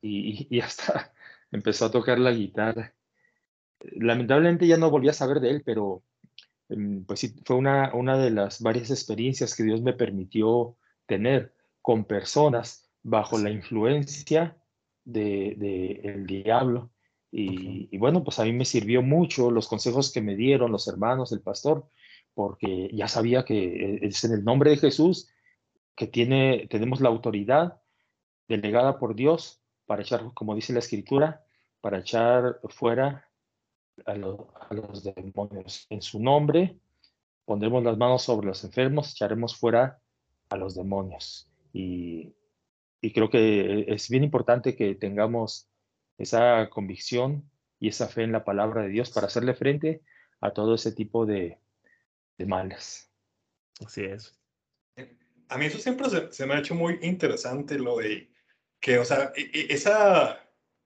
y, 0.02 0.48
y, 0.50 0.60
hasta 0.60 1.14
empezó 1.52 1.86
a 1.86 1.92
tocar 1.92 2.20
la 2.20 2.32
guitarra. 2.32 2.94
Lamentablemente 3.80 4.68
ya 4.68 4.78
no 4.78 4.90
volví 4.90 5.08
a 5.08 5.14
saber 5.14 5.40
de 5.40 5.52
él, 5.52 5.64
pero 5.66 6.04
pues 7.06 7.20
sí, 7.20 7.36
fue 7.46 7.56
una, 7.56 7.94
una 7.94 8.18
de 8.18 8.32
las 8.32 8.62
varias 8.62 8.90
experiencias 8.90 9.56
que 9.56 9.64
Dios 9.64 9.82
me 9.82 9.94
permitió 9.94 10.76
tener 11.06 11.54
con 11.82 12.06
personas 12.06 12.90
bajo 13.04 13.38
la 13.38 13.50
influencia 13.50 14.58
del 15.04 15.60
de, 15.60 16.02
el 16.04 16.26
diablo. 16.26 16.92
Y, 17.32 17.90
y, 17.92 17.98
bueno, 17.98 18.24
pues 18.24 18.40
a 18.40 18.44
mí 18.44 18.54
me 18.54 18.66
sirvió 18.66 19.02
mucho 19.02 19.52
los 19.52 19.68
consejos 19.68 20.12
que 20.14 20.22
me 20.22 20.36
dieron 20.36 20.72
los 20.72 20.88
hermanos, 20.88 21.32
el 21.32 21.42
pastor, 21.42 21.90
porque 22.34 22.90
ya 22.94 23.08
sabía 23.08 23.44
que 23.44 24.00
es 24.02 24.24
en 24.24 24.34
el 24.34 24.44
nombre 24.44 24.72
de 24.72 24.78
Jesús 24.78 25.30
que 25.96 26.08
tiene, 26.08 26.68
tenemos 26.70 27.02
la 27.02 27.10
autoridad 27.10 27.82
delegada 28.48 29.00
por 29.00 29.16
Dios 29.16 29.62
para 29.86 30.02
echar, 30.02 30.32
como 30.34 30.56
dice 30.56 30.74
la 30.74 30.80
escritura, 30.80 31.46
para 31.82 32.00
echar 32.00 32.60
fuera 32.70 33.28
a, 34.06 34.16
los 34.16 35.04
demonios. 35.04 35.88
En 35.90 36.02
su 36.02 36.22
nombre 36.22 36.78
pondremos 37.46 37.84
las 37.84 37.98
manos 37.98 38.24
sobre 38.24 38.48
los 38.48 38.64
enfermos, 38.64 39.12
echaremos 39.12 39.56
fuera 39.56 40.00
a 40.50 40.58
los 40.58 40.76
demonios. 40.76 41.50
Y, 41.74 42.34
creo 43.14 43.30
que 43.30 43.86
es 43.88 44.10
bien 44.10 44.24
importante 44.24 44.76
que 44.76 44.96
tengamos 44.96 45.68
esa 46.18 46.70
convicción 46.70 47.50
y 47.80 47.90
esa 47.90 48.08
fe 48.08 48.24
en 48.24 48.32
la 48.32 48.46
palabra 48.46 48.84
de 48.84 48.90
Dios 48.90 49.12
para 49.12 49.28
hacerle 49.28 49.54
frente 49.54 50.02
a 50.40 50.52
todo 50.52 50.76
ese 50.76 50.94
tipo 50.94 51.26
de, 51.26 51.60
de 52.38 52.46
males. 52.46 53.12
Así 53.86 54.06
es. 54.06 54.40
A 55.50 55.58
mí 55.58 55.66
eso 55.66 55.80
siempre 55.80 56.08
se, 56.32 56.46
me 56.46 56.54
ha 56.54 56.60
hecho 56.60 56.76
muy 56.76 57.00
interesante 57.02 57.78
lo 57.78 57.98
de 57.98 58.32
que, 58.80 59.00
o 59.00 59.06
sea, 59.06 59.34
e, 59.36 59.42
e, 59.54 59.74
esa, 59.74 60.40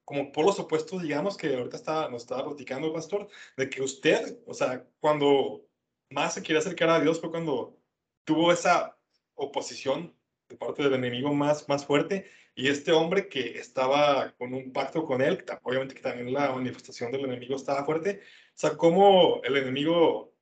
como 0.08 0.32
por 0.32 0.46
los 0.46 0.58
opuestos, 0.58 1.02
digamos, 1.04 1.36
que 1.36 1.54
ahorita 1.54 1.76
está, 1.76 2.08
nos 2.08 2.22
estaba 2.22 2.46
platicando, 2.46 2.94
pastor, 2.94 3.28
de 3.58 3.70
que 3.70 3.82
usted, 3.82 4.40
o 4.46 4.54
sea, 4.54 4.88
cuando 5.02 5.68
más 6.10 6.34
se 6.34 6.42
quiere 6.42 6.60
acercar 6.60 6.90
a 6.90 7.02
Dios 7.02 7.20
fue 7.20 7.30
cuando 7.30 7.78
tuvo 8.24 8.54
esa 8.54 8.98
oposición 9.36 10.16
de 10.48 10.56
parte 10.56 10.82
del 10.82 10.94
enemigo 10.94 11.34
más, 11.34 11.68
más 11.68 11.86
fuerte 11.86 12.26
y 12.56 12.70
este 12.70 12.94
hombre 12.94 13.28
que 13.28 13.60
estaba 13.60 14.34
con 14.38 14.54
un 14.54 14.72
pacto 14.72 15.04
con 15.06 15.22
él, 15.22 15.44
obviamente 15.64 15.94
que 15.94 16.02
también 16.02 16.32
la 16.32 16.54
manifestación 16.54 17.12
del 17.12 17.26
enemigo 17.26 17.58
estaba 17.58 17.84
fuerte, 17.84 18.22
o 18.22 18.58
sea, 18.58 18.78
cómo 18.78 19.42
el 19.44 19.58
enemigo 19.58 20.34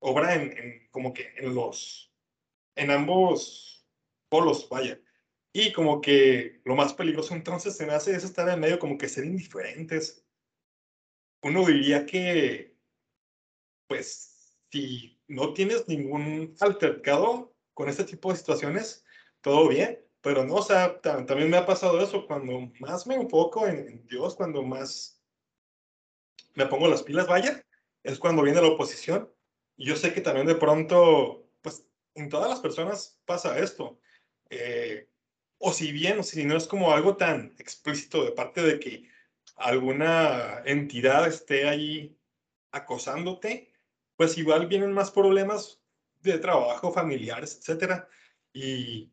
obra 0.00 0.34
en, 0.34 0.88
como 0.90 1.12
que 1.12 1.32
en 1.36 1.54
los, 1.54 2.12
en 2.74 2.90
ambos 2.90 3.86
polos, 4.28 4.68
vaya. 4.68 5.00
Y 5.52 5.72
como 5.72 6.00
que 6.00 6.60
lo 6.64 6.76
más 6.76 6.94
peligroso 6.94 7.34
entonces 7.34 7.76
se 7.76 7.86
me 7.86 7.92
hace 7.92 8.14
es 8.14 8.24
estar 8.24 8.48
en 8.48 8.60
medio, 8.60 8.78
como 8.78 8.96
que 8.96 9.08
ser 9.08 9.24
indiferentes. 9.24 10.24
Uno 11.42 11.64
diría 11.66 12.06
que, 12.06 12.76
pues, 13.88 14.56
si 14.70 15.20
no 15.26 15.52
tienes 15.52 15.88
ningún 15.88 16.54
altercado 16.60 17.54
con 17.74 17.88
este 17.88 18.04
tipo 18.04 18.30
de 18.30 18.38
situaciones, 18.38 19.04
todo 19.40 19.68
bien, 19.68 19.98
pero 20.20 20.44
no, 20.44 20.56
o 20.56 20.62
sea, 20.62 21.00
también 21.00 21.50
me 21.50 21.56
ha 21.56 21.66
pasado 21.66 22.00
eso, 22.00 22.26
cuando 22.26 22.70
más 22.78 23.06
me 23.06 23.14
enfoco 23.14 23.66
en, 23.66 23.78
en 23.88 24.06
Dios, 24.06 24.36
cuando 24.36 24.62
más 24.62 25.20
me 26.54 26.66
pongo 26.66 26.88
las 26.88 27.02
pilas, 27.02 27.26
vaya, 27.26 27.64
es 28.02 28.18
cuando 28.18 28.42
viene 28.42 28.60
la 28.60 28.68
oposición 28.68 29.30
yo 29.80 29.96
sé 29.96 30.12
que 30.12 30.20
también 30.20 30.46
de 30.46 30.54
pronto, 30.54 31.48
pues 31.62 31.86
en 32.14 32.28
todas 32.28 32.50
las 32.50 32.60
personas 32.60 33.18
pasa 33.24 33.58
esto. 33.58 33.98
Eh, 34.50 35.08
o 35.60 35.72
si 35.72 35.92
bien, 35.92 36.18
o 36.18 36.22
si 36.22 36.44
no 36.44 36.56
es 36.56 36.66
como 36.66 36.92
algo 36.92 37.16
tan 37.16 37.54
explícito 37.58 38.24
de 38.24 38.32
parte 38.32 38.62
de 38.62 38.80
que 38.80 39.08
alguna 39.56 40.62
entidad 40.64 41.28
esté 41.28 41.68
ahí 41.68 42.18
acosándote, 42.72 43.70
pues 44.16 44.38
igual 44.38 44.66
vienen 44.66 44.92
más 44.92 45.10
problemas 45.10 45.82
de 46.20 46.38
trabajo, 46.38 46.92
familiares, 46.92 47.58
etcétera. 47.58 48.08
Y 48.54 49.12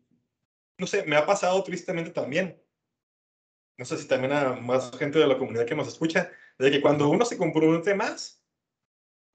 no 0.78 0.88
sé, 0.88 1.04
me 1.06 1.18
ha 1.18 1.26
pasado 1.26 1.62
tristemente 1.64 2.12
también. 2.12 2.62
No 3.78 3.86
sé 3.86 3.98
si 3.98 4.08
también 4.08 4.32
a 4.34 4.54
más 4.54 4.98
gente 4.98 5.20
de 5.20 5.28
la 5.28 5.38
comunidad 5.38 5.66
que 5.66 5.76
nos 5.76 5.90
escucha, 5.90 6.32
de 6.58 6.72
que 6.72 6.82
cuando 6.82 7.10
uno 7.10 7.26
se 7.26 7.38
compromete 7.38 7.94
más, 7.94 8.42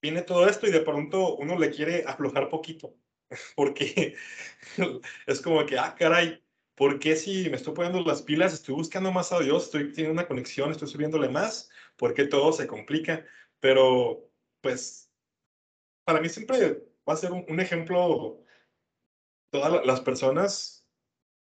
viene 0.00 0.22
todo 0.22 0.48
esto 0.48 0.66
y 0.66 0.72
de 0.72 0.80
pronto 0.80 1.36
uno 1.36 1.58
le 1.58 1.70
quiere 1.70 2.04
aflojar 2.06 2.48
poquito, 2.48 2.96
porque 3.54 4.16
es 5.26 5.40
como 5.42 5.64
que, 5.66 5.78
ah, 5.78 5.94
caray, 5.96 6.42
¿por 6.74 6.98
qué 6.98 7.16
si 7.16 7.48
me 7.50 7.56
estoy 7.56 7.74
poniendo 7.74 8.00
las 8.02 8.22
pilas, 8.22 8.52
estoy 8.52 8.74
buscando 8.74 9.12
más 9.12 9.32
a 9.32 9.40
Dios, 9.40 9.64
estoy 9.64 9.92
teniendo 9.92 10.12
una 10.12 10.28
conexión, 10.28 10.70
estoy 10.70 10.88
subiéndole 10.88 11.28
más? 11.28 11.70
¿Por 11.96 12.14
qué 12.14 12.24
todo 12.24 12.52
se 12.52 12.66
complica? 12.66 13.24
Pero, 13.60 14.28
pues, 14.60 15.10
para 16.04 16.20
mí 16.20 16.28
siempre 16.28 16.84
va 17.08 17.14
a 17.14 17.16
ser 17.16 17.32
un, 17.32 17.60
ejemplo 17.60 18.44
todas 19.50 19.84
las 19.86 20.00
personas 20.00 20.86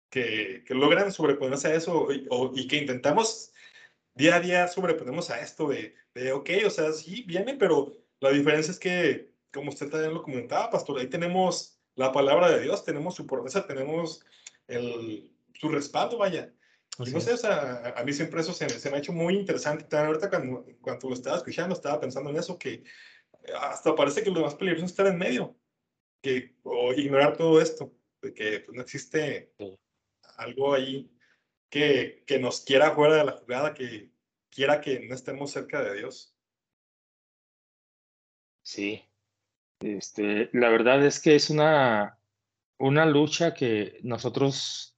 que, 0.09 0.63
que, 0.65 0.73
logran 0.73 1.11
sobreponerse 1.11 1.69
a 1.69 1.75
eso 1.75 2.11
y, 2.11 2.27
y 2.55 2.67
que 2.67 2.77
intentamos 2.77 3.53
día 4.15 4.35
a 4.35 4.39
día 4.39 4.67
sobreponernos 4.67 5.29
a 5.29 5.41
esto 5.41 5.67
de, 5.69 5.95
de, 6.13 6.31
ok, 6.33 6.49
o 6.65 6.69
sea, 6.69 6.91
sí, 6.93 7.23
viene, 7.27 7.55
pero 7.55 7.97
la 8.19 8.31
diferencia 8.31 8.71
es 8.71 8.79
que, 8.79 9.31
como 9.53 9.69
usted 9.69 9.89
también 9.89 10.13
lo 10.13 10.23
comentaba, 10.23 10.69
pastor, 10.71 10.99
ahí 10.99 11.07
tenemos 11.07 11.79
la 11.95 12.11
palabra 12.11 12.49
de 12.49 12.61
Dios, 12.61 12.83
tenemos 12.83 13.15
su 13.15 13.27
promesa, 13.27 13.67
tenemos 13.67 14.25
el, 14.67 15.31
su 15.53 15.69
respaldo, 15.69 16.17
vaya. 16.17 16.53
Y 16.99 17.11
no 17.11 17.19
sé, 17.19 17.33
o 17.33 17.37
sea, 17.37 17.93
a 17.95 18.03
mí 18.03 18.13
siempre 18.13 18.39
eso 18.39 18.53
se, 18.53 18.69
se 18.69 18.89
me 18.89 18.97
ha 18.97 18.99
hecho 18.99 19.11
muy 19.11 19.35
interesante. 19.35 19.83
También 19.83 20.07
ahorita 20.07 20.29
cuando, 20.29 20.65
cuando 20.81 21.09
lo 21.09 21.13
estaba 21.13 21.37
escuchando, 21.37 21.75
estaba 21.75 21.99
pensando 21.99 22.29
en 22.29 22.37
eso, 22.37 22.57
que 22.57 22.83
hasta 23.59 23.93
parece 23.95 24.23
que 24.23 24.31
lo 24.31 24.41
más 24.41 24.55
peligroso 24.55 24.85
es 24.85 24.91
estar 24.91 25.07
en 25.07 25.17
medio, 25.17 25.57
que, 26.21 26.55
o 26.63 26.93
ignorar 26.93 27.35
todo 27.35 27.61
esto, 27.61 27.93
de 28.21 28.33
que 28.33 28.61
pues, 28.61 28.75
no 28.75 28.81
existe 28.81 29.53
algo 30.37 30.73
ahí 30.73 31.11
que, 31.69 32.23
que 32.25 32.39
nos 32.39 32.61
quiera 32.61 32.91
fuera 32.91 33.15
de 33.15 33.25
la 33.25 33.33
jugada, 33.33 33.73
que 33.73 34.11
quiera 34.49 34.79
que 34.79 35.01
no 35.01 35.15
estemos 35.15 35.51
cerca 35.51 35.83
de 35.83 35.97
Dios. 35.97 36.33
Sí, 38.63 39.03
este, 39.81 40.49
la 40.53 40.69
verdad 40.69 41.05
es 41.05 41.19
que 41.19 41.35
es 41.35 41.49
una, 41.49 42.17
una 42.77 43.05
lucha 43.05 43.53
que 43.53 43.99
nosotros 44.03 44.97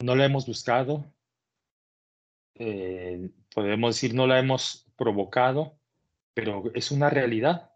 no 0.00 0.16
la 0.16 0.24
hemos 0.24 0.46
buscado, 0.46 1.12
eh, 2.54 3.30
podemos 3.54 3.94
decir 3.94 4.14
no 4.14 4.26
la 4.26 4.38
hemos 4.38 4.86
provocado, 4.96 5.78
pero 6.34 6.64
es 6.74 6.90
una 6.90 7.10
realidad, 7.10 7.72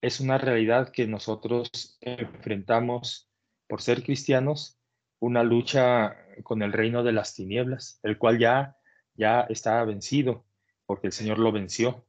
es 0.00 0.20
una 0.20 0.38
realidad 0.38 0.90
que 0.90 1.06
nosotros 1.06 1.98
enfrentamos 2.00 3.28
por 3.68 3.80
ser 3.82 4.02
cristianos, 4.02 4.78
una 5.18 5.42
lucha 5.42 6.16
con 6.42 6.62
el 6.62 6.72
reino 6.72 7.02
de 7.02 7.12
las 7.12 7.34
tinieblas, 7.34 8.00
el 8.02 8.18
cual 8.18 8.38
ya, 8.38 8.76
ya 9.14 9.42
está 9.42 9.84
vencido, 9.84 10.44
porque 10.86 11.06
el 11.06 11.12
Señor 11.12 11.38
lo 11.38 11.52
venció. 11.52 12.04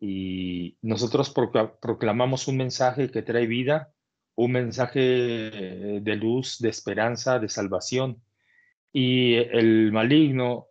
Y 0.00 0.78
nosotros 0.80 1.34
proclamamos 1.80 2.48
un 2.48 2.56
mensaje 2.56 3.10
que 3.10 3.22
trae 3.22 3.46
vida, 3.46 3.92
un 4.38 4.52
mensaje 4.52 5.00
de 5.00 6.16
luz, 6.16 6.58
de 6.60 6.68
esperanza, 6.68 7.40
de 7.40 7.48
salvación. 7.48 8.22
Y 8.92 9.34
el 9.34 9.90
maligno 9.90 10.68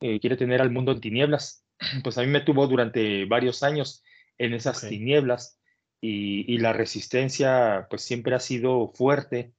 eh, 0.00 0.18
quiere 0.20 0.38
tener 0.38 0.62
al 0.62 0.70
mundo 0.70 0.92
en 0.92 1.00
tinieblas. 1.00 1.64
Pues 2.02 2.16
a 2.16 2.22
mí 2.22 2.28
me 2.28 2.40
tuvo 2.40 2.66
durante 2.66 3.26
varios 3.26 3.62
años 3.62 4.02
en 4.38 4.54
esas 4.54 4.88
tinieblas 4.88 5.58
y, 6.00 6.56
la 6.58 6.72
resistencia 6.72 7.86
pues 7.90 8.02
siempre 8.02 8.34
ha 8.34 8.40
sido 8.40 8.88
fuerte, 8.94 9.52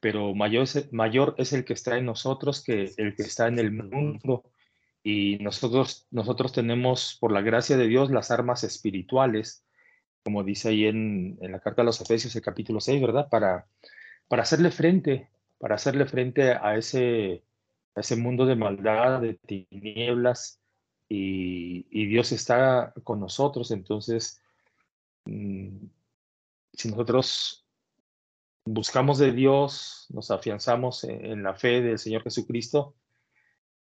pero 0.00 0.34
mayor 0.34 0.62
es, 0.62 0.90
mayor 0.90 1.34
es 1.36 1.52
el 1.52 1.66
que 1.66 1.74
está 1.74 1.98
en 1.98 2.06
nosotros 2.06 2.64
que 2.64 2.92
el 2.96 3.14
que 3.16 3.22
está 3.22 3.48
en 3.48 3.58
el 3.58 3.70
mundo 3.70 4.44
y 5.02 5.36
nosotros, 5.40 6.06
nosotros 6.10 6.52
tenemos, 6.52 7.18
por 7.20 7.32
la 7.32 7.42
gracia 7.42 7.76
de 7.76 7.86
Dios, 7.86 8.10
las 8.10 8.30
armas 8.30 8.64
espirituales, 8.64 9.66
como 10.24 10.42
dice 10.42 10.70
ahí 10.70 10.86
en, 10.86 11.38
la 11.40 11.60
carta 11.60 11.82
a 11.82 11.84
los 11.84 12.00
Efesios, 12.00 12.34
el 12.34 12.42
capítulo 12.42 12.80
6, 12.80 13.00
¿verdad? 13.00 13.28
Para, 13.28 13.66
hacerle 14.30 14.70
frente, 14.70 15.28
para 15.58 15.76
hacerle 15.76 16.06
frente 16.06 16.52
a 16.52 16.76
ese, 16.76 17.44
mundo 18.16 18.46
de 18.46 18.56
maldad, 18.56 19.20
de 19.20 19.34
tinieblas, 19.34 20.60
y, 21.08 21.86
y 21.90 22.06
Dios 22.06 22.32
está 22.32 22.94
con 23.04 23.20
nosotros. 23.20 23.70
Entonces, 23.70 24.40
mm, 25.26 25.86
si 26.72 26.88
nosotros 26.88 27.64
buscamos 28.64 29.18
de 29.18 29.32
Dios, 29.32 30.06
nos 30.08 30.30
afianzamos 30.30 31.04
en 31.04 31.42
la 31.42 31.54
fe 31.54 31.82
del 31.82 31.98
Señor 31.98 32.22
Jesucristo, 32.22 32.94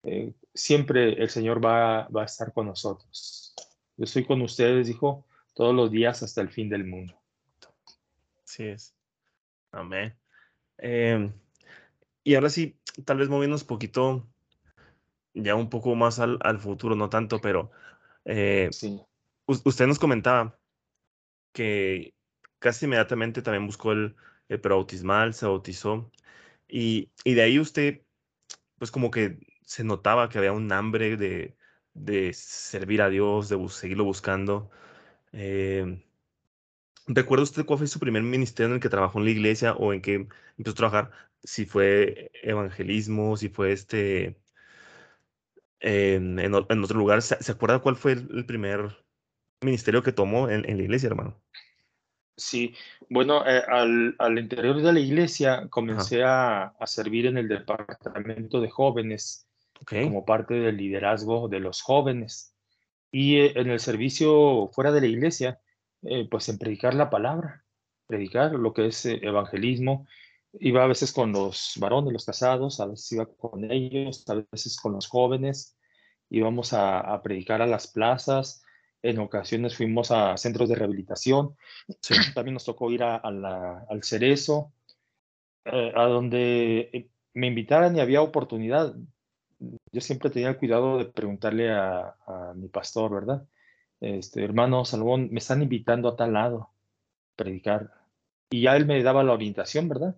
eh, 0.03 0.33
siempre 0.53 1.13
el 1.13 1.29
Señor 1.29 1.63
va, 1.63 2.07
va, 2.09 2.23
a 2.23 2.25
estar 2.25 2.51
con 2.51 2.67
nosotros. 2.67 3.55
Yo 3.95 4.03
estoy 4.03 4.25
con 4.25 4.41
ustedes, 4.41 4.87
dijo, 4.87 5.25
todos 5.53 5.73
los 5.73 5.91
días 5.91 6.23
hasta 6.23 6.41
el 6.41 6.49
fin 6.49 6.69
del 6.69 6.85
mundo. 6.85 7.19
Así 8.43 8.63
es. 8.65 8.95
Amén. 9.71 10.15
Em, 10.77 11.33
y 12.23 12.35
ahora 12.35 12.49
sí, 12.49 12.77
tal 13.05 13.17
vez 13.17 13.29
moviéndonos 13.29 13.61
un 13.61 13.67
poquito, 13.67 14.27
ya 15.33 15.55
un 15.55 15.69
poco 15.69 15.95
más 15.95 16.19
al, 16.19 16.37
al 16.41 16.59
futuro, 16.59 16.95
no 16.95 17.09
tanto, 17.09 17.39
pero 17.39 17.71
eh, 18.25 18.69
sí. 18.71 19.01
usted 19.47 19.87
nos 19.87 19.99
comentaba 19.99 20.59
que 21.53 22.13
casi 22.59 22.85
inmediatamente 22.85 23.41
también 23.41 23.65
buscó 23.65 23.91
el, 23.91 24.15
el 24.49 24.57
bautismal, 24.59 25.33
se 25.33 25.45
bautizó. 25.45 26.11
Y, 26.67 27.11
y, 27.23 27.33
de 27.35 27.43
ahí 27.43 27.59
usted, 27.59 28.01
pues 28.77 28.91
como 28.91 29.11
que 29.11 29.39
se 29.65 29.83
notaba 29.83 30.29
que 30.29 30.37
había 30.37 30.53
un 30.53 30.71
hambre 30.71 31.17
de, 31.17 31.57
de 31.93 32.33
servir 32.33 33.01
a 33.01 33.09
Dios, 33.09 33.49
de 33.49 33.69
seguirlo 33.69 34.05
buscando. 34.05 34.71
Eh, 35.33 36.01
¿Recuerda 37.07 37.43
usted 37.43 37.65
cuál 37.65 37.79
fue 37.79 37.87
su 37.87 37.99
primer 37.99 38.23
ministerio 38.23 38.67
en 38.67 38.75
el 38.75 38.79
que 38.79 38.89
trabajó 38.89 39.19
en 39.19 39.25
la 39.25 39.31
iglesia 39.31 39.73
o 39.73 39.93
en 39.93 40.01
que 40.01 40.27
empezó 40.57 40.71
a 40.71 40.75
trabajar? 40.75 41.11
Si 41.43 41.65
fue 41.65 42.31
evangelismo, 42.43 43.35
si 43.35 43.49
fue 43.49 43.73
este 43.73 44.37
en, 45.83 46.39
en, 46.39 46.53
otro 46.55 46.97
lugar. 46.97 47.21
¿Se, 47.21 47.51
acuerda 47.51 47.79
cuál 47.79 47.97
fue 47.97 48.13
el, 48.13 48.45
primer 48.45 49.03
ministerio 49.61 50.01
que 50.01 50.13
tomó 50.13 50.49
en, 50.49 50.61
la 50.61 50.83
iglesia, 50.83 51.07
hermano? 51.07 51.41
Sí, 52.37 52.73
bueno, 53.09 53.45
eh, 53.45 53.61
al, 53.67 54.15
al, 54.17 54.39
interior 54.39 54.81
de 54.81 54.93
la 54.93 54.99
iglesia 54.99 55.67
comencé 55.69 56.23
a, 56.23 56.67
a, 56.79 56.87
servir 56.87 57.27
en 57.27 57.37
el 57.37 57.47
departamento 57.47 58.59
de 58.59 58.69
jóvenes 58.69 59.45
como 59.85 60.25
parte 60.25 60.55
del 60.55 60.77
liderazgo 60.77 61.47
de 61.47 61.59
los 61.59 61.81
jóvenes. 61.81 62.52
Y 63.13 63.37
eh, 63.37 63.53
en 63.55 63.69
el 63.69 63.79
servicio 63.79 64.69
fuera 64.73 64.91
de 64.91 64.99
la 64.99 65.07
iglesia, 65.07 65.61
eh, 66.01 66.27
pues 66.29 66.49
en 66.49 66.57
predicar 66.57 66.95
la 66.95 67.09
palabra, 67.09 67.63
predicar 68.07 68.51
lo 68.53 68.73
que 68.73 68.87
es 68.87 69.05
evangelismo. 69.05 70.05
Iba 70.53 70.83
a 70.83 70.87
veces 70.87 71.13
con 71.13 71.31
los 71.31 71.75
varones, 71.79 72.11
los 72.11 72.25
casados, 72.25 72.81
a 72.81 72.87
veces 72.87 73.11
iba 73.13 73.25
con 73.25 73.71
ellos, 73.71 74.27
a 74.27 74.43
veces 74.51 74.77
con 74.77 74.93
los 74.93 75.07
jóvenes. 75.07 75.77
Íbamos 76.29 76.73
a, 76.73 76.99
a 76.99 77.21
predicar 77.21 77.61
a 77.61 77.67
las 77.67 77.87
plazas, 77.87 78.63
en 79.03 79.19
ocasiones 79.19 79.75
fuimos 79.75 80.11
a 80.11 80.35
centros 80.37 80.69
de 80.69 80.75
rehabilitación, 80.75 81.55
también 82.33 82.53
nos 82.53 82.65
tocó 82.65 82.89
ir 82.89 83.03
a, 83.03 83.17
al 83.17 84.03
Cerezo, 84.03 84.71
eh, 85.65 85.91
a 85.93 86.03
donde 86.05 86.89
eh, 86.93 87.09
me 87.33 87.47
invitaran 87.47 87.95
y 87.95 87.99
había 87.99 88.21
oportunidad. 88.21 88.95
Yo 89.91 90.01
siempre 90.01 90.29
tenía 90.29 90.49
el 90.49 90.57
cuidado 90.57 90.97
de 90.97 91.05
preguntarle 91.05 91.71
a, 91.71 92.15
mi 92.55 92.67
pastor, 92.67 93.13
¿verdad? 93.13 93.45
Este, 93.99 94.43
hermano 94.43 94.85
Salomón, 94.85 95.29
me 95.31 95.39
están 95.39 95.61
invitando 95.61 96.09
a 96.09 96.15
tal 96.15 96.33
lado 96.33 96.61
a 96.61 96.69
predicar. 97.35 97.91
Y 98.49 98.61
ya 98.61 98.75
él 98.75 98.85
me 98.85 99.01
daba 99.01 99.23
la 99.23 99.33
orientación, 99.33 99.87
¿verdad? 99.89 100.15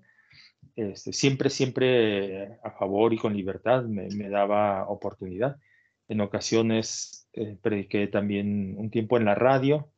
Este, 0.76 1.14
siempre, 1.14 1.50
siempre 1.50 2.60
a 2.64 2.72
favor 2.72 3.14
y 3.14 3.18
con 3.18 3.36
libertad 3.36 3.84
me, 3.84 4.08
me 4.10 4.30
daba 4.30 4.88
oportunidad. 4.88 5.58
En 6.08 6.22
ocasiones 6.22 7.28
eh, 7.34 7.58
prediqué 7.62 8.08
también 8.08 8.76
un 8.78 8.90
tiempo 8.90 9.18
en 9.18 9.26
la 9.26 9.36
radio 9.36 9.90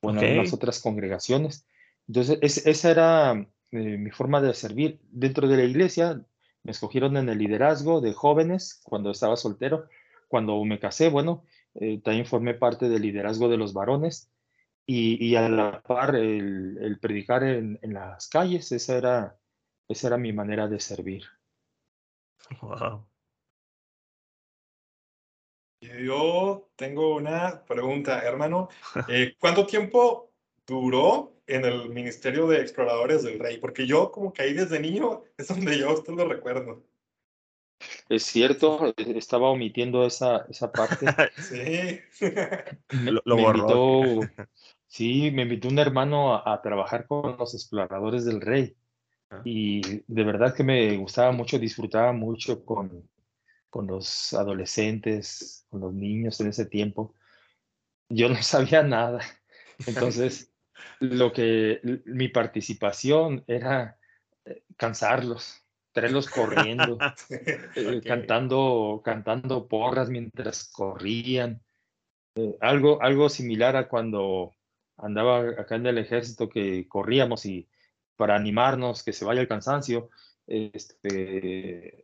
o 0.00 0.10
en 0.10 0.18
algunas 0.18 0.52
otras 0.52 0.80
congregaciones. 0.80 1.66
Entonces, 2.08 2.66
esa 2.66 2.90
era 2.90 3.46
eh, 3.70 3.96
mi 3.96 4.10
forma 4.10 4.40
de 4.40 4.54
servir. 4.54 4.98
Dentro 5.10 5.48
de 5.48 5.56
la 5.56 5.64
iglesia 5.64 6.20
me 6.64 6.72
escogieron 6.72 7.16
en 7.16 7.28
el 7.28 7.38
liderazgo 7.38 8.00
de 8.00 8.12
jóvenes 8.12 8.80
cuando 8.84 9.10
estaba 9.10 9.36
soltero. 9.36 9.88
Cuando 10.28 10.62
me 10.64 10.80
casé, 10.80 11.10
bueno, 11.10 11.44
eh, 11.74 12.00
también 12.02 12.26
formé 12.26 12.54
parte 12.54 12.88
del 12.88 13.02
liderazgo 13.02 13.48
de 13.48 13.58
los 13.58 13.72
varones 13.72 14.32
y, 14.86 15.24
y 15.24 15.36
a 15.36 15.48
la 15.48 15.82
par 15.82 16.16
el, 16.16 16.98
predicar 17.00 17.44
en, 17.44 17.78
en, 17.82 17.94
las 17.94 18.28
calles, 18.28 18.72
esa 18.72 18.96
era, 18.96 19.38
esa 19.88 20.08
era 20.08 20.16
mi 20.16 20.32
manera 20.32 20.66
de 20.66 20.80
servir. 20.80 21.24
Wow. 22.60 23.06
Yo 25.80 26.70
tengo 26.76 27.16
una 27.16 27.62
pregunta, 27.66 28.22
hermano. 28.22 28.68
Eh, 29.08 29.34
¿Cuánto 29.38 29.66
tiempo 29.66 30.32
duró 30.66 31.33
en 31.46 31.64
el 31.64 31.88
Ministerio 31.90 32.46
de 32.46 32.60
Exploradores 32.60 33.22
del 33.22 33.38
Rey? 33.38 33.58
Porque 33.58 33.86
yo 33.86 34.10
como 34.10 34.32
que 34.32 34.42
ahí 34.42 34.54
desde 34.54 34.80
niño 34.80 35.22
es 35.38 35.48
donde 35.48 35.78
yo 35.78 35.92
usted 35.92 36.12
lo 36.14 36.28
recuerdo. 36.28 36.84
Es 38.08 38.22
cierto, 38.22 38.94
estaba 38.96 39.50
omitiendo 39.50 40.06
esa, 40.06 40.46
esa 40.48 40.70
parte. 40.70 41.06
sí. 41.36 42.00
Me, 42.92 43.12
lo, 43.12 43.38
invitó, 43.38 44.20
sí, 44.86 45.30
me 45.30 45.42
invitó 45.42 45.68
un 45.68 45.78
hermano 45.78 46.34
a, 46.34 46.54
a, 46.54 46.62
trabajar 46.62 47.06
con 47.06 47.36
los 47.36 47.54
exploradores 47.54 48.24
del 48.24 48.40
rey. 48.40 48.76
Ah. 49.30 49.42
Y 49.44 49.82
de 50.06 50.24
verdad 50.24 50.54
que 50.54 50.62
me 50.62 50.96
gustaba 50.96 51.32
mucho, 51.32 51.58
disfrutaba 51.58 52.12
mucho 52.12 52.64
con, 52.64 53.08
con 53.74 53.88
los 53.88 54.32
adolescentes, 54.34 55.66
con 55.68 55.80
los 55.80 55.92
niños 55.92 56.40
en 56.40 56.46
ese 56.46 56.64
tiempo, 56.64 57.12
yo 58.08 58.28
no 58.28 58.40
sabía 58.40 58.84
nada. 58.84 59.18
Entonces, 59.84 60.53
lo 61.00 61.32
que 61.32 61.80
mi 62.06 62.28
participación 62.28 63.44
era 63.46 63.98
eh, 64.44 64.62
cansarlos, 64.76 65.62
traerlos 65.92 66.28
corriendo, 66.28 66.98
eh, 67.76 68.00
cantando, 68.04 69.02
cantando 69.04 69.68
porras 69.68 70.10
mientras 70.10 70.64
corrían. 70.64 71.62
Eh, 72.36 72.56
algo, 72.60 73.00
algo 73.02 73.28
similar 73.28 73.76
a 73.76 73.88
cuando 73.88 74.54
andaba 74.96 75.40
acá 75.60 75.76
en 75.76 75.86
el 75.86 75.98
ejército 75.98 76.48
que 76.48 76.86
corríamos 76.88 77.46
y 77.46 77.68
para 78.16 78.36
animarnos 78.36 79.02
que 79.02 79.12
se 79.12 79.24
vaya 79.24 79.40
el 79.40 79.48
cansancio, 79.48 80.10
este, 80.46 82.03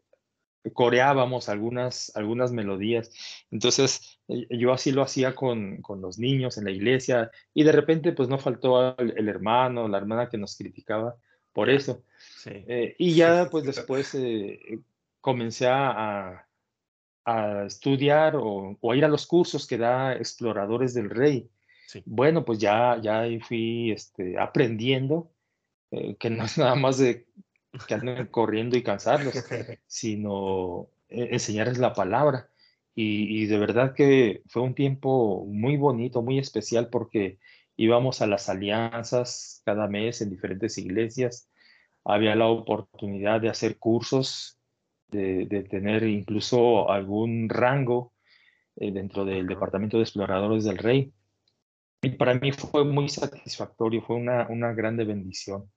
coreábamos 0.72 1.48
algunas, 1.48 2.14
algunas 2.14 2.52
melodías. 2.52 3.10
Entonces, 3.50 4.20
eh, 4.28 4.46
yo 4.50 4.72
así 4.72 4.92
lo 4.92 5.02
hacía 5.02 5.34
con, 5.34 5.80
con, 5.82 6.00
los 6.00 6.18
niños 6.18 6.58
en 6.58 6.64
la 6.64 6.70
iglesia 6.70 7.30
y 7.54 7.64
de 7.64 7.72
repente, 7.72 8.12
pues 8.12 8.28
no 8.28 8.38
faltó 8.38 8.96
el, 8.98 9.28
hermano, 9.28 9.88
la 9.88 9.98
hermana 9.98 10.28
que 10.28 10.38
nos 10.38 10.56
criticaba 10.56 11.16
por 11.52 11.70
eso. 11.70 12.02
Eh, 12.46 12.94
y 12.98 13.14
ya, 13.14 13.48
pues 13.50 13.64
después 13.64 14.14
eh, 14.14 14.80
comencé 15.20 15.66
a, 15.66 16.46
a 17.24 17.64
estudiar 17.66 18.36
o, 18.36 18.76
o, 18.80 18.92
a 18.92 18.96
ir 18.96 19.04
a 19.04 19.08
los 19.08 19.26
cursos 19.26 19.66
que 19.66 19.78
da 19.78 20.14
Exploradores 20.14 20.94
del 20.94 21.10
Rey. 21.10 21.48
Bueno, 22.04 22.44
pues 22.44 22.60
ya, 22.60 23.00
ya 23.02 23.24
fui 23.48 23.90
este, 23.90 24.38
aprendiendo 24.38 25.32
que 26.20 26.30
no 26.30 26.44
es 26.44 26.56
nada 26.56 26.76
más 26.76 26.98
de 26.98 27.26
que 27.86 27.94
anden 27.94 28.26
corriendo 28.26 28.76
y 28.76 28.82
cansarlos, 28.82 29.34
sino 29.86 30.88
e-, 31.08 31.28
enseñarles 31.32 31.78
la 31.78 31.92
palabra. 31.92 32.48
Y, 32.94 33.46
de 33.46 33.58
verdad 33.58 33.94
que 33.94 34.42
fue 34.46 34.60
un 34.62 34.74
tiempo 34.74 35.46
muy 35.46 35.78
bonito, 35.78 36.20
muy 36.20 36.38
especial, 36.38 36.90
porque 36.90 37.38
íbamos 37.76 38.20
a 38.20 38.26
las 38.26 38.50
alianzas 38.50 39.62
cada 39.64 39.88
mes 39.88 40.20
en 40.20 40.28
diferentes 40.28 40.76
iglesias. 40.76 41.48
Había 42.04 42.34
la 42.34 42.48
oportunidad 42.48 43.40
de 43.40 43.48
hacer 43.48 43.78
cursos, 43.78 44.58
de, 45.08 45.46
tener 45.70 46.02
incluso 46.02 46.90
algún 46.90 47.48
rango 47.48 48.12
eh, 48.76 48.92
dentro 48.92 49.24
del 49.24 49.46
Departamento 49.46 49.96
de 49.96 50.02
Exploradores 50.02 50.64
del 50.64 50.76
Rey. 50.76 51.14
Y 52.02 52.10
para 52.10 52.34
mí 52.34 52.52
fue 52.52 52.84
muy 52.84 53.08
satisfactorio, 53.08 54.02
fue 54.02 54.16
una, 54.16 54.46
una 54.50 54.74
grande 54.74 55.04
bendición 55.04 55.70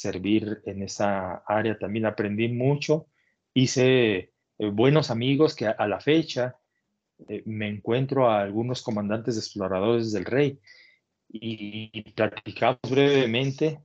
servir 0.00 0.62
en 0.64 0.82
esa 0.82 1.42
área. 1.46 1.78
También 1.78 2.06
aprendí 2.06 2.48
mucho, 2.48 3.06
hice 3.54 4.32
eh, 4.58 4.70
buenos 4.72 5.10
amigos 5.10 5.54
que 5.54 5.66
a, 5.66 5.86
la 5.86 6.00
fecha 6.00 6.56
eh, 7.28 7.42
me 7.46 7.68
encuentro 7.68 8.30
a 8.30 8.42
algunos 8.42 8.82
comandantes 8.82 9.36
exploradores 9.36 10.12
del 10.12 10.24
rey 10.24 10.58
y, 11.28 12.02
platicamos 12.12 12.80
brevemente. 12.88 13.80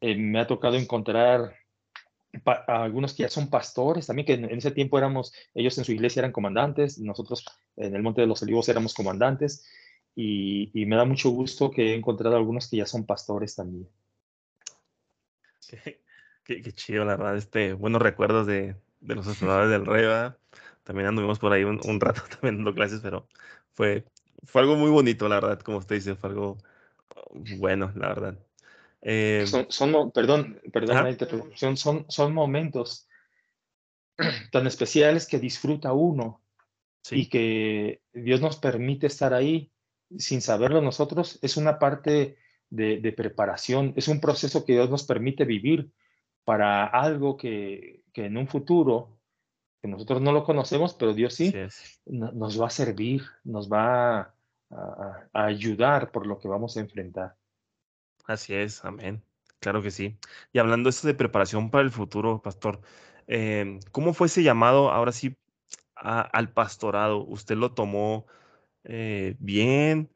Eh, 0.00 0.16
me 0.16 0.40
ha 0.40 0.46
tocado 0.46 0.76
encontrar 0.76 1.54
algunos 2.66 3.14
que 3.14 3.22
ya 3.22 3.28
son 3.28 3.48
pastores, 3.48 4.06
también 4.06 4.26
que 4.26 4.34
en, 4.34 4.44
ese 4.46 4.72
tiempo 4.72 4.98
éramos, 4.98 5.32
ellos 5.54 5.78
en 5.78 5.84
su 5.84 5.92
iglesia 5.92 6.20
eran 6.20 6.32
comandantes, 6.32 6.98
nosotros 6.98 7.44
en 7.76 7.94
el 7.94 8.02
Monte 8.02 8.22
de 8.22 8.26
los 8.26 8.42
Olivos 8.42 8.68
éramos 8.68 8.92
comandantes, 8.92 9.64
y, 10.16 10.70
y, 10.74 10.86
me 10.86 10.96
da 10.96 11.04
mucho 11.04 11.30
gusto 11.30 11.70
que 11.70 11.92
he 11.92 11.94
encontrado 11.94 12.36
algunos 12.36 12.68
que 12.68 12.78
ya 12.78 12.86
son 12.86 13.06
pastores 13.06 13.54
también. 13.54 13.88
Qué, 16.44 16.60
chido, 16.72 17.04
la 17.04 17.16
verdad. 17.16 17.36
Este, 17.36 17.72
buenos 17.72 18.02
recuerdos 18.02 18.46
de, 18.46 18.76
de 19.00 19.14
los 19.14 19.26
estudiantes 19.26 19.70
del 19.70 19.86
Rey, 19.86 20.32
También 20.82 21.08
anduvimos 21.08 21.38
por 21.38 21.52
ahí 21.52 21.64
un, 21.64 22.00
rato 22.00 22.22
también 22.30 22.56
dando 22.56 22.74
clases, 22.74 23.00
pero 23.00 23.26
fue, 23.72 24.04
fue 24.44 24.62
algo 24.62 24.76
muy 24.76 24.90
bonito, 24.90 25.28
la 25.28 25.36
verdad, 25.36 25.60
como 25.60 25.78
usted 25.78 25.96
dice, 25.96 26.16
fue 26.16 26.30
algo 26.30 26.58
bueno, 27.58 27.92
la 27.94 28.08
verdad. 28.08 28.38
Eh, 29.00 29.44
son, 29.68 30.12
perdón, 30.12 30.60
perdón 30.72 31.04
la 31.04 31.10
interrupción, 31.10 31.76
son, 31.76 32.06
son 32.08 32.32
momentos 32.32 33.06
tan 34.52 34.66
especiales 34.66 35.26
que 35.26 35.38
disfruta 35.38 35.92
uno 35.92 36.40
y 37.10 37.28
que 37.28 38.00
Dios 38.14 38.40
nos 38.40 38.56
permite 38.56 39.06
estar 39.06 39.34
ahí 39.34 39.70
sin 40.18 40.40
saberlo 40.40 40.80
nosotros, 40.80 41.38
es 41.42 41.56
una 41.56 41.78
parte 41.78 42.38
de, 42.74 43.12
preparación, 43.12 43.92
es 43.96 44.08
un 44.08 44.20
proceso 44.20 44.64
que 44.64 44.72
Dios 44.72 44.90
nos 44.90 45.04
permite 45.04 45.44
vivir 45.44 45.90
para 46.44 46.84
algo 46.84 47.36
que, 47.36 48.02
que 48.12 48.26
en 48.26 48.36
un 48.36 48.48
futuro, 48.48 49.18
que 49.80 49.88
nosotros 49.88 50.20
no 50.20 50.32
lo 50.32 50.44
conocemos, 50.44 50.94
pero 50.94 51.14
Dios 51.14 51.34
sí, 51.34 51.54
nos 52.06 52.60
va 52.60 52.66
a 52.66 52.70
servir, 52.70 53.22
nos 53.44 53.70
va 53.70 54.34
a, 54.70 55.28
ayudar 55.32 56.10
por 56.10 56.26
lo 56.26 56.38
que 56.38 56.48
vamos 56.48 56.76
a 56.76 56.80
enfrentar. 56.80 57.36
Así 58.26 58.54
es, 58.54 58.84
amén. 58.84 59.22
Claro 59.60 59.82
que 59.82 59.90
sí. 59.90 60.18
Y 60.52 60.58
hablando 60.58 60.88
esto 60.88 61.06
de 61.06 61.14
preparación 61.14 61.70
para 61.70 61.84
el 61.84 61.90
futuro, 61.90 62.42
pastor, 62.42 62.80
em, 63.26 63.80
¿cómo 63.92 64.14
fue 64.14 64.26
ese 64.26 64.42
llamado 64.42 64.90
ahora 64.90 65.12
sí 65.12 65.36
al 65.94 66.52
pastorado? 66.52 67.24
¿Usted 67.24 67.56
lo 67.56 67.72
tomó 67.72 68.26
eh, 68.84 69.36
bien? 69.38 70.10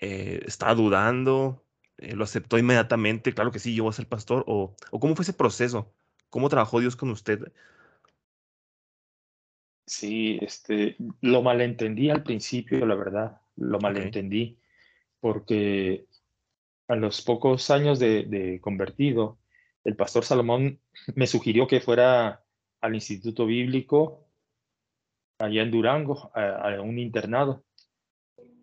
Eh, 0.00 0.40
¿Estaba 0.46 0.74
dudando? 0.74 1.62
Eh, 2.00 2.14
¿Lo 2.16 2.24
aceptó 2.24 2.58
inmediatamente? 2.58 3.32
Claro 3.32 3.52
que 3.52 3.58
sí, 3.58 3.74
yo 3.74 3.84
voy 3.84 3.90
a 3.90 3.94
ser 3.94 4.08
pastor. 4.08 4.44
¿O, 4.46 4.74
¿O 4.90 5.00
cómo 5.00 5.14
fue 5.14 5.22
ese 5.22 5.32
proceso? 5.32 5.92
¿Cómo 6.30 6.48
trabajó 6.48 6.80
Dios 6.80 6.96
con 6.96 7.10
usted? 7.10 7.52
Sí, 9.90 10.38
este, 10.40 10.96
lo 11.20 11.42
malentendí 11.42 12.10
al 12.10 12.22
principio, 12.22 12.86
la 12.86 12.94
verdad, 12.94 13.40
lo 13.56 13.80
malentendí, 13.80 14.56
porque 15.18 16.06
a 16.86 16.94
los 16.94 17.22
pocos 17.22 17.70
años 17.72 17.98
de, 17.98 18.60
convertido, 18.62 19.40
el 19.82 19.96
pastor 19.96 20.24
Salomón 20.24 20.78
me 21.16 21.26
sugirió 21.26 21.66
que 21.66 21.80
fuera 21.80 22.44
al 22.80 22.94
Instituto 22.94 23.46
Bíblico 23.46 24.28
allá 25.38 25.62
en 25.62 25.72
Durango, 25.72 26.30
a, 26.36 26.80
un 26.80 27.00
internado. 27.00 27.64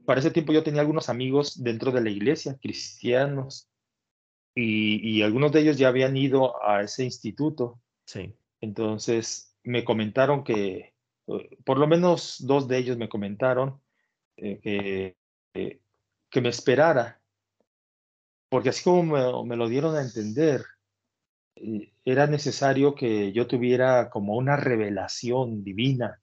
Para 0.07 0.21
ese 0.21 0.31
tiempo 0.31 0.53
yo 0.53 0.63
tenía 0.63 0.79
algunos 0.79 1.09
amigos 1.09 1.61
dentro 1.61 1.91
de 1.91 1.99
la 1.99 2.09
iglesia, 2.09 2.57
cristianos, 2.61 3.67
y, 4.55 5.05
y 5.05 5.21
algunos 5.21 5.51
de 5.51 5.59
ellos 5.59 5.77
ya 5.77 5.89
habían 5.89 6.15
ido 6.15 6.63
a 6.65 6.81
ese 6.81 7.03
instituto. 7.03 7.81
Sí. 8.05 8.33
Entonces 8.61 9.53
me 9.63 9.83
comentaron 9.83 10.45
que 10.45 10.93
por 11.65 11.77
lo 11.77 11.87
menos 11.87 12.37
dos 12.39 12.69
de 12.69 12.77
ellos 12.77 12.97
me 12.97 13.09
comentaron 13.09 13.81
eh, 14.37 14.59
que, 14.61 15.17
eh, 15.53 15.81
que 16.29 16.41
me 16.41 16.49
esperara, 16.49 17.19
porque 18.49 18.69
así 18.69 18.81
como 18.83 19.43
me, 19.43 19.57
lo 19.57 19.67
dieron 19.67 19.95
a 19.97 20.01
entender, 20.01 20.63
eh, 21.55 21.91
era 22.05 22.27
necesario 22.27 22.95
que 22.95 23.33
yo 23.33 23.45
tuviera 23.45 24.09
como 24.09 24.37
una 24.37 24.55
revelación 24.55 25.65
divina, 25.65 26.21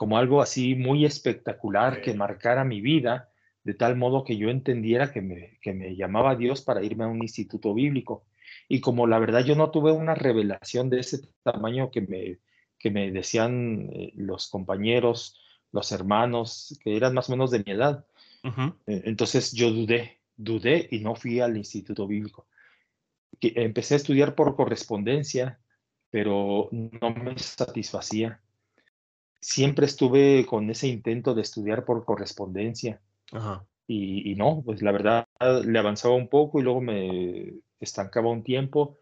como 0.00 0.16
algo 0.16 0.40
así 0.40 0.76
muy 0.76 1.04
espectacular 1.04 2.00
que 2.00 2.14
marcara 2.14 2.64
mi 2.64 2.80
vida, 2.80 3.28
de 3.64 3.74
tal 3.74 3.96
modo 3.96 4.24
que 4.24 4.38
yo 4.38 4.48
entendiera 4.48 5.12
que 5.12 5.20
me, 5.20 5.58
que 5.60 5.74
me 5.74 5.94
llamaba 5.94 6.36
Dios 6.36 6.62
para 6.62 6.82
irme 6.82 7.04
a 7.04 7.08
un 7.08 7.20
instituto 7.20 7.74
bíblico. 7.74 8.24
Y 8.66 8.80
como 8.80 9.06
la 9.06 9.18
verdad 9.18 9.44
yo 9.44 9.56
no 9.56 9.70
tuve 9.70 9.92
una 9.92 10.14
revelación 10.14 10.88
de 10.88 11.00
ese 11.00 11.28
tamaño 11.42 11.90
que 11.90 12.00
me, 12.00 12.38
que 12.78 12.90
me 12.90 13.10
decían 13.10 13.90
eh, 13.92 14.14
los 14.16 14.48
compañeros, 14.48 15.38
los 15.70 15.92
hermanos, 15.92 16.80
que 16.82 16.96
eran 16.96 17.12
más 17.12 17.28
o 17.28 17.32
menos 17.32 17.50
de 17.50 17.62
mi 17.62 17.72
edad. 17.72 18.06
Eh, 18.86 19.02
entonces 19.04 19.52
yo 19.52 19.70
dudé, 19.70 20.20
dudé 20.34 20.88
y 20.90 21.00
no 21.00 21.14
fui 21.14 21.40
al 21.40 21.58
Instituto 21.58 22.06
Bíblico. 22.06 22.46
Empecé 23.38 23.92
a 23.92 23.96
estudiar 23.98 24.34
por 24.34 24.56
correspondencia, 24.56 25.60
pero 26.08 26.70
no 26.72 27.10
me 27.10 27.36
satisfacía. 27.36 28.40
Siempre 29.40 29.86
estuve 29.86 30.44
con 30.46 30.70
ese 30.70 30.88
intento 30.88 31.34
de 31.34 31.42
estudiar 31.42 31.84
por 31.84 32.04
correspondencia. 32.04 33.00
Y, 33.86 34.30
y, 34.30 34.34
no, 34.34 34.62
pues 34.64 34.82
la 34.82 34.92
verdad 34.92 35.26
le 35.64 35.78
avanzaba 35.78 36.14
un 36.14 36.28
poco 36.28 36.60
y 36.60 36.62
luego 36.62 36.80
me 36.80 37.54
estancaba 37.80 38.28
un 38.30 38.42
tiempo 38.44 39.00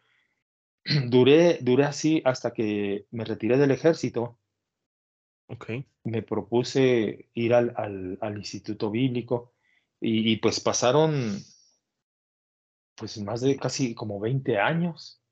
duré, 1.08 1.58
duré 1.60 1.84
así 1.84 2.22
hasta 2.24 2.52
que 2.52 3.06
me 3.10 3.24
retiré 3.24 3.56
del 3.58 3.70
ejército. 3.70 4.38
Okay. 5.48 5.86
Me 6.04 6.22
propuse 6.22 7.30
ir 7.34 7.54
al, 7.54 7.74
al, 8.20 8.36
instituto 8.36 8.90
bíblico 8.90 9.54
y, 10.00 10.36
pues 10.36 10.60
pasaron 10.60 11.38
pues 12.94 13.16
más 13.18 13.40
de 13.40 13.56
casi 13.56 13.94
como 13.94 14.20
20 14.20 14.58
años, 14.58 15.22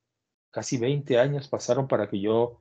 casi 0.50 0.78
20 0.78 1.18
años 1.18 1.48
pasaron 1.48 1.86
para 1.86 2.08
que 2.08 2.20
yo 2.20 2.60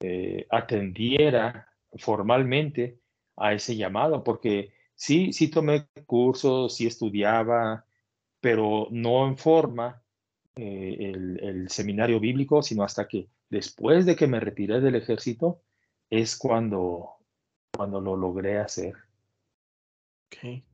eh, 0.00 0.46
atendiera 0.48 1.68
formalmente 1.98 2.98
a 3.36 3.52
ese 3.52 3.76
llamado, 3.76 4.22
porque 4.24 4.72
sí, 4.94 5.32
sí 5.32 5.48
tomé 5.48 5.88
cursos, 6.06 6.76
sí 6.76 6.86
estudiaba, 6.86 7.84
pero 8.40 8.88
no 8.90 9.26
en 9.26 9.36
forma 9.36 10.02
eh, 10.56 11.12
el, 11.14 11.68
seminario 11.68 12.20
bíblico, 12.20 12.62
sino 12.62 12.84
hasta 12.84 13.08
que 13.08 13.28
después 13.48 14.06
de 14.06 14.16
que 14.16 14.26
me 14.26 14.40
retiré 14.40 14.80
del 14.80 14.94
ejército 14.94 15.62
es 16.10 16.36
cuando, 16.36 17.16
cuando 17.74 18.00
lo 18.00 18.16
logré 18.16 18.58
hacer. 18.58 18.94
Okay. 20.26 20.64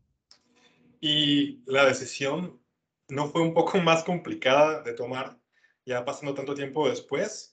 Y 1.00 1.62
la 1.66 1.86
decisión 1.86 2.60
no 3.08 3.28
fue 3.28 3.42
un 3.42 3.54
poco 3.54 3.78
más 3.78 4.04
complicada 4.04 4.82
de 4.82 4.92
tomar 4.92 5.38
ya 5.86 6.04
pasando 6.04 6.34
tanto 6.34 6.54
tiempo 6.54 6.88
después. 6.88 7.49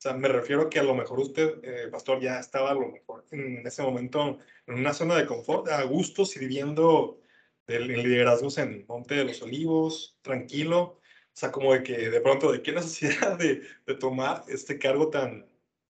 O 0.00 0.02
sea, 0.02 0.14
me 0.14 0.28
refiero 0.28 0.70
que 0.70 0.78
a 0.78 0.82
lo 0.82 0.94
mejor 0.94 1.20
usted, 1.20 1.60
eh, 1.62 1.88
pastor, 1.88 2.22
ya 2.22 2.40
estaba 2.40 2.70
a 2.70 2.74
lo 2.74 2.88
mejor 2.88 3.26
en 3.32 3.66
ese 3.66 3.82
momento 3.82 4.38
en 4.66 4.76
una 4.76 4.94
zona 4.94 5.14
de 5.14 5.26
confort, 5.26 5.68
a 5.68 5.82
gusto, 5.82 6.24
sirviendo 6.24 7.20
en 7.66 7.86
liderazgos 7.86 8.56
en 8.56 8.86
Monte 8.88 9.16
de 9.16 9.24
los 9.24 9.42
Olivos, 9.42 10.18
tranquilo, 10.22 10.80
o 10.82 11.00
sea, 11.34 11.52
como 11.52 11.74
de 11.74 11.82
que 11.82 12.08
de 12.08 12.20
pronto, 12.22 12.50
¿de 12.50 12.62
qué 12.62 12.72
necesidad 12.72 13.36
de, 13.38 13.60
de 13.86 13.94
tomar 13.94 14.42
este 14.48 14.78
cargo 14.78 15.10
tan, 15.10 15.46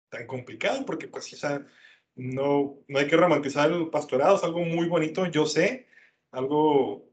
tan 0.08 0.26
complicado? 0.26 0.86
Porque 0.86 1.10
pues, 1.10 1.34
o 1.34 1.36
sea, 1.36 1.68
no, 2.16 2.80
no 2.88 3.00
hay 3.00 3.08
que 3.08 3.18
romantizar 3.18 3.70
el 3.70 3.90
pastorado, 3.90 4.38
es 4.38 4.44
algo 4.46 4.62
muy 4.62 4.88
bonito, 4.88 5.26
yo 5.26 5.46
sé, 5.46 5.88
algo 6.32 7.12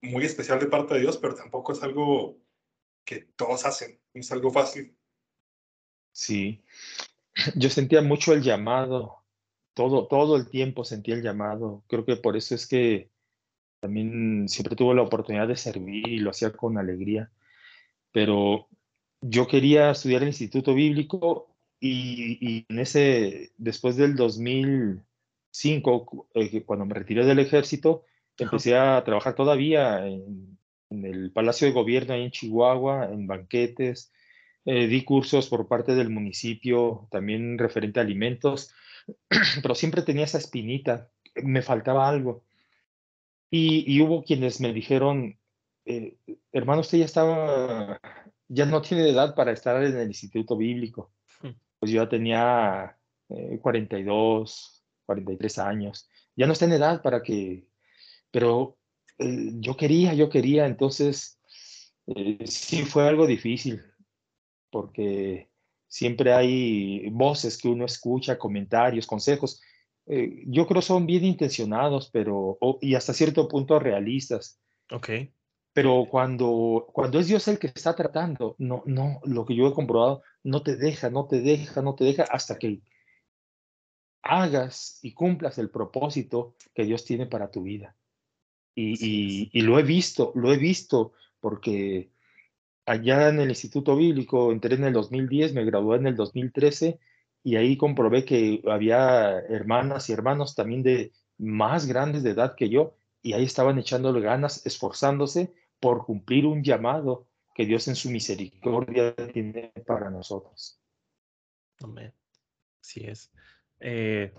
muy 0.00 0.24
especial 0.24 0.60
de 0.60 0.66
parte 0.66 0.94
de 0.94 1.00
Dios, 1.00 1.18
pero 1.18 1.34
tampoco 1.34 1.72
es 1.72 1.82
algo 1.82 2.38
que 3.04 3.18
todos 3.36 3.66
hacen, 3.66 4.00
es 4.14 4.30
algo 4.30 4.52
fácil. 4.52 4.96
Sí, 6.14 6.62
yo 7.56 7.68
sentía 7.68 8.00
mucho 8.00 8.32
el 8.32 8.42
llamado, 8.42 9.24
todo, 9.74 10.06
todo 10.06 10.36
el 10.36 10.48
tiempo 10.48 10.84
sentía 10.84 11.16
el 11.16 11.22
llamado. 11.22 11.82
Creo 11.88 12.04
que 12.04 12.16
por 12.16 12.36
eso 12.36 12.54
es 12.54 12.68
que 12.68 13.10
también 13.80 14.48
siempre 14.48 14.76
tuve 14.76 14.94
la 14.94 15.02
oportunidad 15.02 15.48
de 15.48 15.56
servir 15.56 16.08
y 16.08 16.18
lo 16.18 16.30
hacía 16.30 16.52
con 16.52 16.78
alegría. 16.78 17.32
Pero 18.12 18.68
yo 19.20 19.48
quería 19.48 19.90
estudiar 19.90 20.22
el 20.22 20.28
Instituto 20.28 20.72
Bíblico 20.72 21.48
y, 21.80 22.64
en 22.68 22.78
ese, 22.78 23.52
después 23.58 23.96
del 23.96 24.14
2005, 24.14 26.28
eh, 26.34 26.62
cuando 26.62 26.86
me 26.86 26.94
retiré 26.94 27.26
del 27.26 27.40
ejército, 27.40 28.04
empecé 28.38 28.76
a 28.76 29.02
trabajar 29.04 29.34
todavía 29.34 30.06
en, 30.06 30.56
el 30.90 31.32
Palacio 31.32 31.66
de 31.66 31.72
Gobierno 31.72 32.14
ahí 32.14 32.22
en 32.22 32.30
Chihuahua, 32.30 33.10
en 33.12 33.26
banquetes. 33.26 34.12
Eh, 34.66 34.86
di 34.86 35.04
cursos 35.04 35.48
por 35.48 35.68
parte 35.68 35.94
del 35.94 36.08
municipio, 36.08 37.06
también 37.10 37.58
referente 37.58 38.00
a 38.00 38.02
alimentos, 38.02 38.72
pero 39.62 39.74
siempre 39.74 40.00
tenía 40.02 40.24
esa 40.24 40.38
espinita, 40.38 41.10
me 41.42 41.60
faltaba 41.60 42.08
algo. 42.08 42.44
Y, 43.50 44.00
hubo 44.00 44.24
quienes 44.24 44.60
me 44.60 44.72
dijeron, 44.72 45.38
eh, 45.84 46.16
hermano, 46.50 46.80
usted 46.80 46.98
ya 46.98 47.04
estaba, 47.04 48.00
ya 48.48 48.66
no 48.66 48.82
tiene 48.82 49.08
edad 49.08 49.34
para 49.34 49.52
estar 49.52 49.84
en 49.84 49.96
el 49.96 50.08
instituto 50.08 50.56
bíblico. 50.56 51.12
Hmm. 51.40 51.50
Pues 51.78 51.92
yo 51.92 52.02
ya 52.02 52.08
tenía 52.08 52.96
42, 53.60 54.82
eh, 54.82 55.04
43 55.06 55.58
años. 55.58 56.08
Ya 56.34 56.46
no 56.46 56.52
está 56.52 56.64
en 56.64 56.72
edad 56.72 57.02
para 57.02 57.22
que, 57.22 57.68
pero 58.30 58.76
eh, 59.18 59.50
yo 59.60 59.76
quería, 59.76 60.14
yo 60.14 60.30
quería, 60.30 60.66
entonces 60.66 61.38
sí 62.44 62.82
fue 62.84 63.06
algo 63.06 63.26
difícil, 63.26 63.80
porque 64.74 65.50
siempre 65.86 66.32
hay 66.32 67.08
voces 67.10 67.56
que 67.56 67.68
uno 67.68 67.84
escucha, 67.84 68.36
comentarios, 68.36 69.06
consejos, 69.06 69.62
eh, 70.06 70.42
yo 70.48 70.66
creo 70.66 70.82
son 70.82 71.06
bien 71.06 71.24
intencionados, 71.24 72.10
pero, 72.12 72.58
y 72.80 72.96
hasta 72.96 73.12
cierto 73.12 73.46
punto 73.46 73.78
realistas. 73.78 74.60
Ok. 74.90 75.10
Pero 75.72 76.08
cuando, 76.10 76.88
cuando 76.92 77.20
es 77.20 77.28
Dios 77.28 77.46
el 77.46 77.60
que 77.60 77.68
está 77.68 77.94
tratando, 77.94 78.56
no, 78.58 78.82
no, 78.84 79.20
lo 79.22 79.46
que 79.46 79.54
yo 79.54 79.68
he 79.68 79.72
comprobado, 79.72 80.24
no 80.42 80.64
te 80.64 80.74
deja, 80.74 81.08
no 81.08 81.28
te 81.28 81.40
deja, 81.40 81.80
no 81.80 81.94
te 81.94 82.02
deja 82.02 82.24
hasta 82.24 82.58
que 82.58 82.80
hagas 84.22 84.98
y 85.02 85.14
cumplas 85.14 85.58
el 85.58 85.70
propósito 85.70 86.56
que 86.74 86.84
Dios 86.84 87.04
tiene 87.04 87.26
para 87.26 87.52
tu 87.52 87.62
vida. 87.62 87.94
Y, 88.74 88.94
y, 88.98 89.50
y, 89.52 89.62
lo 89.62 89.78
he 89.78 89.84
visto, 89.84 90.32
lo 90.34 90.52
he 90.52 90.56
visto, 90.56 91.12
porque 91.38 92.10
allá 92.86 93.28
en 93.28 93.40
el 93.40 93.48
Instituto 93.48 93.96
Bíblico 93.96 94.52
entré 94.52 94.74
en 94.74 94.84
el 94.84 94.92
2010, 94.92 95.54
me 95.54 95.64
gradué 95.64 95.96
en 95.96 96.06
el 96.06 96.16
2013 96.16 96.98
y 97.42 97.56
ahí 97.56 97.76
comprobé 97.76 98.24
que 98.24 98.62
había 98.66 99.38
hermanas 99.40 100.08
y 100.08 100.12
hermanos 100.12 100.54
también 100.54 100.82
de 100.82 101.12
más 101.38 101.86
grandes 101.86 102.22
de 102.22 102.30
edad 102.30 102.54
que 102.56 102.68
yo 102.68 102.96
y 103.22 103.32
ahí 103.32 103.44
estaban 103.44 103.78
echándole 103.78 104.20
ganas, 104.20 104.64
esforzándose 104.66 105.52
por 105.80 106.04
cumplir 106.04 106.46
un 106.46 106.62
llamado 106.62 107.26
que 107.54 107.66
Dios 107.66 107.88
en 107.88 107.96
su 107.96 108.10
misericordia 108.10 109.14
tiene 109.32 109.72
para 109.86 110.10
nosotros. 110.10 110.78
Amén. 111.82 112.12
Así 112.80 113.04
es. 113.04 113.30
Eh, 113.80 114.32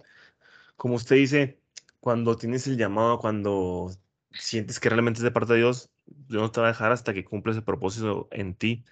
como 0.75 0.95
usted 0.95 1.15
dice, 1.15 1.59
cuando 1.99 2.37
tienes 2.37 2.67
el 2.67 2.77
llamado, 2.77 3.19
cuando 3.19 3.89
sientes 4.31 4.79
que 4.79 4.89
realmente 4.89 5.19
es 5.19 5.23
de 5.23 5.31
parte 5.31 5.53
de 5.53 5.59
Dios, 5.59 5.89
Dios 6.05 6.41
no 6.41 6.51
te 6.51 6.61
va 6.61 6.67
a 6.67 6.71
dejar 6.71 6.91
hasta 6.91 7.13
que 7.13 7.25
cumpla 7.25 7.51
ese 7.53 7.61
propósito 7.61 8.27
en 8.31 8.55
ti. 8.55 8.85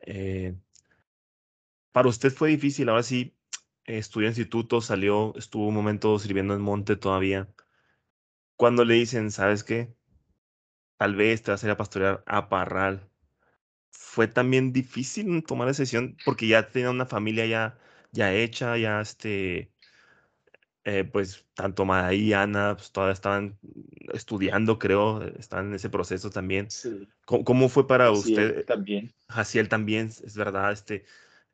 Eh, 0.00 0.54
para 1.92 2.08
usted 2.08 2.32
fue 2.32 2.50
difícil, 2.50 2.88
ahora 2.88 3.02
sí, 3.02 3.34
estudió 3.84 4.28
instituto, 4.28 4.80
salió, 4.80 5.34
estuvo 5.36 5.68
un 5.68 5.74
momento 5.74 6.18
sirviendo 6.18 6.54
en 6.54 6.60
Monte 6.60 6.96
todavía. 6.96 7.48
Cuando 8.56 8.84
le 8.84 8.94
dicen, 8.94 9.30
¿sabes 9.30 9.64
qué? 9.64 9.94
Tal 10.98 11.14
vez 11.14 11.42
te 11.42 11.50
vas 11.50 11.62
a 11.62 11.66
ir 11.66 11.72
a 11.72 11.76
pastorear 11.76 12.22
a 12.26 12.48
Parral. 12.48 13.10
Fue 13.90 14.28
también 14.28 14.72
difícil 14.72 15.44
tomar 15.44 15.68
esa 15.68 15.82
decisión 15.82 16.16
porque 16.24 16.48
ya 16.48 16.68
tenía 16.70 16.90
una 16.90 17.06
familia 17.06 17.46
ya, 17.46 17.78
ya 18.12 18.34
hecha, 18.34 18.76
ya 18.78 19.00
este, 19.00 19.72
eh, 20.88 21.02
pues 21.02 21.44
tanto 21.54 21.84
Madaí 21.84 22.28
y 22.28 22.32
Ana 22.32 22.76
pues, 22.76 22.92
todavía 22.92 23.12
estaban 23.12 23.58
estudiando, 24.14 24.78
creo, 24.78 25.20
estaban 25.36 25.66
en 25.66 25.74
ese 25.74 25.90
proceso 25.90 26.30
también. 26.30 26.70
Sí, 26.70 27.08
¿Cómo, 27.24 27.44
cómo 27.44 27.68
fue 27.68 27.88
para 27.88 28.06
Jaciel 28.06 28.50
usted? 28.50 28.64
también. 28.66 29.12
Jaciel 29.28 29.68
también, 29.68 30.06
es 30.06 30.36
verdad, 30.36 30.70
este, 30.70 31.04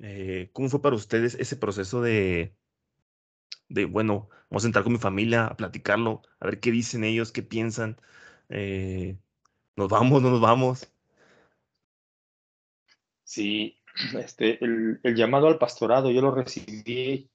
eh, 0.00 0.50
¿cómo 0.52 0.68
fue 0.68 0.82
para 0.82 0.96
ustedes 0.96 1.34
ese 1.36 1.56
proceso 1.56 2.02
de, 2.02 2.54
de, 3.70 3.86
bueno, 3.86 4.28
vamos 4.50 4.64
a 4.64 4.66
sentar 4.66 4.82
con 4.82 4.92
mi 4.92 4.98
familia 4.98 5.46
a 5.46 5.56
platicarlo, 5.56 6.20
a 6.38 6.44
ver 6.44 6.60
qué 6.60 6.70
dicen 6.70 7.02
ellos, 7.02 7.32
qué 7.32 7.42
piensan? 7.42 7.96
Eh, 8.50 9.16
¿Nos 9.76 9.88
vamos, 9.88 10.20
no 10.20 10.28
nos 10.30 10.42
vamos? 10.42 10.92
Sí, 13.24 13.78
este, 14.20 14.62
el, 14.62 15.00
el 15.02 15.14
llamado 15.14 15.48
al 15.48 15.56
pastorado 15.56 16.10
yo 16.10 16.20
lo 16.20 16.32
recibí 16.34 17.31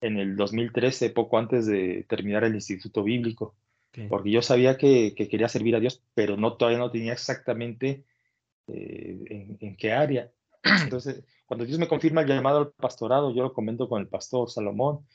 en 0.00 0.18
el 0.18 0.36
2013, 0.36 1.10
poco 1.10 1.38
antes 1.38 1.66
de 1.66 2.04
terminar 2.08 2.44
el 2.44 2.54
instituto 2.54 3.02
bíblico, 3.02 3.54
Ok, 3.90 4.08
porque 4.08 4.30
yo 4.30 4.42
sabía 4.42 4.76
que, 4.76 5.14
que 5.14 5.28
quería 5.28 5.48
servir 5.48 5.76
a 5.76 5.80
Dios, 5.80 6.02
pero 6.14 6.36
no 6.36 6.56
todavía 6.56 6.78
no 6.78 6.90
tenía 6.90 7.12
exactamente 7.12 8.04
eh, 8.66 9.18
en, 9.26 9.58
en 9.60 9.76
qué 9.76 9.92
área. 9.92 10.30
Entonces, 10.82 11.24
cuando 11.46 11.64
Dios 11.64 11.78
me 11.78 11.88
confirma 11.88 12.20
el 12.22 12.28
llamado 12.28 12.58
al 12.58 12.72
pastorado, 12.72 13.34
yo 13.34 13.42
lo 13.42 13.52
comento 13.52 13.88
con 13.88 14.00
el 14.00 14.08
pastor 14.08 14.50
Salomón 14.50 15.06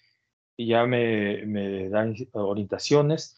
y 0.57 0.67
ya 0.67 0.85
me, 0.85 1.45
me 1.45 1.89
dan 1.89 2.15
orientaciones. 2.33 3.37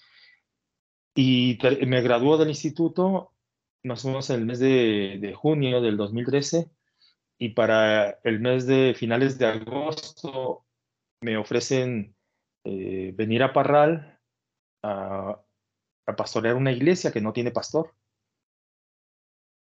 Y 1.14 1.58
me 1.88 2.02
graduó 2.02 2.38
del 2.38 2.50
instituto 2.50 3.32
más 3.84 4.04
o 4.04 4.10
menos 4.10 4.30
en 4.30 4.40
el 4.40 4.46
mes 4.46 4.60
de, 4.60 5.18
de 5.22 5.34
junio 5.34 5.82
del 5.82 5.96
2013 5.96 6.70
y 7.38 7.50
para 7.50 8.20
el 8.24 8.40
mes 8.40 8.66
de 8.66 8.94
finales 8.98 9.38
de 9.38 9.46
agosto 9.46 10.65
me 11.22 11.38
ofrecen 11.38 12.16
eh, 12.64 13.14
venir 13.16 13.44
a 13.44 13.54
Parral 13.54 14.20
a, 14.84 15.42
a 16.06 16.16
pastorear 16.16 16.56
una 16.56 16.72
iglesia 16.72 17.12
que 17.12 17.22
no 17.22 17.34
tiene 17.34 17.52
pastor. 17.52 17.94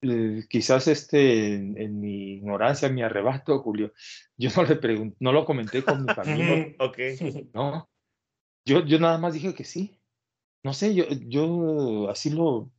Eh, 0.03 0.45
quizás 0.49 0.89
este, 0.89 1.55
en, 1.55 1.77
en 1.77 2.01
mi 2.01 2.35
ignorancia, 2.37 2.89
en 2.89 2.95
mi 2.95 3.03
arrebato, 3.03 3.59
Julio, 3.61 3.93
yo 4.37 4.51
no 4.57 4.63
le 4.63 4.77
pregunté, 4.77 5.17
no 5.21 5.33
lo 5.33 5.45
comenté 5.45 5.85
con 5.85 6.05
mi 6.05 6.15
familia, 6.15 6.75
ok, 6.79 6.99
no, 7.53 7.91
yo, 8.65 8.85
yo 8.87 8.99
nada 8.99 9.19
más 9.19 9.35
dije 9.35 9.55
que 9.55 9.65
sí. 9.65 10.01
No 10.63 10.75
sé, 10.75 10.95
yo, 10.95 11.05
yo 11.09 12.11
así 12.11 12.31
lo, 12.31 12.71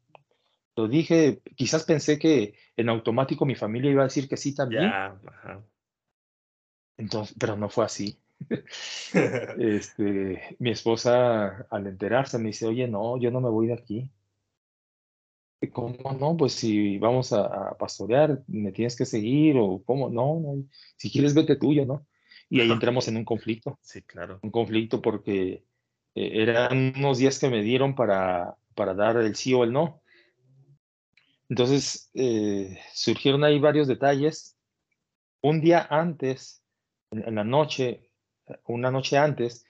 lo 0.76 0.88
dije, 0.88 1.42
quizás 1.56 1.84
pensé 1.84 2.18
que 2.20 2.56
en 2.76 2.90
automático 2.90 3.46
mi 3.46 3.56
familia 3.56 3.92
iba 3.92 4.02
a 4.02 4.06
decir 4.08 4.28
que 4.28 4.38
sí 4.38 4.56
también, 4.56 4.86
entonces, 6.98 7.36
pero 7.40 7.56
no 7.58 7.70
fue 7.70 7.86
así. 7.86 8.21
Este, 9.60 10.56
mi 10.60 10.72
esposa 10.72 11.68
al 11.70 11.88
enterarse 11.88 12.38
me 12.38 12.48
dice, 12.50 12.68
oye, 12.68 12.88
no, 12.88 13.18
yo 13.18 13.32
no 13.32 13.42
me 13.42 13.50
voy 13.50 13.68
de 13.68 13.74
aquí. 13.74 14.12
¿Cómo 15.74 15.96
no? 16.20 16.36
Pues 16.38 16.54
si 16.54 16.98
vamos 16.98 17.34
a, 17.34 17.70
a 17.70 17.78
pastorear, 17.78 18.44
me 18.48 18.72
tienes 18.72 18.96
que 18.96 19.06
seguir 19.06 19.58
o 19.60 19.84
cómo, 19.86 20.10
no, 20.10 20.40
no, 20.40 20.66
si 20.98 21.12
quieres 21.12 21.36
vete 21.36 21.56
tú, 21.56 21.72
yo 21.74 21.86
no. 21.86 22.08
Y 22.50 22.62
ahí 22.62 22.72
entramos 22.72 23.08
en 23.08 23.18
un 23.18 23.26
conflicto, 23.26 23.78
sí, 23.82 24.02
claro, 24.02 24.40
un 24.42 24.50
conflicto 24.50 25.02
porque 25.02 25.64
eh, 26.16 26.32
eran 26.42 26.94
unos 26.98 27.20
días 27.20 27.38
que 27.40 27.50
me 27.50 27.62
dieron 27.62 27.94
para, 27.96 28.56
para 28.74 28.96
dar 28.96 29.18
el 29.18 29.36
sí 29.36 29.54
o 29.54 29.64
el 29.64 29.72
no. 29.72 30.02
Entonces, 31.50 32.10
eh, 32.14 32.80
surgieron 32.94 33.44
ahí 33.44 33.60
varios 33.60 33.88
detalles. 33.88 34.58
Un 35.42 35.62
día 35.62 35.88
antes, 35.90 36.64
en, 37.12 37.28
en 37.28 37.36
la 37.36 37.46
noche, 37.46 38.11
una 38.66 38.92
noche 38.92 39.18
antes 39.18 39.66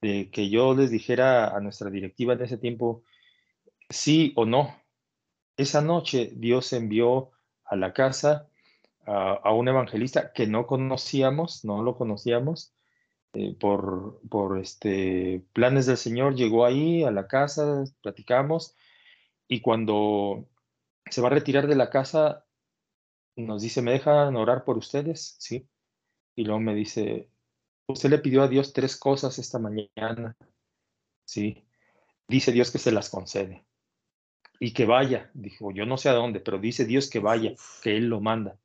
de 0.00 0.30
que 0.30 0.48
yo 0.48 0.74
les 0.74 0.90
dijera 0.90 1.56
a 1.56 1.60
nuestra 1.60 1.90
directiva 1.90 2.34
en 2.34 2.42
ese 2.42 2.58
tiempo 2.58 3.02
sí 3.90 4.32
o 4.36 4.44
no, 4.44 4.74
esa 5.56 5.80
noche 5.82 6.32
Dios 6.34 6.72
envió 6.72 7.30
a 7.64 7.76
la 7.76 7.92
casa 7.92 8.48
a, 9.06 9.32
a 9.32 9.52
un 9.52 9.68
evangelista 9.68 10.32
que 10.32 10.46
no 10.46 10.66
conocíamos, 10.66 11.64
no 11.64 11.82
lo 11.82 11.96
conocíamos, 11.96 12.74
eh, 13.34 13.54
por, 13.54 14.20
por 14.30 14.58
este, 14.58 15.44
planes 15.52 15.86
del 15.86 15.98
Señor, 15.98 16.34
llegó 16.34 16.64
ahí 16.64 17.04
a 17.04 17.10
la 17.10 17.28
casa, 17.28 17.84
platicamos, 18.02 18.74
y 19.46 19.60
cuando 19.60 20.48
se 21.10 21.20
va 21.20 21.28
a 21.28 21.30
retirar 21.30 21.66
de 21.66 21.76
la 21.76 21.90
casa, 21.90 22.46
nos 23.36 23.62
dice, 23.62 23.82
¿me 23.82 23.92
dejan 23.92 24.34
orar 24.36 24.64
por 24.64 24.78
ustedes? 24.78 25.36
Sí. 25.38 25.68
Y 26.34 26.44
luego 26.44 26.60
me 26.60 26.74
dice, 26.74 27.28
usted 27.88 28.10
le 28.10 28.18
pidió 28.18 28.42
a 28.42 28.48
Dios 28.48 28.72
tres 28.72 28.96
cosas 28.96 29.38
esta 29.38 29.58
mañana. 29.58 30.36
Sí. 31.24 31.64
Dice 32.28 32.52
Dios 32.52 32.70
que 32.70 32.78
se 32.78 32.92
las 32.92 33.08
concede. 33.10 33.64
Y 34.60 34.72
que 34.72 34.84
vaya. 34.84 35.30
Dijo, 35.34 35.70
yo 35.72 35.86
no 35.86 35.96
sé 35.96 36.08
a 36.08 36.14
dónde, 36.14 36.40
pero 36.40 36.58
dice 36.58 36.84
Dios 36.84 37.08
que 37.08 37.18
vaya, 37.18 37.54
que 37.82 37.96
Él 37.96 38.08
lo 38.08 38.20
manda. 38.20 38.58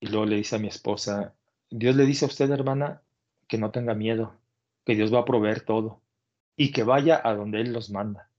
Y 0.00 0.06
luego 0.06 0.26
le 0.26 0.36
dice 0.36 0.56
a 0.56 0.60
mi 0.60 0.68
esposa, 0.68 1.34
Dios 1.70 1.96
le 1.96 2.06
dice 2.06 2.24
a 2.24 2.28
usted, 2.28 2.50
hermana, 2.50 3.02
que 3.48 3.58
no 3.58 3.72
tenga 3.72 3.94
miedo, 3.94 4.40
que 4.84 4.94
Dios 4.94 5.12
va 5.12 5.20
a 5.20 5.24
proveer 5.24 5.62
todo 5.62 6.02
y 6.56 6.70
que 6.70 6.84
vaya 6.84 7.20
a 7.24 7.34
donde 7.34 7.60
Él 7.60 7.72
los 7.72 7.90
manda. 7.90 8.30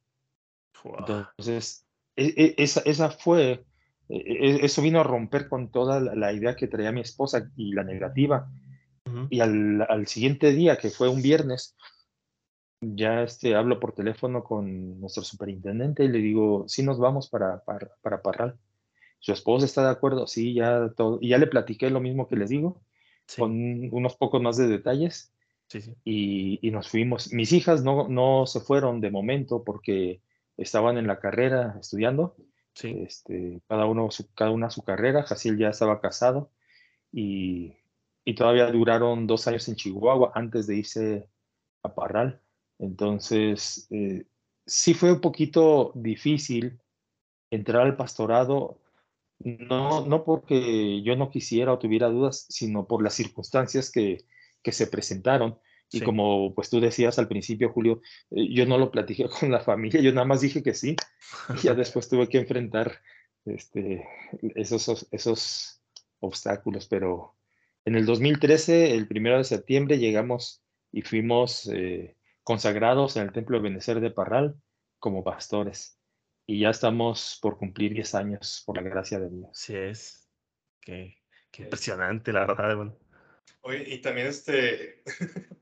Entonces, 1.37 1.85
e- 2.15 2.33
e- 2.37 2.55
esa, 2.57 2.81
esa 2.81 3.09
fue, 3.09 3.65
e- 4.07 4.59
eso 4.63 4.81
vino 4.81 5.01
a 5.01 5.03
romper 5.03 5.49
con 5.49 5.71
toda 5.71 5.99
la 5.99 6.31
idea 6.31 6.55
que 6.55 6.67
traía 6.67 6.91
mi 6.93 7.01
esposa 7.01 7.51
y 7.57 7.73
la 7.73 7.83
negativa. 7.83 8.49
Y 9.29 9.39
al, 9.39 9.85
al 9.87 10.07
siguiente 10.07 10.51
día, 10.51 10.77
que 10.77 10.89
fue 10.89 11.09
un 11.09 11.21
viernes, 11.21 11.75
ya 12.81 13.23
este, 13.23 13.55
hablo 13.55 13.79
por 13.79 13.93
teléfono 13.93 14.43
con 14.43 14.99
nuestro 14.99 15.23
superintendente 15.23 16.03
y 16.03 16.07
le 16.07 16.19
digo, 16.19 16.65
sí 16.67 16.83
nos 16.83 16.97
vamos 16.99 17.29
para, 17.29 17.63
para, 17.63 17.91
para 18.01 18.21
Parral. 18.21 18.57
Su 19.19 19.33
esposa 19.33 19.65
está 19.65 19.83
de 19.83 19.89
acuerdo, 19.89 20.27
sí, 20.27 20.53
ya 20.53 20.91
todo. 20.95 21.19
Y 21.21 21.29
ya 21.29 21.37
le 21.37 21.47
platiqué 21.47 21.89
lo 21.89 21.99
mismo 21.99 22.27
que 22.27 22.37
les 22.37 22.49
digo, 22.49 22.81
sí, 23.27 23.41
con 23.41 23.89
unos 23.91 24.15
pocos 24.15 24.41
más 24.41 24.55
de 24.57 24.67
detalles 24.67 25.33
sí, 25.67 25.81
sí, 25.81 25.95
y, 26.05 26.59
y 26.65 26.71
nos 26.71 26.87
fuimos. 26.89 27.33
Mis 27.33 27.51
hijas 27.51 27.83
no, 27.83 28.07
no 28.07 28.45
se 28.45 28.61
fueron 28.61 29.01
de 29.01 29.11
momento 29.11 29.63
porque 29.63 30.21
estaban 30.55 30.97
en 30.97 31.07
la 31.07 31.19
carrera 31.19 31.77
estudiando, 31.81 32.35
sí, 32.73 33.03
este, 33.05 33.61
cada, 33.67 33.85
uno 33.85 34.09
su, 34.09 34.31
cada 34.33 34.51
una 34.51 34.69
su 34.69 34.83
carrera. 34.83 35.23
Jaciel 35.23 35.57
ya 35.57 35.69
estaba 35.69 35.99
casado 35.99 36.49
y, 37.11 37.78
y 38.29 38.35
todavía 38.35 38.71
duraron 38.71 39.25
dos 39.25 39.47
años 39.47 39.67
en 39.69 39.75
Chihuahua 39.75 40.31
antes 40.35 40.67
de 40.67 40.75
irse 40.77 41.27
a 41.81 41.95
Parral. 41.95 42.39
Entonces, 42.77 43.87
eh, 43.89 44.27
sí 44.67 44.93
fue 44.93 45.13
un 45.13 45.19
poquito 45.19 45.91
difícil 45.95 46.79
entrar 47.49 47.87
al 47.87 47.97
pastorado, 47.97 48.79
no, 49.39 50.05
no 50.05 50.23
porque 50.23 51.01
yo 51.01 51.15
no 51.15 51.31
quisiera 51.31 51.73
o 51.73 51.79
tuviera 51.79 52.07
dudas, 52.09 52.45
sino 52.49 52.85
por 52.85 53.01
las 53.01 53.15
circunstancias 53.15 53.91
que, 53.91 54.19
que 54.61 54.73
se 54.73 54.85
presentaron. 54.85 55.57
Y 55.91 55.99
sí, 55.99 56.05
como 56.05 56.53
pues 56.53 56.69
tú 56.69 56.79
decías 56.79 57.17
al 57.17 57.27
principio, 57.27 57.71
Julio, 57.71 57.99
eh, 58.29 58.53
yo 58.53 58.67
no 58.67 58.77
lo 58.77 58.91
platiqué 58.91 59.27
con 59.39 59.49
la 59.49 59.61
familia, 59.61 60.01
yo 60.01 60.13
nada 60.13 60.27
más 60.27 60.41
dije 60.41 60.61
que 60.61 60.75
sí, 60.75 60.95
y 61.55 61.61
ya 61.63 61.73
después 61.73 62.07
tuve 62.07 62.29
que 62.29 62.37
enfrentar 62.37 63.01
este, 63.45 64.07
esos, 64.53 65.07
esos 65.09 65.81
obstáculos, 66.19 66.85
pero 66.85 67.38
en 67.89 67.95
el 67.95 68.05
2013, 68.05 68.93
el 68.93 69.07
primero 69.07 69.39
de 69.39 69.43
septiembre, 69.43 69.97
llegamos 69.97 70.63
y 70.91 71.01
fuimos 71.01 71.67
eh, 71.73 72.15
consagrados 72.43 73.17
en 73.17 73.23
el 73.23 73.31
Templo 73.31 73.57
de 73.57 73.63
Benecer 73.63 73.99
de 73.99 74.11
Parral 74.11 74.55
como 74.99 75.23
pastores. 75.23 75.99
Y 76.45 76.59
ya 76.59 76.69
estamos 76.69 77.39
por 77.41 77.57
cumplir 77.57 77.95
10 77.95 78.13
años, 78.13 78.61
por 78.63 78.77
la 78.77 78.83
gracia 78.83 79.19
de 79.19 79.31
Dios. 79.31 79.49
sí 79.53 79.75
es, 79.75 80.29
qué, 80.79 81.15
qué 81.49 81.63
impresionante, 81.63 82.31
la 82.31 82.41
verdad, 82.41 82.69
hermano. 82.69 82.99
Oye, 83.61 83.83
y 83.87 84.01
también 84.01 84.27
este, 84.27 85.01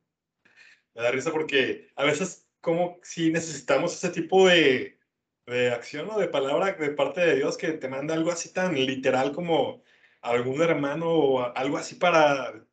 me 0.95 1.03
da 1.03 1.11
risa 1.11 1.31
porque 1.31 1.91
a 1.95 2.03
veces 2.03 2.45
como 2.59 2.99
si 3.03 3.31
necesitamos 3.31 3.95
ese 3.95 4.09
tipo 4.09 4.49
de, 4.49 4.99
de 5.45 5.71
acción 5.71 6.09
o 6.09 6.19
de 6.19 6.27
palabra 6.27 6.73
de 6.73 6.89
parte 6.89 7.21
de 7.21 7.37
Dios 7.37 7.57
que 7.57 7.71
te 7.71 7.87
manda 7.87 8.15
algo 8.15 8.31
así 8.31 8.51
tan 8.51 8.75
literal 8.75 9.31
como 9.31 9.81
algún 10.29 10.61
hermano 10.61 11.09
o 11.09 11.41
algo 11.55 11.77
así 11.77 11.95
para 11.95 12.65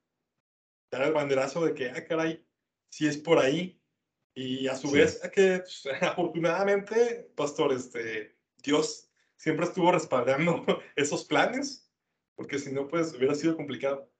dar 0.90 1.02
el 1.02 1.12
banderazo 1.12 1.64
de 1.64 1.74
que, 1.74 1.90
ah, 1.90 2.04
caray, 2.04 2.44
sí 2.88 3.06
es 3.06 3.16
por 3.16 3.38
ahí. 3.38 3.80
Y 4.36 4.66
a 4.68 4.74
su 4.76 4.88
Sí. 4.88 4.94
vez, 4.96 5.24
a 5.24 5.30
que 5.30 5.58
pues, 5.60 5.84
afortunadamente, 6.02 7.30
pastor, 7.36 7.72
este, 7.72 8.36
Dios 8.62 9.10
siempre 9.36 9.66
estuvo 9.66 9.92
respaldando 9.92 10.64
esos 10.96 11.24
planes, 11.24 11.90
porque 12.34 12.58
si 12.58 12.72
no, 12.72 12.88
pues 12.88 13.14
hubiera 13.14 13.34
sido 13.34 13.56
complicado. 13.56 14.10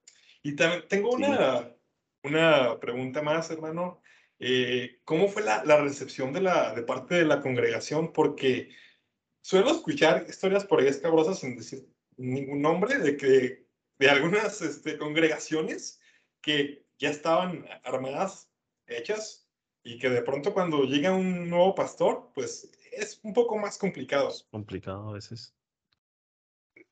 Y 0.43 0.55
también 0.57 0.87
tengo 0.89 1.11
una, 1.11 1.74
una 2.22 2.78
pregunta 2.80 3.22
más, 3.22 3.51
hermano. 3.51 4.01
Eh, 4.39 5.01
¿Cómo 5.05 5.28
fue 5.28 5.43
la, 5.43 5.64
la, 5.64 5.78
recepción 5.80 6.32
de, 6.32 6.43
la, 6.43 6.74
de 6.74 6.82
parte 6.82 7.14
de 7.14 7.24
la 7.24 7.41
congregación? 7.41 8.12
Porque 8.12 8.70
suelo 9.43 9.70
escuchar 9.70 10.26
historias 10.28 10.64
por 10.64 10.80
ahí 10.80 10.89
escabrosas 10.89 11.39
sin 11.39 11.57
decir 11.57 11.89
ningún 12.16 12.62
nombre 12.62 12.98
de 12.98 13.16
que 13.16 13.66
de 13.98 14.10
algunas 14.10 14.60
este, 14.62 14.98
congregaciones 14.98 16.00
que 16.40 16.84
ya 16.98 17.10
estaban 17.10 17.66
armadas, 17.84 18.50
hechas, 18.86 19.48
y 19.82 19.98
que 19.98 20.08
de 20.08 20.22
pronto 20.22 20.54
cuando 20.54 20.84
llega 20.84 21.12
un 21.12 21.48
nuevo 21.48 21.74
pastor, 21.74 22.30
pues 22.34 22.72
es 22.92 23.20
un 23.22 23.32
poco 23.32 23.58
más 23.58 23.76
complicado. 23.76 24.32
complicado 24.50 25.10
a 25.10 25.12
veces. 25.12 25.54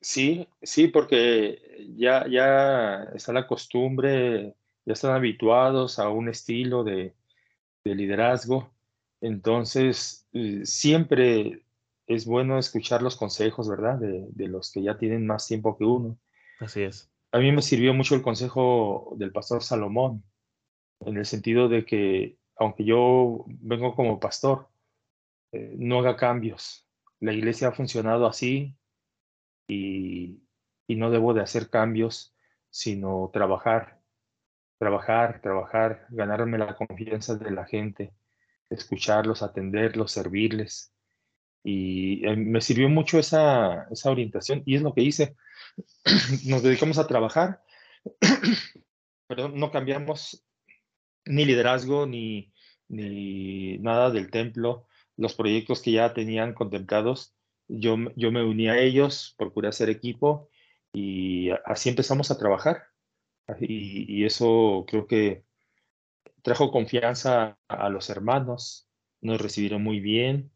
Sí, 0.00 0.46
sí, 0.62 0.88
porque 0.88 1.86
ya, 1.96 2.26
ya 2.28 3.04
está 3.14 3.32
la 3.32 3.46
costumbre, 3.46 4.54
ya 4.84 4.92
están 4.92 5.12
habituados 5.12 5.98
a 5.98 6.08
un 6.08 6.28
estilo 6.28 6.84
de, 6.84 7.14
de 7.84 7.94
liderazgo. 7.94 8.70
Entonces, 9.20 10.26
eh, 10.32 10.62
siempre 10.64 11.62
es 12.06 12.26
bueno 12.26 12.58
escuchar 12.58 13.02
los 13.02 13.16
consejos, 13.16 13.68
¿verdad? 13.68 13.98
De, 13.98 14.26
de, 14.30 14.48
los 14.48 14.72
que 14.72 14.82
ya 14.82 14.98
tienen 14.98 15.26
más 15.26 15.46
tiempo 15.46 15.76
que 15.76 15.84
uno. 15.84 16.18
Así 16.60 16.82
es. 16.82 17.10
A 17.30 17.38
mí 17.38 17.50
me 17.52 17.62
sirvió 17.62 17.94
mucho 17.94 18.14
el 18.14 18.22
consejo 18.22 19.14
del 19.16 19.32
pastor 19.32 19.62
Salomón, 19.62 20.22
en 21.00 21.16
el 21.16 21.26
sentido 21.26 21.68
de 21.68 21.84
que, 21.84 22.38
aunque 22.56 22.84
yo 22.84 23.44
vengo 23.46 23.94
como 23.94 24.20
pastor, 24.20 24.68
eh, 25.52 25.74
no 25.78 26.00
haga 26.00 26.16
cambios. 26.16 26.86
La 27.20 27.32
iglesia 27.32 27.68
ha 27.68 27.72
funcionado 27.72 28.26
así 28.26 28.76
y, 29.68 30.42
y 30.86 30.96
no 30.96 31.10
debo 31.10 31.34
de 31.34 31.42
hacer 31.42 31.70
cambios, 31.70 32.34
sino 32.70 33.30
trabajar, 33.32 34.00
trabajar, 34.78 35.40
trabajar, 35.40 36.06
ganarme 36.10 36.58
la 36.58 36.74
confianza 36.74 37.36
de 37.36 37.50
la 37.50 37.64
gente, 37.64 38.12
escucharlos, 38.70 39.42
atenderlos, 39.42 40.12
servirles. 40.12 40.92
Y 41.64 42.26
eh, 42.26 42.36
me 42.36 42.60
sirvió 42.60 42.88
mucho 42.88 43.18
esa, 43.18 43.86
esa 43.90 44.10
orientación 44.10 44.62
y 44.66 44.76
es 44.76 44.82
lo 44.82 44.94
que 44.94 45.02
hice. 45.02 45.36
Nos 46.46 46.62
dedicamos 46.62 46.98
a 46.98 47.06
trabajar, 47.06 47.62
perdón, 49.28 49.58
no 49.58 49.70
cambiamos 49.70 50.44
ni 51.24 51.44
liderazgo 51.44 52.06
ni, 52.06 52.52
ni 52.88 53.78
nada 53.78 54.10
del 54.10 54.30
templo, 54.30 54.86
los 55.16 55.34
proyectos 55.34 55.82
que 55.82 55.92
ya 55.92 56.12
tenían 56.14 56.54
contemplados, 56.54 57.34
yo, 57.68 57.96
yo 58.16 58.32
me 58.32 58.44
uní 58.44 58.68
a 58.68 58.78
ellos, 58.78 59.34
procuré 59.38 59.68
hacer 59.68 59.88
equipo 59.88 60.48
y 60.92 61.50
así 61.64 61.88
empezamos 61.88 62.30
a 62.30 62.38
trabajar. 62.38 62.84
Y, 63.60 64.24
eso 64.24 64.84
creo 64.88 65.06
que 65.06 65.44
trajo 66.42 66.70
confianza 66.70 67.58
a 67.68 67.88
los 67.88 68.10
hermanos, 68.10 68.88
nos 69.20 69.40
recibieron 69.40 69.82
muy 69.82 70.00
bien 70.00 70.52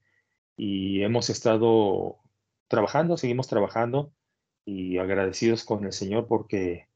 y 0.56 1.02
hemos 1.02 1.30
estado 1.30 2.18
trabajando, 2.68 3.16
seguimos 3.16 3.48
trabajando 3.48 4.12
y 4.64 4.98
agradecidos 4.98 5.64
con 5.64 5.84
el 5.84 5.92
Señor 5.92 6.26
porque 6.26 6.88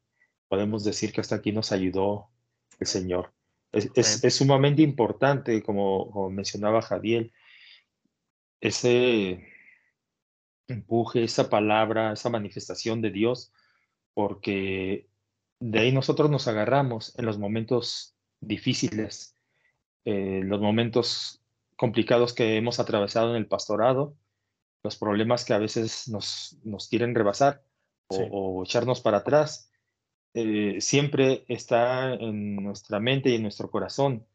podemos 0.49 0.85
decir 0.85 1.13
que 1.13 1.21
hasta 1.21 1.37
aquí 1.37 1.53
nos 1.53 1.73
ayudó 1.73 2.31
el 2.79 2.87
Señor. 2.87 3.33
Es, 3.73 3.91
es, 3.95 4.25
es 4.25 4.35
sumamente 4.35 4.83
importante, 4.83 5.63
como, 5.63 6.11
como, 6.11 6.31
mencionaba 6.31 6.83
Javier, 6.83 7.31
ese 8.61 9.47
empuje, 10.67 11.23
esa 11.23 11.49
palabra, 11.49 12.13
esa 12.13 12.31
manifestación 12.31 13.01
de 13.01 13.11
Dios, 13.11 13.53
porque 14.15 15.09
de 15.61 15.79
ahí 15.79 15.93
nosotros 15.93 16.31
nos 16.31 16.49
agarramos 16.49 17.17
en 17.19 17.27
los 17.27 17.39
momentos 17.39 18.17
difíciles, 18.41 19.37
eh, 20.05 20.41
los 20.45 20.61
momentos 20.61 21.40
complicados 21.81 22.35
que 22.35 22.59
hemos 22.59 22.79
atravesado 22.79 23.31
en 23.31 23.37
el 23.37 23.47
pastorado, 23.47 24.15
los 24.83 24.99
problemas 24.99 25.47
que 25.47 25.55
a 25.55 25.59
veces 25.59 26.09
nos, 26.09 26.59
nos 26.63 26.89
quieren 26.89 27.15
rebasar 27.15 27.63
o, 28.09 28.17
sí. 28.17 28.23
o 28.31 28.63
echarnos 28.65 29.01
para 29.01 29.19
atrás. 29.19 29.73
Eh, 30.35 30.77
siempre 30.83 31.47
está 31.49 32.13
en 32.13 32.57
nuestra 32.57 33.01
mente 33.01 33.31
y 33.31 33.37
en 33.37 33.43
nuestro 33.45 33.71
corazón 33.71 34.27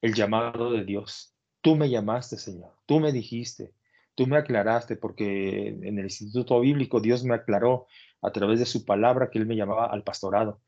el 0.00 0.14
llamado 0.14 0.72
de 0.72 0.86
Dios. 0.86 1.34
Tú 1.60 1.76
me 1.76 1.90
llamaste, 1.90 2.38
Señor, 2.38 2.72
tú 2.86 2.98
me 2.98 3.12
dijiste, 3.12 3.74
tú 4.14 4.26
me 4.26 4.38
aclaraste, 4.38 4.96
porque 4.96 5.68
en 5.68 5.98
el 5.98 6.06
Instituto 6.06 6.58
Bíblico 6.60 7.00
Dios 7.00 7.24
me 7.24 7.34
aclaró 7.34 7.88
a 8.22 8.32
través 8.32 8.58
de 8.58 8.64
su 8.64 8.86
palabra 8.86 9.28
que 9.28 9.38
Él 9.38 9.44
me 9.44 9.56
llamaba 9.56 9.84
al 9.84 10.02
pastorado. 10.02 10.62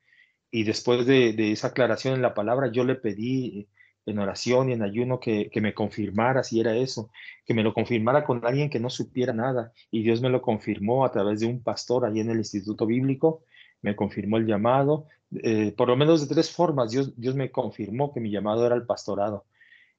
Y 0.50 0.64
después 0.64 1.06
de, 1.06 1.32
de 1.32 1.52
esa 1.52 1.68
aclaración 1.68 2.12
en 2.12 2.20
la 2.20 2.34
palabra, 2.34 2.70
yo 2.70 2.84
le 2.84 2.96
pedí 2.96 3.70
en 4.08 4.18
oración 4.18 4.68
y 4.68 4.72
en 4.72 4.82
ayuno 4.82 5.20
que, 5.20 5.50
que, 5.50 5.60
me 5.60 5.74
confirmara 5.74 6.42
si 6.42 6.60
era 6.60 6.76
eso, 6.76 7.10
que 7.44 7.54
me 7.54 7.62
lo 7.62 7.74
confirmara 7.74 8.24
con 8.24 8.44
alguien 8.44 8.70
que 8.70 8.80
no 8.80 8.90
supiera 8.90 9.32
nada. 9.32 9.72
Y 9.90 10.02
Dios 10.02 10.20
me 10.20 10.30
lo 10.30 10.42
confirmó 10.42 11.04
a 11.04 11.12
través 11.12 11.40
de 11.40 11.46
un 11.46 11.62
pastor 11.62 12.04
allí 12.04 12.20
en 12.20 12.30
el 12.30 12.38
Instituto 12.38 12.86
Bíblico, 12.86 13.42
me 13.82 13.96
confirmó 13.96 14.38
el 14.38 14.46
llamado. 14.46 15.06
Eh, 15.42 15.72
por 15.76 15.88
lo 15.88 15.96
menos 15.96 16.20
de 16.20 16.34
tres 16.34 16.50
formas, 16.50 16.90
Dios, 16.90 17.12
Dios 17.16 17.34
me 17.34 17.50
confirmó 17.50 18.12
que 18.12 18.20
mi 18.20 18.30
llamado 18.30 18.66
era 18.66 18.74
el 18.74 18.86
pastorado. 18.86 19.44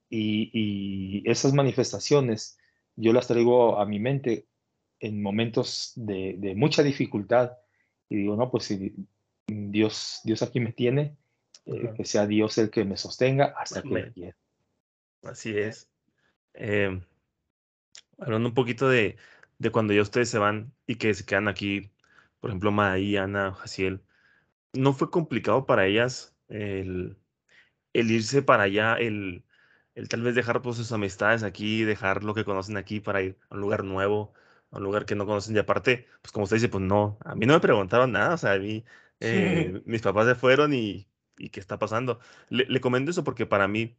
Y, 0.08 0.50
y 0.52 1.30
esas 1.30 1.52
manifestaciones 1.54 2.58
yo 2.96 3.12
las 3.12 3.28
traigo 3.28 3.78
a 3.78 3.86
mi 3.86 4.00
mente 4.00 4.46
en 4.98 5.22
momentos 5.22 5.92
de, 5.96 6.36
de 6.38 6.54
mucha 6.54 6.82
dificultad. 6.82 7.52
Y 8.08 8.16
digo, 8.16 8.36
no, 8.36 8.50
pues 8.50 8.64
si 8.64 8.92
Dios, 9.46 10.20
Dios 10.24 10.42
aquí 10.42 10.60
me 10.60 10.72
tiene, 10.72 11.16
eh, 11.66 11.92
que 11.96 12.04
sea 12.04 12.26
Dios 12.26 12.58
el 12.58 12.70
que 12.70 12.84
me 12.84 12.96
sostenga 12.96 13.54
hasta 13.56 13.82
que 13.82 14.12
quiera. 14.12 14.36
Así 15.22 15.56
es. 15.56 15.88
Eh, 16.54 17.00
hablando 18.18 18.48
un 18.48 18.54
poquito 18.54 18.88
de, 18.88 19.16
de, 19.58 19.70
cuando 19.70 19.92
ya 19.92 20.02
ustedes 20.02 20.28
se 20.28 20.38
van 20.38 20.72
y 20.86 20.96
que 20.96 21.14
se 21.14 21.24
quedan 21.24 21.48
aquí, 21.48 21.90
por 22.40 22.50
ejemplo, 22.50 22.70
Maí, 22.70 23.16
Ana, 23.16 23.52
Jaciel, 23.52 24.02
¿no 24.72 24.92
fue 24.92 25.10
complicado 25.10 25.66
para 25.66 25.86
ellas 25.86 26.34
el, 26.48 27.16
el 27.92 28.10
irse 28.10 28.42
para 28.42 28.64
allá, 28.64 28.94
el, 28.94 29.44
el, 29.94 30.08
tal 30.08 30.22
vez 30.22 30.34
dejar 30.34 30.62
pues, 30.62 30.76
sus 30.76 30.92
amistades 30.92 31.42
aquí, 31.42 31.84
dejar 31.84 32.24
lo 32.24 32.34
que 32.34 32.44
conocen 32.44 32.76
aquí 32.76 33.00
para 33.00 33.22
ir 33.22 33.38
a 33.50 33.54
un 33.54 33.60
lugar 33.60 33.84
nuevo, 33.84 34.32
a 34.70 34.78
un 34.78 34.84
lugar 34.84 35.04
que 35.04 35.14
no 35.14 35.26
conocen? 35.26 35.54
Y 35.54 35.58
aparte, 35.58 36.08
pues 36.22 36.32
como 36.32 36.44
usted 36.44 36.56
dice, 36.56 36.68
pues 36.68 36.82
no, 36.82 37.18
a 37.24 37.34
mí 37.34 37.46
no 37.46 37.54
me 37.54 37.60
preguntaron 37.60 38.12
nada, 38.12 38.34
o 38.34 38.38
sea, 38.38 38.52
a 38.52 38.58
mí, 38.58 38.84
eh, 39.20 39.82
mis 39.84 40.02
papás 40.02 40.26
se 40.26 40.34
fueron 40.34 40.72
y 40.72 41.09
y 41.40 41.50
qué 41.50 41.60
está 41.60 41.78
pasando. 41.78 42.20
Le, 42.48 42.64
le 42.66 42.80
comento 42.80 43.10
eso 43.10 43.24
porque 43.24 43.46
para 43.46 43.68
mí, 43.68 43.96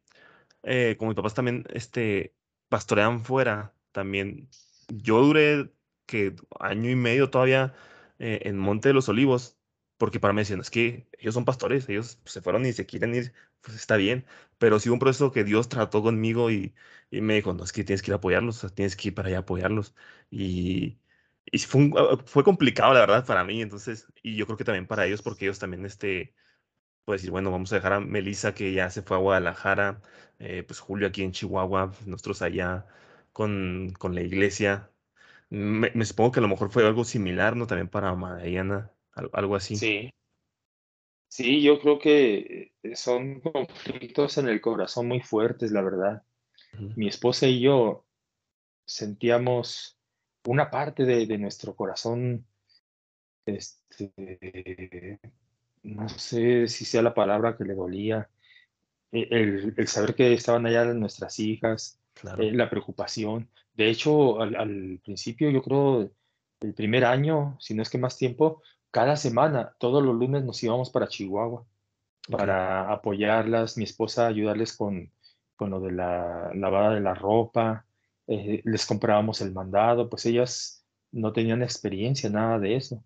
eh, 0.64 0.96
como 0.98 1.10
mis 1.12 1.16
papás 1.16 1.34
también 1.34 1.66
este, 1.74 2.36
pastorean 2.70 3.24
fuera, 3.26 3.74
también 3.92 4.50
yo 4.90 5.22
duré 5.22 5.72
que 6.06 6.36
año 6.60 6.90
y 6.90 6.96
medio 6.96 7.30
todavía 7.30 7.74
eh, 8.20 8.42
en 8.44 8.58
Monte 8.58 8.90
de 8.90 8.94
los 8.94 9.10
Olivos, 9.10 9.58
porque 9.98 10.20
para 10.20 10.34
mí 10.34 10.42
decían, 10.42 10.60
es 10.62 10.70
que 10.72 11.08
ellos 11.20 11.34
son 11.34 11.46
pastores, 11.46 11.88
ellos 11.90 12.20
se 12.26 12.42
fueron 12.42 12.66
y 12.66 12.74
se 12.74 12.86
quieren 12.86 13.16
ir, 13.16 13.34
pues 13.62 13.78
está 13.78 13.98
bien, 13.98 14.26
pero 14.58 14.80
sí 14.80 14.90
un 14.90 15.00
proceso 15.00 15.32
que 15.32 15.44
Dios 15.44 15.70
trató 15.70 16.02
conmigo 16.04 16.52
y, 16.52 16.74
y 17.12 17.22
me 17.22 17.36
dijo, 17.36 17.54
no, 17.54 17.64
es 17.64 17.72
que 17.72 17.84
tienes 17.84 18.02
que 18.02 18.12
ir 18.12 18.14
a 18.14 18.18
apoyarlos, 18.18 18.66
tienes 18.74 18.96
que 18.96 19.10
ir 19.10 19.16
para 19.16 19.28
allá 19.30 19.38
a 19.38 19.42
apoyarlos. 19.42 19.96
Y, 20.30 21.00
fue, 21.68 21.82
un, 21.82 21.94
fue 22.26 22.44
complicado, 22.44 22.94
la 22.94 23.02
verdad, 23.02 23.26
para 23.26 23.44
mí, 23.44 23.62
entonces, 23.62 24.08
y 24.24 24.36
yo 24.36 24.46
creo 24.46 24.58
que 24.58 24.64
también 24.64 24.88
para 24.88 25.06
ellos, 25.06 25.22
porque 25.22 25.46
ellos 25.46 25.60
también, 25.60 25.86
este, 25.86 26.34
puede 27.12 27.18
decir, 27.18 27.32
bueno, 27.32 27.52
vamos 27.52 27.74
a 27.74 27.76
dejar 27.76 27.92
a 27.92 28.00
Melissa 28.00 28.54
que 28.54 28.72
ya 28.72 28.90
se 28.90 29.02
fue 29.02 29.18
a 29.18 29.20
Guadalajara, 29.20 30.02
eh, 30.40 30.64
pues 30.66 30.80
Julio 30.80 31.10
aquí 31.10 31.24
en 31.24 31.34
Chihuahua, 31.34 31.92
nosotros 32.06 32.42
allá 32.42 32.86
con, 33.34 33.94
con 34.00 34.16
la 34.16 34.22
iglesia. 34.22 34.90
Me, 35.50 35.92
me, 35.94 36.06
supongo 36.06 36.32
que 36.32 36.40
a 36.40 36.44
lo 36.44 36.48
mejor 36.48 36.72
fue 36.72 36.88
algo 36.88 37.04
similar, 37.04 37.58
¿no? 37.58 37.68
También 37.68 37.90
para 37.90 38.16
Mariana, 38.16 38.94
algo 39.34 39.58
así. 39.58 39.76
Sí. 39.76 40.10
Sí, 41.28 41.62
yo 41.62 41.82
creo 41.82 42.00
que 42.00 42.72
eh, 42.82 42.96
son 42.96 43.42
conflictos 43.42 44.38
en 44.38 44.48
el 44.48 44.62
corazón 44.62 45.10
muy 45.10 45.20
fuertes, 45.20 45.74
la 45.74 45.82
verdad. 45.82 46.24
Uh 46.76 46.78
-huh. 46.78 46.96
Mi 46.96 47.10
esposa 47.10 47.46
y 47.46 47.60
yo 47.60 48.06
sentíamos 48.86 50.00
una 50.46 50.72
parte 50.72 51.04
de, 51.04 51.26
de 51.26 51.38
nuestro 51.38 51.76
corazón 51.76 52.46
este, 53.46 55.20
no 55.84 56.10
sé 56.10 56.68
si 56.68 56.86
sea 56.86 57.02
la 57.02 57.14
palabra 57.14 57.58
que 57.58 57.64
le 57.64 57.76
dolía, 57.76 58.30
e, 59.12 59.28
el, 59.32 59.74
el 59.78 59.88
saber 59.88 60.16
que 60.16 60.34
estaban 60.34 60.66
allá 60.66 60.86
nuestras 60.86 61.40
hijas, 61.40 62.00
claro. 62.14 62.44
eh, 62.44 62.52
la 62.52 62.70
preocupación. 62.70 63.50
De 63.74 63.90
hecho, 63.90 64.42
al, 64.42 64.56
al, 64.56 65.00
principio, 65.04 65.50
yo 65.50 65.62
creo, 65.62 66.12
el 66.62 66.74
primer 66.74 67.06
año, 67.06 67.58
si 67.60 67.74
no 67.74 67.82
es 67.82 67.90
que 67.90 67.98
más 67.98 68.18
tiempo, 68.18 68.62
cada 68.92 69.16
semana, 69.16 69.74
todos 69.80 70.04
los 70.04 70.16
lunes 70.16 70.44
nos 70.44 70.62
íbamos 70.64 70.90
para 70.90 71.08
Chihuahua 71.08 71.66
okay. 72.28 72.38
para 72.38 72.92
apoyarlas, 72.92 73.78
mi 73.78 73.86
esposa 73.86 74.28
ayudarles 74.28 74.76
con, 74.76 75.12
con 75.56 75.70
lo 75.70 75.80
de 75.80 75.92
la 75.94 76.52
lavada 76.54 76.94
de 76.94 77.02
la 77.02 77.14
ropa, 77.14 77.86
eh, 78.28 78.62
les 78.66 78.86
comprábamos 78.86 79.42
el 79.42 79.52
mandado, 79.52 80.10
pues 80.10 80.26
ellas 80.26 80.86
no 81.12 81.34
tenían 81.34 81.64
experiencia, 81.64 82.30
nada 82.30 82.60
de 82.60 82.76
eso. 82.76 83.04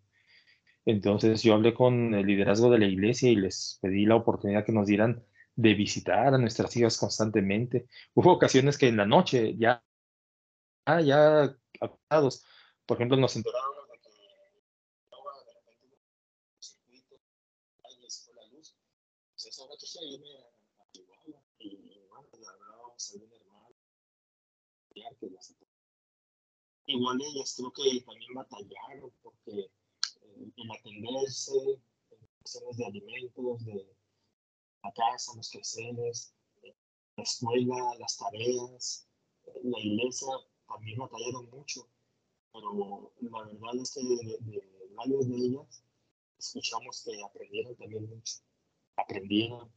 Entonces 0.86 1.42
yo 1.42 1.56
hablé 1.56 1.74
con 1.74 2.14
el 2.14 2.26
liderazgo 2.28 2.70
de 2.70 2.80
la 2.80 2.86
iglesia 2.86 3.30
y 3.32 3.36
les 3.36 3.80
pedí 3.82 4.06
la 4.06 4.16
oportunidad 4.16 4.64
que 4.66 4.72
nos 4.72 4.88
dieran 4.88 5.24
de 5.56 5.74
visitar 5.74 6.34
a 6.34 6.38
nuestras 6.38 6.76
hijas 6.78 6.98
constantemente. 6.98 7.88
Hubo 8.14 8.34
ocasiones 8.34 8.78
que 8.78 8.88
en 8.88 8.98
la 8.98 9.06
noche 9.06 9.56
ya, 9.58 9.84
ah, 10.86 11.02
ya 11.02 11.56
acostados, 11.82 12.46
por 12.86 12.98
ejemplo, 12.98 13.18
nos 13.18 13.36
enterábamos 13.36 13.88
de 13.90 14.00
que 14.00 14.10
de 14.10 14.28
repente 16.76 17.20
la 18.36 18.46
luz. 18.52 18.76
Algún 19.98 20.24
hermano 22.54 22.96
Igual 26.88 27.20
ellas 27.22 27.56
creo 27.58 27.72
que 27.72 28.02
también 28.02 28.34
batallaron 28.36 29.12
porque 29.24 29.72
en 30.36 30.72
atenderse, 30.72 31.54
en 32.12 32.28
cuestiones 32.40 32.78
de 32.78 32.86
alimentos, 32.86 33.66
de 33.66 33.96
la 34.84 34.92
casa, 34.94 35.34
los 35.36 35.50
quehaceres, 35.50 36.34
la 37.16 37.24
escuela, 37.24 37.96
las 38.00 38.18
tareas, 38.18 39.08
la 39.64 39.80
iglesia, 39.80 40.28
también 40.68 40.98
batallaron 40.98 41.50
mucho, 41.50 41.88
pero 42.52 43.12
la 43.22 43.44
verdad 43.46 43.82
es 43.82 43.94
que 43.94 44.02
de, 44.02 44.90
varios 44.96 45.28
de 45.28 45.36
ellas 45.36 45.84
escuchamos 46.38 47.04
que 47.04 47.24
aprendieron 47.24 47.76
también 47.76 48.10
mucho, 48.10 48.36
aprendieron, 48.98 49.72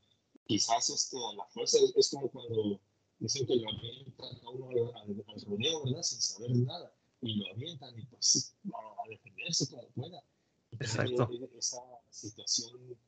quizás 0.47 0.91
este, 0.91 1.17
a 1.17 1.37
la 1.37 1.45
fuerza, 1.47 1.79
es 1.97 2.11
como 2.11 2.31
cuando 2.31 2.81
dicen 3.19 3.47
que 3.47 3.57
lo 3.57 3.69
avientan 3.69 4.37
a 4.45 4.51
uno 4.51 4.91
al, 4.95 5.25
al 5.27 5.41
rodeo, 5.45 5.85
¿verdad? 5.85 6.03
Sin 6.03 6.21
saber 6.21 6.51
nada, 6.57 6.93
y 7.21 7.35
lo 7.35 7.51
avientan 7.53 7.99
y 7.99 8.05
pues 8.07 8.57
a 8.73 9.09
defenderse 9.09 9.69
como 9.69 9.89
pueda 9.91 10.23
Exacto. 10.73 11.29
Esa 11.57 11.81
situación 12.11 12.99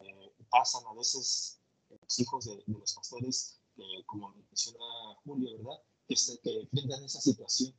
eh, 0.00 0.32
pasan 0.48 0.82
a 0.86 0.89
veces 1.00 1.60
los 1.88 2.18
hijos 2.18 2.44
de, 2.44 2.62
los 2.66 2.94
pastores, 2.94 3.60
como 4.06 4.30
menciona 4.30 4.84
Julio, 5.24 5.58
¿verdad? 5.58 5.82
Que, 6.06 6.16
se, 6.16 6.38
que 6.40 6.60
enfrentan 6.60 7.04
esa 7.04 7.20
situación. 7.20 7.74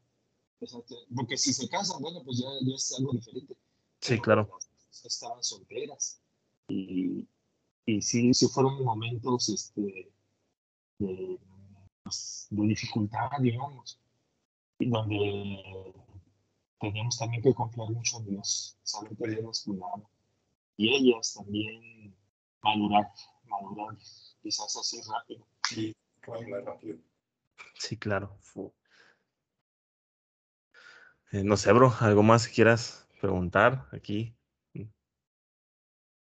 Porque 1.16 1.38
si 1.38 1.54
se 1.54 1.68
casan, 1.68 2.02
bueno, 2.02 2.22
pues 2.24 2.40
ya, 2.40 2.48
ya 2.62 2.76
es 2.76 2.94
algo 2.98 3.14
diferente. 3.14 3.58
Sí, 4.00 4.20
claro. 4.20 4.50
Estaban 5.04 5.44
solteras. 5.44 6.22
Y, 6.68 7.28
y 7.86 8.02
sí, 8.02 8.34
sí 8.34 8.48
fueron 8.48 8.84
momentos 8.84 9.50
este, 9.50 10.12
de, 11.00 11.40
pues, 12.04 12.48
de 12.50 12.68
dificultad, 12.68 13.30
digamos, 13.40 14.00
donde 14.80 15.94
teníamos 16.80 17.18
también 17.18 17.44
que 17.44 17.54
confiar 17.54 17.90
mucho 17.92 18.18
en 18.20 18.26
Dios, 18.26 18.78
saber 18.84 19.16
que 19.16 19.28
Dios 19.30 19.44
nos 19.44 19.64
cuidaba. 19.64 20.10
Y 20.78 20.96
ellas 20.96 21.34
también 21.34 22.01
madurar, 22.64 23.08
madurar, 23.46 23.98
quizás 24.42 24.76
así 24.76 25.02
rápido. 25.10 25.48
Sí, 25.68 25.96
rápido. 26.66 26.98
Sí, 27.76 27.98
claro. 27.98 28.38
Eh, 31.32 31.44
no 31.44 31.58
sé, 31.58 31.72
bro, 31.72 31.94
¿algo 32.00 32.24
más 32.24 32.48
que 32.48 32.54
quieras 32.54 33.08
preguntar 33.20 33.88
aquí? 33.92 34.36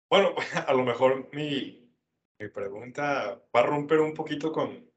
Bueno, 0.10 0.34
a 0.68 0.74
lo 0.74 0.84
mejor 0.84 1.30
mi, 1.34 1.90
mi 2.40 2.48
pregunta 2.50 3.42
va 3.56 3.60
a 3.60 3.66
romper 3.66 4.00
un 4.00 4.14
poquito 4.14 4.52
con 4.52 4.90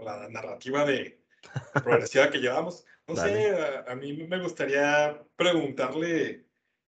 la 0.00 0.28
narrativa 0.28 0.84
de 0.84 1.22
progresiva 1.84 2.30
que 2.30 2.38
llevamos. 2.38 2.84
No 3.08 3.16
sé, 3.16 3.84
a, 3.86 3.94
mí 3.96 4.12
me 4.12 4.40
gustaría 4.40 5.22
preguntarle 5.36 6.46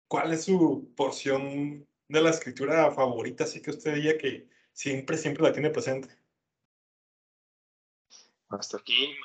cuál 0.07 0.33
es 0.33 0.43
su 0.43 0.93
porción 0.95 1.87
de 2.11 2.21
la 2.21 2.29
escritura 2.31 2.91
favorita, 2.91 3.45
así 3.45 3.61
que 3.61 3.71
usted 3.71 3.95
diría 3.95 4.17
que 4.17 4.49
siempre, 4.73 5.17
siempre 5.17 5.43
la 5.43 5.53
tiene 5.53 5.69
presente. 5.69 6.09
Hasta 8.49 8.77
aquí. 8.77 9.15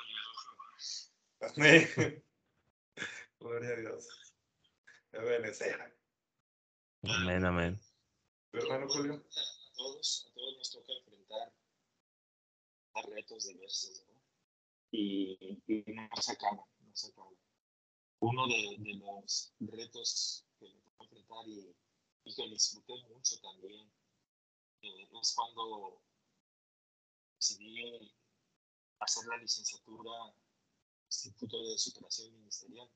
Gloria 3.40 3.70
a 3.70 3.76
Dios. 3.76 4.08
Amén, 7.02 7.44
amén. 7.44 7.80
hermano 8.52 8.88
Julio? 8.88 9.14
A 9.14 9.76
todos, 9.76 10.28
a 10.30 10.34
todos 10.34 10.56
nos 10.58 10.70
toca 10.70 10.92
enfrentar 10.92 11.52
a 12.94 13.02
retos 13.14 13.46
diversos, 13.46 14.04
¿no? 14.08 14.22
Y, 14.92 15.62
y 15.66 15.84
no 15.92 16.08
se 16.20 16.32
acaba 16.32 16.64
uno 18.20 18.46
de, 18.48 18.76
de, 18.78 18.94
los 18.94 19.52
retos 19.60 20.44
que 20.58 20.66
me 20.66 20.80
tocó 20.80 21.04
enfrentar 21.04 21.48
y, 21.48 21.74
y, 22.26 22.34
que 22.34 22.48
disfruté 22.48 22.92
mucho 23.08 23.40
también 23.40 23.88
eh, 24.82 25.08
es 25.22 25.34
cuando 25.34 26.02
decidí 27.36 28.12
hacer 28.98 29.26
la 29.26 29.36
licenciatura 29.38 30.34
Instituto 31.06 31.62
de 31.62 31.78
Superación 31.78 32.34
Ministerial. 32.34 32.90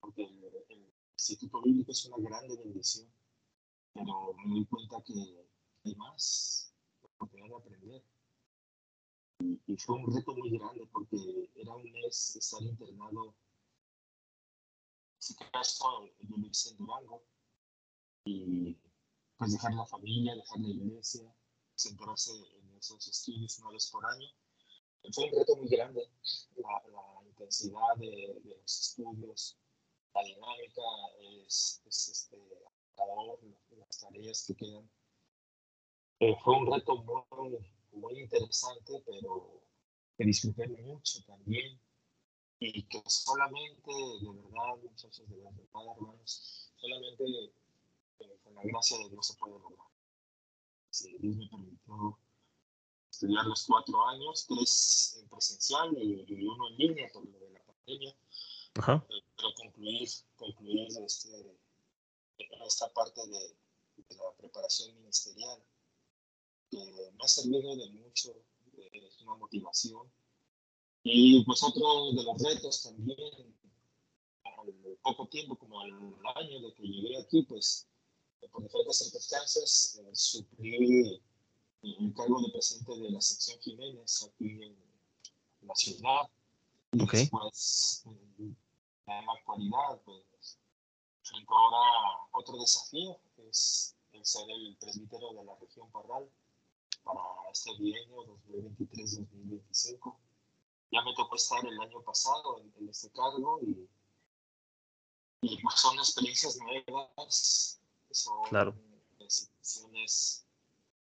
Porque 0.00 0.24
el, 0.24 0.44
el 0.68 0.92
Instituto 1.12 1.62
Bíblico 1.62 1.92
es 1.92 2.04
una 2.06 2.28
grande 2.28 2.56
bendición, 2.56 3.08
pero 3.92 4.34
me 4.34 4.56
doy 4.56 4.66
cuenta 4.66 5.02
que 5.02 5.48
hay 5.84 5.94
más 5.94 6.74
oportunidad 7.02 7.48
de 7.48 7.56
aprender 7.56 8.04
y, 9.40 9.76
fue 9.76 9.96
un 9.96 10.14
reto 10.14 10.34
muy 10.34 10.50
grande 10.50 10.86
porque 10.92 11.50
era 11.54 11.74
un 11.74 11.90
mes 11.92 12.36
estar 12.36 12.62
internado. 12.62 13.34
En 15.14 15.18
ese 15.18 15.34
caso, 15.52 16.10
yo 16.20 16.36
lo 16.36 16.46
hice 16.46 16.70
en 16.70 16.76
Durango 16.76 17.24
y 18.24 18.76
pues 19.36 19.52
dejar 19.52 19.74
la 19.74 19.86
familia, 19.86 20.34
dejar 20.34 20.60
la 20.60 20.68
iglesia, 20.68 21.34
centrarse 21.74 22.32
en 22.32 22.76
esos 22.76 23.06
estudios 23.08 23.58
una 23.58 23.70
vez 23.70 23.90
por 23.90 24.04
año. 24.06 24.28
Fue 25.12 25.24
un 25.24 25.38
reto 25.38 25.56
muy 25.56 25.68
grande, 25.68 26.02
la, 26.56 26.82
la 26.90 27.28
intensidad 27.28 27.94
de, 27.96 28.40
de, 28.42 28.56
los 28.56 28.80
estudios, 28.80 29.58
la 30.14 30.22
dinámica, 30.22 30.82
es, 31.46 31.82
es 31.84 32.08
este, 32.08 32.38
las 33.76 33.98
tareas 34.00 34.46
que 34.46 34.54
quedan. 34.54 34.90
Eh, 36.20 36.34
fue 36.42 36.56
un 36.56 36.72
reto 36.72 36.96
muy, 37.02 37.58
muy 37.92 38.20
interesante, 38.20 39.02
pero 39.04 39.62
que 40.16 40.24
disfruté 40.24 40.68
mucho 40.68 41.22
también 41.26 41.78
y 42.60 42.82
que 42.84 43.02
solamente, 43.06 43.92
de 44.22 44.30
verdad, 44.30 44.76
muchachos, 44.82 45.28
de 45.28 45.36
verdad, 45.36 45.52
hermanos, 45.70 46.72
solamente 46.76 47.24
eh, 48.20 48.38
con 48.42 48.54
la 48.54 48.62
gracia 48.62 48.98
de 48.98 49.10
Dios 49.10 49.26
se 49.26 49.34
puede 49.34 49.58
lograr. 49.58 49.88
Si 50.90 51.16
Dios 51.18 51.36
me 51.36 51.48
permitió 51.48 52.18
estudiar 53.10 53.46
los 53.46 53.66
cuatro 53.66 54.06
años, 54.08 54.46
tres 54.46 55.18
en 55.20 55.28
presencial 55.28 55.96
y, 55.96 56.46
uno 56.46 56.68
en 56.68 56.76
línea 56.76 57.08
por 57.12 57.26
lo 57.26 57.38
de 57.38 57.50
la 57.50 57.62
pandemia, 57.64 58.16
Ajá. 58.76 59.06
Eh, 59.08 59.22
pero 59.36 59.54
concluir, 59.54 60.08
concluir 60.36 60.88
este, 61.04 61.58
esta 62.66 62.92
parte 62.92 63.20
de, 63.26 63.56
de 64.08 64.16
la 64.16 64.36
preparación 64.36 64.94
ministerial 64.96 65.62
me 66.82 67.24
ha 67.24 67.28
servido 67.28 67.76
de 67.76 67.88
mucho, 67.90 68.34
es 68.76 69.20
una 69.22 69.34
motivación. 69.36 70.10
Y 71.02 71.44
pues 71.44 71.62
otro 71.62 72.12
de 72.12 72.24
los 72.24 72.42
retos 72.42 72.82
también, 72.82 73.18
al 74.44 74.98
poco 75.02 75.28
tiempo, 75.28 75.56
como 75.56 75.80
al 75.80 75.92
año 76.36 76.60
de 76.60 76.74
que 76.74 76.82
llegué 76.82 77.18
aquí, 77.18 77.42
pues 77.42 77.88
por 78.52 78.62
diferentes 78.62 78.98
circunstancias, 78.98 80.00
eh, 80.00 80.10
suplí 80.12 81.22
el 81.82 82.14
cargo 82.14 82.40
de 82.40 82.52
presidente 82.52 82.96
de 82.98 83.10
la 83.10 83.20
sección 83.20 83.58
Jiménez 83.60 84.22
aquí 84.24 84.62
en 84.62 84.76
la 85.62 85.74
ciudad. 85.74 86.30
Y 86.92 87.06
después, 87.06 88.04
en 88.06 88.56
la 89.06 89.32
actualidad, 89.32 90.00
pues, 90.04 90.58
frente 91.22 91.46
ahora 91.50 92.28
otro 92.32 92.58
desafío, 92.58 93.18
es 93.48 93.96
el 94.12 94.24
ser 94.24 94.48
el 94.48 94.76
presbítero 94.78 95.32
de 95.34 95.44
la 95.44 95.54
región 95.56 95.90
Parral 95.90 96.30
para 97.02 97.20
este 97.52 97.70
bienio 97.78 98.24
2023-2025. 98.48 100.16
Ya 100.92 101.02
me 101.02 101.14
tocó 101.14 101.36
estar 101.36 101.64
el 101.64 101.80
año 101.80 102.00
pasado 102.02 102.60
en, 102.60 102.88
este 102.88 103.10
cargo 103.10 103.60
y, 103.62 103.88
y 105.42 105.62
pues 105.62 105.74
son 105.80 105.98
experiencias 105.98 106.56
nuevas, 106.56 107.80
son 108.14 108.42
claro. 108.48 108.74
situaciones 109.28 110.46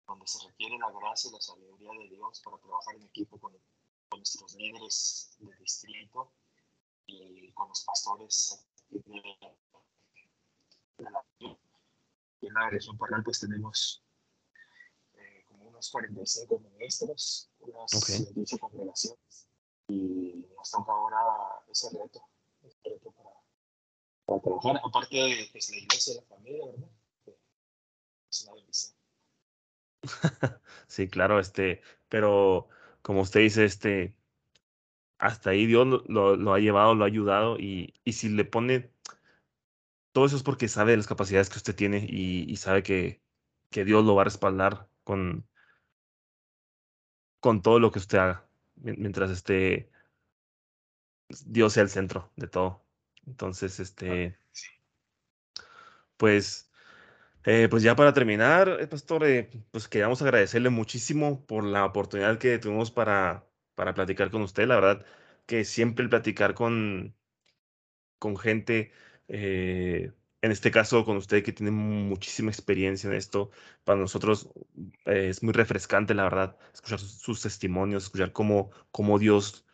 donde 0.07 0.27
se 0.27 0.47
requiere 0.47 0.79
la 0.79 0.91
gracia 0.93 1.29
y 1.29 1.33
la 1.33 1.41
sabiduría 1.41 1.91
de 1.99 2.09
Dios 2.09 2.41
para 2.45 2.59
trabajar 2.59 2.97
en 2.97 3.03
equipo 3.03 3.39
con, 3.39 3.53
con 4.09 4.21
nuestros 4.21 4.55
líderes 4.55 5.37
del 5.39 5.59
distrito 5.59 6.33
y 7.07 7.53
con 7.53 7.69
los 7.69 7.85
pastores 7.85 8.66
de, 8.91 9.01
de 10.99 11.11
la, 11.11 11.25
en 11.41 12.55
la 12.55 12.71
región 12.71 12.97
Parral 12.99 13.25
pues 13.25 13.41
tenemos 13.41 14.05
45 15.91 16.59
ministros, 16.61 17.51
unas 17.61 17.95
okay. 17.95 18.25
18 18.35 18.59
congregaciones. 18.59 19.49
Y 19.89 20.47
toca 20.71 20.93
ahora 20.93 21.19
ese 21.69 21.91
reto, 21.91 22.23
ese 22.62 22.79
reto 22.85 23.11
para, 23.12 23.31
para 24.25 24.41
trabajar. 24.41 24.81
Aparte 24.85 25.17
de 25.17 25.49
pues, 25.53 25.71
la 25.71 25.77
iglesia 25.77 26.15
y 26.15 26.17
la 26.17 26.23
familia, 26.23 26.67
¿verdad? 26.67 26.89
Es 28.31 28.45
una 28.45 28.55
bendición. 28.55 28.95
sí, 30.87 31.09
claro, 31.09 31.39
este, 31.39 31.83
pero 32.09 32.69
como 33.03 33.23
usted 33.23 33.41
dice, 33.41 33.65
este, 33.65 34.15
hasta 35.19 35.51
ahí 35.51 35.67
Dios 35.67 35.87
lo, 36.09 36.37
lo, 36.37 36.55
ha 36.55 36.59
llevado, 36.59 36.95
lo 36.95 37.05
ha 37.05 37.07
ayudado 37.07 37.59
y, 37.59 37.95
y, 38.05 38.13
si 38.13 38.29
le 38.29 38.45
pone, 38.45 38.91
todo 40.13 40.27
eso 40.27 40.37
es 40.37 40.43
porque 40.43 40.69
sabe 40.69 40.97
las 40.97 41.07
capacidades 41.07 41.51
que 41.51 41.59
usted 41.59 41.75
tiene 41.75 42.07
y, 42.09 42.45
y 42.51 42.57
sabe 42.57 42.83
que, 42.83 43.23
que, 43.71 43.85
Dios 43.85 44.05
lo 44.05 44.15
va 44.15 44.23
a 44.23 44.25
respaldar 44.27 44.89
con, 45.05 45.47
con 47.41 47.63
todo 47.63 47.79
lo 47.81 47.91
que 47.91 47.99
usted 47.99 48.19
haga, 48.19 48.47
mientras 48.77 49.31
este, 49.31 49.91
Dios 51.47 51.73
sea 51.73 51.83
el 51.83 51.91
centro 51.91 52.31
de 52.37 52.49
todo. 52.49 52.84
Entonces, 53.27 53.81
este, 53.81 54.37
pues 56.17 56.71
eh, 57.45 57.69
pues 57.71 57.83
ya 57.83 57.95
para 57.97 58.15
terminar, 58.15 58.79
eh, 58.81 58.87
Pastor, 58.87 59.25
eh, 59.25 59.51
pues 59.71 59.87
queríamos 59.89 60.23
agradecerle 60.23 60.71
muchísimo 60.71 61.45
por 61.47 61.65
la 61.65 61.85
oportunidad 61.85 62.39
que 62.39 62.59
tuvimos 62.59 62.91
para, 62.91 63.47
para 63.75 63.95
platicar 63.95 64.31
con 64.31 64.43
usted. 64.43 64.67
La 64.67 64.77
verdad 64.77 65.05
que 65.47 65.65
siempre 65.65 66.05
el 66.05 66.11
platicar 66.11 66.55
con, 66.55 67.15
con 68.19 68.37
gente, 68.37 68.93
en 69.29 70.13
este 70.53 70.71
caso 70.71 71.05
con 71.05 71.17
usted 71.17 71.43
que 71.43 71.53
tiene 71.53 71.71
muchísima 71.71 72.51
experiencia 72.51 73.09
en 73.09 73.15
esto, 73.17 73.51
para 73.85 73.99
nosotros 74.01 74.51
es 75.07 75.43
muy 75.43 75.53
refrescante, 75.53 76.15
la 76.15 76.25
verdad, 76.25 76.57
escuchar 76.73 76.99
sus, 77.01 77.43
testimonios, 77.43 78.05
escuchar 78.05 78.33
cómo, 78.33 78.71
cómo 78.91 79.19
Dios 79.19 79.67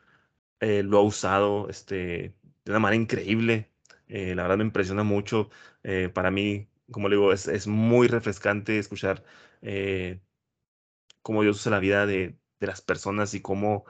lo 0.61 0.99
ha 0.99 1.03
usado 1.03 1.69
este, 1.69 2.35
de 2.65 2.73
una 2.73 2.81
manera 2.81 3.03
increíble. 3.03 3.71
la 4.09 4.43
verdad 4.43 4.59
me 4.59 4.65
impresiona 4.65 5.03
mucho. 5.05 5.51
para 6.15 6.31
mí, 6.31 6.69
como 6.91 7.09
le 7.09 7.17
digo, 7.17 7.33
es, 7.33 7.49
es 7.49 7.67
muy 7.67 8.09
refrescante 8.09 8.79
escuchar 8.79 9.25
eh, 9.63 10.21
cómo 11.23 11.43
Dios 11.43 11.57
usa 11.61 11.73
la 11.73 11.81
vida 11.81 12.07
de, 12.07 12.37
de, 12.61 12.67
las 12.67 12.81
personas 12.81 13.35
y 13.35 13.41
cómo, 13.41 13.85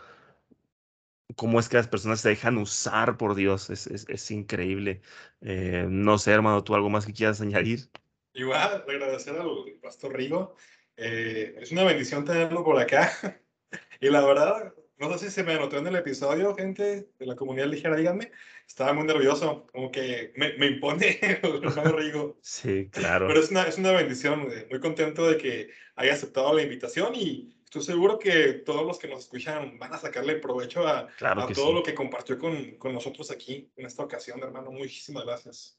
cómo 1.36 1.60
es 1.60 1.68
que 1.68 1.76
las 1.76 1.88
personas 1.88 2.20
se 2.20 2.30
dejan 2.30 2.58
usar 2.58 3.16
por 3.16 3.34
Dios. 3.34 3.70
Es, 3.70 3.86
es, 3.86 4.08
es 4.08 4.30
increíble. 4.30 5.00
Eh, 5.40 5.86
no 5.88 6.18
sé, 6.18 6.32
hermano, 6.32 6.64
¿tú 6.64 6.74
algo 6.74 6.90
más 6.90 7.06
que 7.06 7.12
quieras 7.12 7.40
añadir? 7.40 7.90
Igual, 8.32 8.84
agradecer 8.88 9.36
al 9.36 9.78
pastor 9.82 10.16
Rigo. 10.16 10.54
Eh, 10.96 11.56
es 11.58 11.72
una 11.72 11.84
bendición 11.84 12.24
tenerlo 12.24 12.64
por 12.64 12.78
acá. 12.78 13.10
y 14.00 14.10
la 14.10 14.24
verdad, 14.24 14.74
no 15.08 15.16
sé 15.16 15.26
si 15.26 15.34
se 15.36 15.44
me 15.44 15.54
notó 15.54 15.78
en 15.78 15.86
el 15.86 15.96
episodio, 15.96 16.54
gente 16.54 17.08
de 17.18 17.26
la 17.26 17.34
comunidad 17.34 17.68
ligera, 17.68 17.96
díganme. 17.96 18.32
Estaba 18.66 18.92
muy 18.92 19.04
nervioso, 19.04 19.66
como 19.72 19.90
que 19.90 20.32
me, 20.36 20.52
me 20.58 20.66
impone 20.66 21.18
el 21.42 21.64
hermano 21.64 21.92
Rigo. 21.92 22.38
Sí, 22.42 22.88
claro. 22.90 23.26
Pero 23.26 23.40
es 23.40 23.50
una, 23.50 23.62
es 23.62 23.78
una 23.78 23.92
bendición, 23.92 24.48
muy 24.68 24.80
contento 24.80 25.26
de 25.26 25.38
que 25.38 25.70
haya 25.96 26.12
aceptado 26.12 26.52
la 26.54 26.62
invitación 26.62 27.14
y 27.14 27.56
estoy 27.64 27.82
seguro 27.82 28.18
que 28.18 28.52
todos 28.52 28.86
los 28.86 28.98
que 28.98 29.08
nos 29.08 29.20
escuchan 29.20 29.78
van 29.78 29.94
a 29.94 29.98
sacarle 29.98 30.34
provecho 30.36 30.86
a, 30.86 31.06
claro 31.16 31.42
a 31.42 31.52
todo 31.52 31.68
sí. 31.68 31.74
lo 31.74 31.82
que 31.82 31.94
compartió 31.94 32.38
con, 32.38 32.76
con, 32.76 32.92
nosotros 32.92 33.30
aquí 33.30 33.72
en 33.76 33.86
esta 33.86 34.02
ocasión, 34.02 34.42
hermano. 34.42 34.70
Muchísimas 34.70 35.24
gracias. 35.24 35.78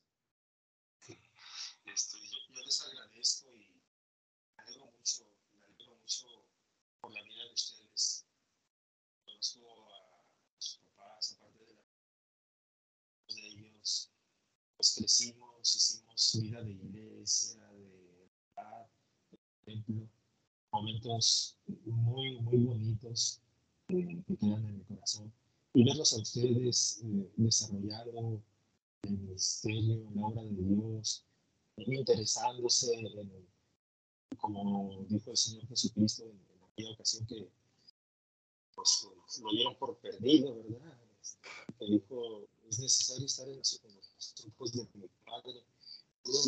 Este, 1.93 2.17
yo, 2.17 2.37
yo 2.55 2.61
les 2.63 2.81
agradezco 2.87 3.49
y 3.53 3.81
me 4.55 4.63
alegro 4.63 4.85
mucho, 4.97 5.25
me 5.53 5.65
alegro 5.65 5.95
mucho 5.95 6.27
por 7.01 7.13
la 7.13 7.21
vida 7.23 7.43
de 7.43 7.53
ustedes 7.53 8.25
conozco 9.25 9.89
a 9.89 10.61
sus 10.61 10.77
papás, 10.77 11.37
aparte 11.37 11.65
de, 11.65 11.73
la, 11.73 11.83
de 13.27 13.47
ellos, 13.47 14.11
pues 14.77 14.90
crecimos, 15.01 15.75
hicimos 15.75 16.39
vida 16.41 16.61
de 16.61 16.71
iglesia, 16.71 17.59
de 17.71 19.39
templo, 19.65 20.07
momentos 20.71 21.57
muy, 21.85 22.39
muy 22.41 22.57
bonitos 22.57 23.41
que 23.87 24.23
quedan 24.39 24.63
en 24.67 24.77
mi 24.77 24.83
corazón. 24.83 25.33
Y 25.73 25.85
verlos 25.85 26.13
a 26.13 26.17
ustedes 26.17 27.01
eh, 27.03 27.31
desarrollado 27.37 28.43
el 29.03 29.11
ministerio, 29.11 30.07
la 30.13 30.27
obra 30.27 30.43
de 30.43 30.51
Dios, 30.51 31.25
interesándose 31.77 32.93
en, 32.93 33.47
como 34.37 35.03
dijo 35.09 35.31
el 35.31 35.37
Señor 35.37 35.67
Jesucristo 35.67 36.25
en, 36.25 36.31
en 36.31 36.63
aquella 36.63 36.91
ocasión 36.91 37.25
que 37.25 37.49
pues, 38.75 39.07
lo 39.41 39.51
dieron 39.51 39.75
por 39.77 39.97
perdido, 39.97 40.55
¿verdad? 40.63 40.97
Que 41.79 41.85
dijo, 41.85 42.47
es 42.69 42.79
necesario 42.79 43.25
estar 43.25 43.47
en 43.47 43.57
los 43.57 44.00
asuntos 44.21 44.71
de 44.73 44.87
mi 44.93 45.07
Padre. 45.25 45.63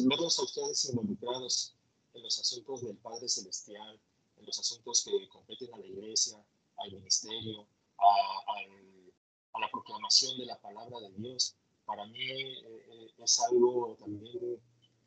Verlos 0.08 0.40
a 0.40 0.44
ustedes 0.44 0.86
involucrados 0.86 1.76
en 2.14 2.24
los 2.24 2.40
asuntos 2.40 2.82
del 2.84 2.98
Padre 2.98 3.28
Celestial, 3.28 4.00
en 4.38 4.46
los 4.46 4.60
asuntos 4.60 5.04
que 5.04 5.30
competen 5.30 5.74
a 5.74 5.78
la 5.78 5.86
iglesia, 5.86 6.38
al 6.78 6.92
ministerio, 6.92 7.66
a, 7.98 8.06
a, 8.06 9.58
a 9.58 9.60
la 9.60 9.72
proclamación 9.72 10.38
de 10.38 10.46
la 10.46 10.60
palabra 10.60 11.00
de 11.00 11.12
Dios, 11.12 11.56
para 11.86 12.06
mí 12.06 12.20
eh, 12.22 13.14
es 13.18 13.40
algo 13.42 13.96
también 14.00 14.62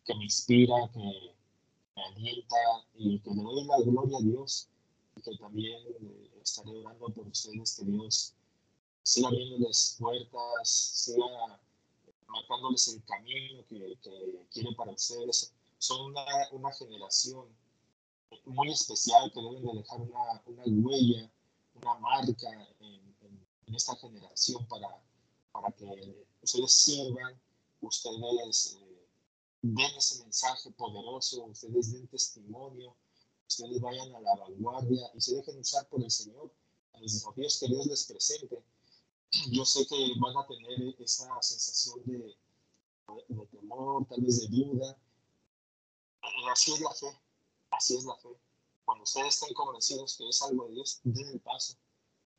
que 0.04 0.14
me 0.14 0.24
inspira, 0.24 0.74
que 0.92 0.98
me 0.98 2.02
alienta 2.04 2.56
y 2.94 3.18
que 3.20 3.30
le 3.30 3.42
doy 3.42 3.64
la 3.64 3.78
gloria 3.78 4.18
a 4.18 4.22
Dios 4.22 4.68
y 5.16 5.22
que 5.22 5.36
también 5.38 5.82
eh, 5.86 6.30
estaré 6.42 6.70
orando 6.70 7.08
por 7.08 7.26
ustedes, 7.26 7.76
que 7.76 7.84
Dios 7.84 8.34
siga 9.02 9.28
abriéndoles 9.28 9.96
puertas, 9.98 10.68
siga 10.68 11.60
marcándoles 12.36 12.88
el 12.88 13.04
camino 13.04 13.64
que, 13.68 13.98
que 14.02 14.46
quiere 14.50 14.74
para 14.74 14.92
ustedes. 14.92 15.52
Son 15.78 16.10
una, 16.10 16.24
una, 16.52 16.72
generación 16.72 17.46
muy 18.44 18.70
especial 18.70 19.30
que 19.32 19.40
deben 19.40 19.64
de 19.64 19.74
dejar 19.74 20.00
una, 20.00 20.42
una 20.46 20.62
huella, 20.66 21.30
una 21.74 21.94
marca 21.98 22.48
en, 22.80 23.14
en, 23.20 23.46
en 23.66 23.74
esta 23.74 23.96
generación 23.96 24.66
para, 24.66 24.88
para 25.52 25.70
que 25.72 26.26
ustedes 26.42 26.72
sirvan, 26.72 27.40
ustedes 27.80 28.76
eh, 28.80 29.06
den 29.62 29.96
ese 29.96 30.22
mensaje 30.22 30.70
poderoso, 30.72 31.44
ustedes 31.44 31.92
den 31.92 32.06
testimonio, 32.08 32.94
ustedes 33.48 33.80
vayan 33.80 34.14
a 34.14 34.20
la 34.20 34.36
vanguardia 34.36 35.10
y 35.14 35.20
se 35.20 35.36
dejen 35.36 35.58
usar 35.58 35.86
por 35.88 36.02
el 36.02 36.10
Señor 36.10 36.52
a 36.94 37.00
los 37.00 37.12
desafíos 37.12 37.58
que 37.60 37.66
Dios 37.68 37.86
les 37.86 38.04
presente. 38.04 38.62
Yo 39.50 39.64
sé 39.64 39.86
que 39.86 40.12
van 40.18 40.36
a 40.36 40.46
tener 40.46 40.94
esa 40.98 41.42
sensación 41.42 42.02
de, 42.04 42.36
de 43.28 43.46
temor, 43.46 44.06
tal 44.08 44.20
vez 44.20 44.40
de 44.40 44.56
duda. 44.56 44.98
Y 46.22 46.48
así 46.48 46.72
es 46.72 46.80
la 46.80 46.92
fe, 46.92 47.06
así 47.70 47.96
es 47.96 48.04
la 48.04 48.16
fe. 48.16 48.28
Cuando 48.84 49.04
ustedes 49.04 49.34
estén 49.34 49.54
convencidos 49.54 50.16
que 50.16 50.28
es 50.28 50.42
algo 50.42 50.66
de 50.66 50.74
Dios, 50.74 51.00
den 51.04 51.28
el 51.28 51.40
paso. 51.40 51.76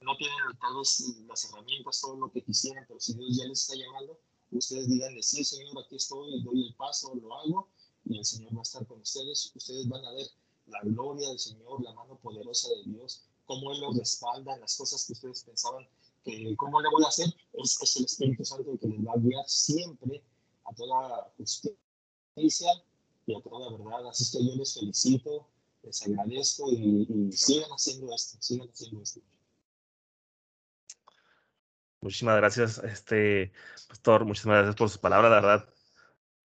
No 0.01 0.15
tienen 0.15 0.37
tal 0.61 0.77
vez 0.77 1.03
las 1.27 1.45
herramientas, 1.45 2.01
todo 2.01 2.15
lo 2.17 2.31
que 2.31 2.43
quisieran, 2.43 2.85
pero 2.87 2.99
si 2.99 3.13
Dios 3.13 3.37
ya 3.37 3.45
les 3.45 3.61
está 3.61 3.75
llamando, 3.75 4.19
ustedes 4.51 4.87
digan, 4.87 5.21
sí, 5.23 5.43
Señor, 5.43 5.83
aquí 5.83 5.95
estoy, 5.95 6.41
doy 6.43 6.67
el 6.67 6.75
paso, 6.75 7.15
lo 7.15 7.35
hago, 7.35 7.69
y 8.05 8.17
el 8.17 8.25
Señor 8.25 8.55
va 8.55 8.59
a 8.59 8.61
estar 8.61 8.85
con 8.85 9.01
ustedes. 9.01 9.51
Ustedes 9.55 9.87
van 9.87 10.05
a 10.05 10.11
ver 10.11 10.27
la 10.67 10.81
gloria 10.83 11.29
del 11.29 11.39
Señor, 11.39 11.81
la 11.81 11.93
mano 11.93 12.17
poderosa 12.19 12.69
de 12.69 12.83
Dios, 12.83 13.23
cómo 13.45 13.71
Él 13.71 13.79
los 13.81 13.97
respalda 13.97 14.53
en 14.53 14.61
las 14.61 14.77
cosas 14.77 15.05
que 15.05 15.13
ustedes 15.13 15.43
pensaban 15.43 15.87
que 16.27 16.55
cómo 16.57 16.81
le 16.81 16.89
voy 16.89 17.03
a 17.03 17.07
hacer, 17.07 17.27
es, 17.53 17.81
es 17.81 17.97
el 17.97 18.05
Espíritu 18.05 18.43
Santo 18.43 18.71
el 18.71 18.79
que 18.79 18.87
les 18.87 18.99
va 18.99 19.13
a 19.13 19.17
guiar 19.17 19.47
siempre 19.47 20.21
a 20.65 20.73
toda 20.75 21.31
justicia 21.37 22.71
y 23.25 23.35
a 23.35 23.41
toda 23.41 23.77
verdad. 23.77 24.07
Así 24.09 24.37
que 24.37 24.45
yo 24.45 24.55
les 24.55 24.73
felicito, 24.73 25.47
les 25.83 26.01
agradezco 26.05 26.71
y, 26.71 27.07
y 27.09 27.31
sigan 27.31 27.69
haciendo 27.71 28.13
esto, 28.13 28.37
sigan 28.41 28.69
haciendo 28.69 29.01
esto. 29.01 29.21
Muchísimas 32.01 32.37
gracias, 32.37 32.77
este 32.79 33.51
pastor. 33.87 34.25
Muchísimas 34.25 34.57
gracias 34.57 34.75
por 34.75 34.89
sus 34.89 34.99
palabras, 34.99 35.31
la 35.31 35.41
verdad. 35.41 35.73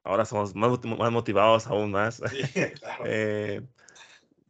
Ahora 0.05 0.25
somos 0.25 0.55
más, 0.55 0.85
más 0.85 1.13
motivados 1.13 1.67
aún 1.67 1.91
más. 1.91 2.17
Sí, 2.17 2.61
claro. 2.81 3.05
eh, 3.07 3.67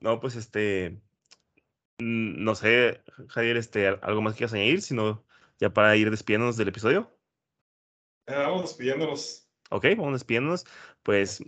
no, 0.00 0.20
pues 0.20 0.36
este, 0.36 1.00
no 2.02 2.54
sé, 2.54 3.02
Javier, 3.28 3.56
este, 3.56 3.88
algo 3.88 4.22
más 4.22 4.34
que 4.34 4.38
quieras 4.38 4.54
añadir, 4.54 4.82
sino 4.82 5.24
ya 5.58 5.72
para 5.72 5.96
ir 5.96 6.10
despidiéndonos 6.10 6.56
del 6.56 6.68
episodio. 6.68 7.10
Eh, 8.26 8.34
vamos 8.34 8.62
despidiéndonos. 8.62 9.48
Ok, 9.70 9.86
vamos 9.96 10.14
despidiéndonos. 10.14 10.66
Pues 11.02 11.42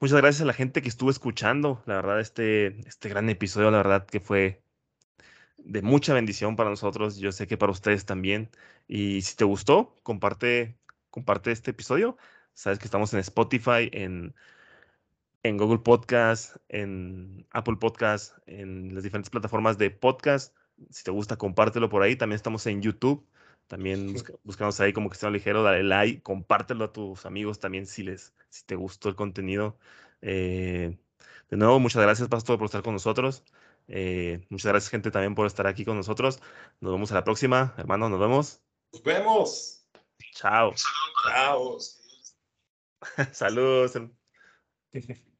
muchas 0.00 0.20
gracias 0.20 0.42
a 0.42 0.46
la 0.46 0.52
gente 0.52 0.82
que 0.82 0.88
estuvo 0.88 1.10
escuchando. 1.10 1.82
La 1.86 1.96
verdad, 1.96 2.20
este, 2.20 2.80
este 2.88 3.08
gran 3.08 3.28
episodio, 3.30 3.70
la 3.70 3.78
verdad 3.78 4.06
que 4.06 4.20
fue 4.20 4.62
de 5.58 5.82
mucha 5.82 6.14
bendición 6.14 6.56
para 6.56 6.70
nosotros. 6.70 7.16
Yo 7.18 7.32
sé 7.32 7.46
que 7.46 7.56
para 7.56 7.72
ustedes 7.72 8.04
también. 8.06 8.50
Y 8.88 9.22
si 9.22 9.36
te 9.36 9.44
gustó, 9.44 9.96
comparte, 10.02 10.78
comparte 11.10 11.52
este 11.52 11.72
episodio. 11.72 12.16
Sabes 12.54 12.78
que 12.78 12.86
estamos 12.86 13.12
en 13.14 13.20
Spotify, 13.20 13.88
en, 13.92 14.34
en 15.44 15.58
Google 15.58 15.78
Podcast, 15.78 16.56
en 16.68 17.46
Apple 17.50 17.76
Podcast, 17.76 18.36
en 18.46 18.94
las 18.94 19.04
diferentes 19.04 19.30
plataformas 19.30 19.76
de 19.76 19.90
podcast. 19.90 20.56
Si 20.90 21.04
te 21.04 21.10
gusta, 21.10 21.36
compártelo 21.36 21.90
por 21.90 22.02
ahí. 22.02 22.16
También 22.16 22.36
estamos 22.36 22.66
en 22.66 22.80
YouTube. 22.80 23.24
También 23.68 24.14
buscamos 24.42 24.80
ahí 24.80 24.92
como 24.92 25.10
que 25.10 25.16
sea 25.16 25.30
ligero, 25.30 25.62
dale 25.62 25.82
like, 25.82 26.22
compártelo 26.22 26.84
a 26.84 26.92
tus 26.92 27.24
amigos 27.24 27.60
también 27.60 27.86
si 27.86 28.02
les, 28.02 28.34
si 28.48 28.64
te 28.64 28.74
gustó 28.74 29.08
el 29.08 29.16
contenido. 29.16 29.78
Eh, 30.22 30.98
de 31.50 31.56
nuevo, 31.56 31.78
muchas 31.78 32.02
gracias, 32.02 32.28
Pastor, 32.28 32.58
por 32.58 32.66
estar 32.66 32.82
con 32.82 32.94
nosotros. 32.94 33.44
Eh, 33.86 34.46
muchas 34.48 34.72
gracias, 34.72 34.90
gente, 34.90 35.10
también 35.10 35.34
por 35.34 35.46
estar 35.46 35.66
aquí 35.66 35.84
con 35.84 35.96
nosotros. 35.96 36.40
Nos 36.80 36.92
vemos 36.92 37.12
a 37.12 37.16
la 37.16 37.24
próxima, 37.24 37.74
hermano. 37.76 38.08
Nos 38.08 38.20
vemos. 38.20 38.62
Nos 38.92 39.02
vemos. 39.02 39.88
Chao. 40.32 40.72
Chao. 41.26 41.78
Saludos. 43.32 43.92